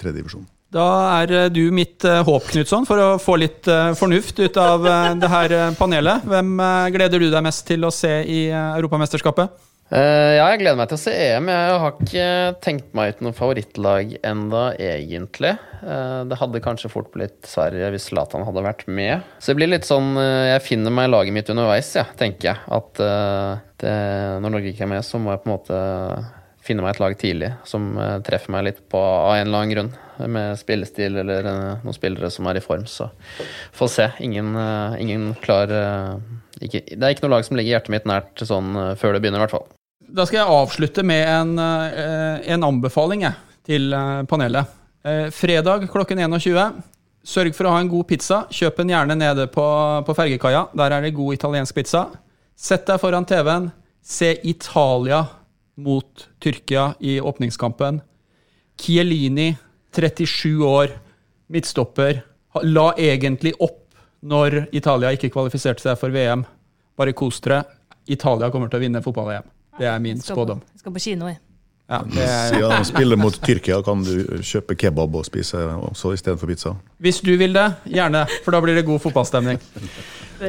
tredjedivisjon. 0.00 0.46
Da 0.74 0.86
er 1.22 1.52
du 1.54 1.68
mitt 1.70 2.02
håp, 2.02 2.48
Knutson, 2.50 2.82
for 2.88 2.98
å 2.98 3.10
få 3.22 3.36
litt 3.38 3.68
fornuft 3.94 4.40
ut 4.42 4.56
av 4.58 4.82
det 5.20 5.28
her 5.30 5.54
panelet. 5.78 6.24
Hvem 6.26 6.50
gleder 6.96 7.22
du 7.22 7.28
deg 7.30 7.44
mest 7.46 7.62
til 7.68 7.86
å 7.86 7.92
se 7.94 8.10
i 8.26 8.40
Europamesterskapet? 8.50 9.54
Eh, 9.92 10.38
ja, 10.38 10.46
jeg 10.48 10.62
gleder 10.62 10.78
meg 10.80 10.88
til 10.88 10.96
å 10.96 11.02
se 11.02 11.12
EM. 11.12 11.48
Jeg 11.52 11.80
har 11.82 11.98
ikke 12.00 12.28
tenkt 12.64 12.94
meg 12.96 13.12
ut 13.12 13.24
noe 13.26 13.36
favorittlag 13.36 14.14
enda, 14.24 14.62
egentlig. 14.80 15.52
Eh, 15.84 16.20
det 16.30 16.38
hadde 16.40 16.62
kanskje 16.64 16.90
fort 16.92 17.10
blitt 17.12 17.44
Sverige 17.48 17.90
hvis 17.92 18.08
Zlatan 18.08 18.46
hadde 18.48 18.64
vært 18.64 18.86
med. 18.88 19.26
Så 19.38 19.52
det 19.52 19.58
blir 19.60 19.70
litt 19.74 19.88
sånn 19.88 20.14
eh, 20.20 20.54
Jeg 20.54 20.64
finner 20.70 20.94
meg 20.94 21.10
laget 21.12 21.36
mitt 21.36 21.52
underveis, 21.52 21.92
ja, 21.98 22.06
tenker 22.16 22.54
jeg. 22.54 22.62
At 22.64 23.02
det, 23.84 23.92
når 24.40 24.56
Norge 24.56 24.72
ikke 24.72 24.86
er 24.86 24.94
med, 24.94 25.04
så 25.04 25.20
må 25.20 25.34
jeg 25.34 25.44
på 25.44 25.50
en 25.50 25.54
måte 25.58 25.82
finne 26.64 26.80
meg 26.80 26.94
et 26.94 27.02
lag 27.02 27.14
tidlig 27.20 27.50
som 27.68 27.90
treffer 28.24 28.54
meg 28.54 28.62
litt 28.70 28.78
på 28.88 28.96
av 28.96 29.34
en 29.36 29.42
eller 29.44 29.58
annen 29.58 29.74
grunn. 29.74 29.90
Med 30.32 30.56
spillestil 30.56 31.18
eller 31.20 31.44
noen 31.44 31.96
spillere 31.96 32.30
som 32.32 32.48
er 32.48 32.56
i 32.56 32.64
form. 32.64 32.86
Så 32.88 33.10
få 33.76 33.90
se. 33.92 34.08
Ingen, 34.24 34.54
ingen 35.02 35.34
klar 35.44 35.68
ikke, 36.64 36.82
Det 36.96 37.02
er 37.02 37.14
ikke 37.14 37.26
noe 37.26 37.36
lag 37.36 37.46
som 37.46 37.58
ligger 37.58 37.76
hjertet 37.76 37.94
mitt 37.94 38.08
nært 38.08 38.44
sånn 38.46 38.72
eh, 38.80 38.94
før 39.00 39.16
det 39.16 39.24
begynner, 39.24 39.42
i 39.42 39.44
hvert 39.44 39.56
fall. 39.56 39.68
Da 40.14 40.26
skal 40.28 40.42
jeg 40.42 40.56
avslutte 40.56 41.04
med 41.06 41.22
en, 41.28 41.54
eh, 41.60 42.48
en 42.54 42.66
anbefaling 42.66 43.24
jeg, 43.26 43.38
til 43.66 43.94
eh, 43.96 44.24
panelet. 44.30 44.80
Fredag 45.36 45.82
klokken 45.92 46.16
21. 46.16 46.78
Sørg 47.28 47.52
for 47.52 47.68
å 47.68 47.74
ha 47.74 47.80
en 47.82 47.90
god 47.92 48.06
pizza. 48.08 48.38
Kjøp 48.48 48.78
den 48.80 48.94
gjerne 48.94 49.16
nede 49.20 49.44
på, 49.52 49.64
på 50.06 50.14
fergekaia. 50.16 50.62
Der 50.72 50.94
er 50.96 51.04
det 51.04 51.10
god 51.16 51.36
italiensk 51.36 51.76
pizza. 51.76 52.06
Sett 52.56 52.86
deg 52.88 53.02
foran 53.02 53.26
TV-en. 53.28 53.66
Se 54.00 54.30
Italia 54.48 55.20
mot 55.76 56.24
Tyrkia 56.40 56.94
i 57.04 57.18
åpningskampen. 57.20 58.00
Chiellini, 58.80 59.50
37 59.92 60.64
år, 60.64 60.96
midtstopper. 61.52 62.22
La 62.64 62.90
egentlig 62.96 63.52
opp 63.60 63.82
når 64.24 64.64
Italia 64.72 65.12
ikke 65.14 65.32
kvalifiserte 65.34 65.84
seg 65.84 65.98
for 66.00 66.14
VM. 66.14 66.44
Bare 66.98 67.12
kos 67.16 67.40
dere. 67.44 67.62
Italia 68.06 68.50
kommer 68.52 68.68
til 68.70 68.78
å 68.80 68.84
vinne 68.84 69.02
fotball-EM. 69.02 69.46
Det 69.78 69.86
er 69.90 69.98
min 69.98 70.20
Skal 70.22 70.36
på- 70.36 70.60
Skal 70.78 70.92
på 70.92 71.00
kino, 71.02 71.26
jeg. 71.26 71.38
Ja, 71.84 71.98
er, 72.00 72.48
Siden 72.48 72.70
de 72.78 72.84
spiller 72.88 73.16
mot 73.20 73.34
Tyrkia, 73.44 73.82
kan 73.84 74.00
du 74.02 74.40
kjøpe 74.40 74.72
kebab 74.74 75.14
og 75.18 75.24
spise 75.26 75.58
også 75.90 76.14
istedenfor 76.16 76.48
pizza. 76.48 76.76
hvis 76.98 77.20
du 77.20 77.36
vil 77.36 77.52
det, 77.52 77.66
gjerne, 77.84 78.26
for 78.42 78.52
da 78.52 78.60
blir 78.64 78.74
det 78.74 78.86
god 78.86 79.00
fotballstemning. 79.04 79.58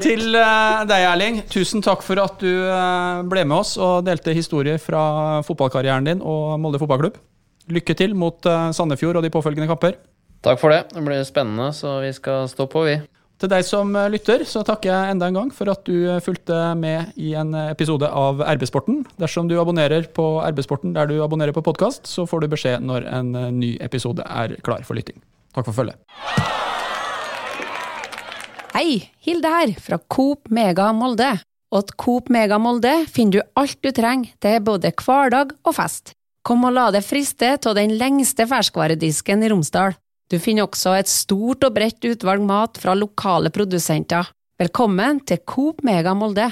Til 0.02 0.36
eh, 0.36 0.86
deg, 0.88 1.04
Erling, 1.12 1.42
tusen 1.52 1.82
takk 1.84 2.02
for 2.04 2.22
at 2.24 2.40
du 2.40 2.48
eh, 2.48 3.22
ble 3.28 3.44
med 3.44 3.58
oss 3.58 3.76
og 3.78 4.06
delte 4.08 4.34
historier 4.34 4.80
fra 4.80 5.42
fotballkarrieren 5.44 6.08
din 6.08 6.22
og 6.24 6.56
Molde 6.60 6.80
fotballklubb. 6.80 7.20
Lykke 7.68 7.96
til 7.98 8.16
mot 8.16 8.46
eh, 8.46 8.72
Sandefjord 8.72 9.20
og 9.20 9.24
de 9.28 9.30
påfølgende 9.34 9.68
kamper. 9.68 10.00
Takk 10.46 10.60
for 10.62 10.72
det. 10.72 10.86
Det 10.94 11.04
blir 11.04 11.24
spennende, 11.28 11.72
så 11.74 12.00
vi 12.02 12.14
skal 12.16 12.48
stå 12.48 12.66
på, 12.72 12.86
vi. 12.88 12.96
Til 13.36 13.52
deg 13.52 13.66
som 13.68 13.90
eh, 14.00 14.08
lytter, 14.14 14.46
så 14.48 14.62
takker 14.64 14.92
jeg 14.92 15.12
enda 15.12 15.28
en 15.28 15.36
gang 15.36 15.50
for 15.52 15.68
at 15.72 15.82
du 15.88 16.08
eh, 16.08 16.22
fulgte 16.24 16.56
med 16.80 17.18
i 17.20 17.34
en 17.36 17.52
episode 17.66 18.08
av 18.08 18.40
RB-sporten. 18.56 19.02
Dersom 19.20 19.50
du 19.52 19.58
abonnerer 19.60 20.08
på 20.16 20.38
RB-sporten 20.54 20.96
der 20.96 21.10
du 21.12 21.18
abonnerer 21.24 21.56
på 21.56 21.64
podkast, 21.66 22.08
så 22.08 22.24
får 22.30 22.46
du 22.46 22.54
beskjed 22.54 22.86
når 22.88 23.10
en 23.12 23.34
eh, 23.36 23.50
ny 23.52 23.72
episode 23.84 24.24
er 24.24 24.56
klar 24.64 24.88
for 24.88 24.96
lytting. 24.96 25.20
Takk 25.56 25.68
for 25.68 25.76
følget. 25.76 26.00
Hei, 28.76 29.12
Hilde 29.24 29.52
her, 29.52 29.76
fra 29.84 30.00
Coop 30.12 30.48
Mega 30.52 30.88
Molde. 30.96 31.34
Og 31.76 31.90
til 31.90 32.00
Coop 32.00 32.32
Mega 32.32 32.60
Molde 32.62 32.94
finner 33.12 33.42
du 33.42 33.60
alt 33.60 33.82
du 33.84 33.92
trenger 33.96 34.32
til 34.44 34.64
både 34.64 34.94
hverdag 34.96 35.52
og 35.66 35.76
fest. 35.76 36.16
Kom 36.46 36.64
og 36.68 36.76
la 36.78 36.88
deg 36.94 37.04
friste 37.04 37.56
av 37.58 37.76
den 37.76 37.98
lengste 38.00 38.48
ferskvaredisken 38.48 39.44
i 39.44 39.52
Romsdal. 39.52 39.98
Du 40.26 40.40
finner 40.42 40.66
også 40.66 40.96
et 40.98 41.10
stort 41.10 41.68
og 41.68 41.76
bredt 41.76 42.06
utvalg 42.10 42.42
mat 42.42 42.80
fra 42.82 42.96
lokale 42.98 43.52
produsenter. 43.54 44.32
Velkommen 44.58 45.20
til 45.22 45.44
Coop 45.46 45.84
Mega 45.86 46.16
Molde. 46.18 46.48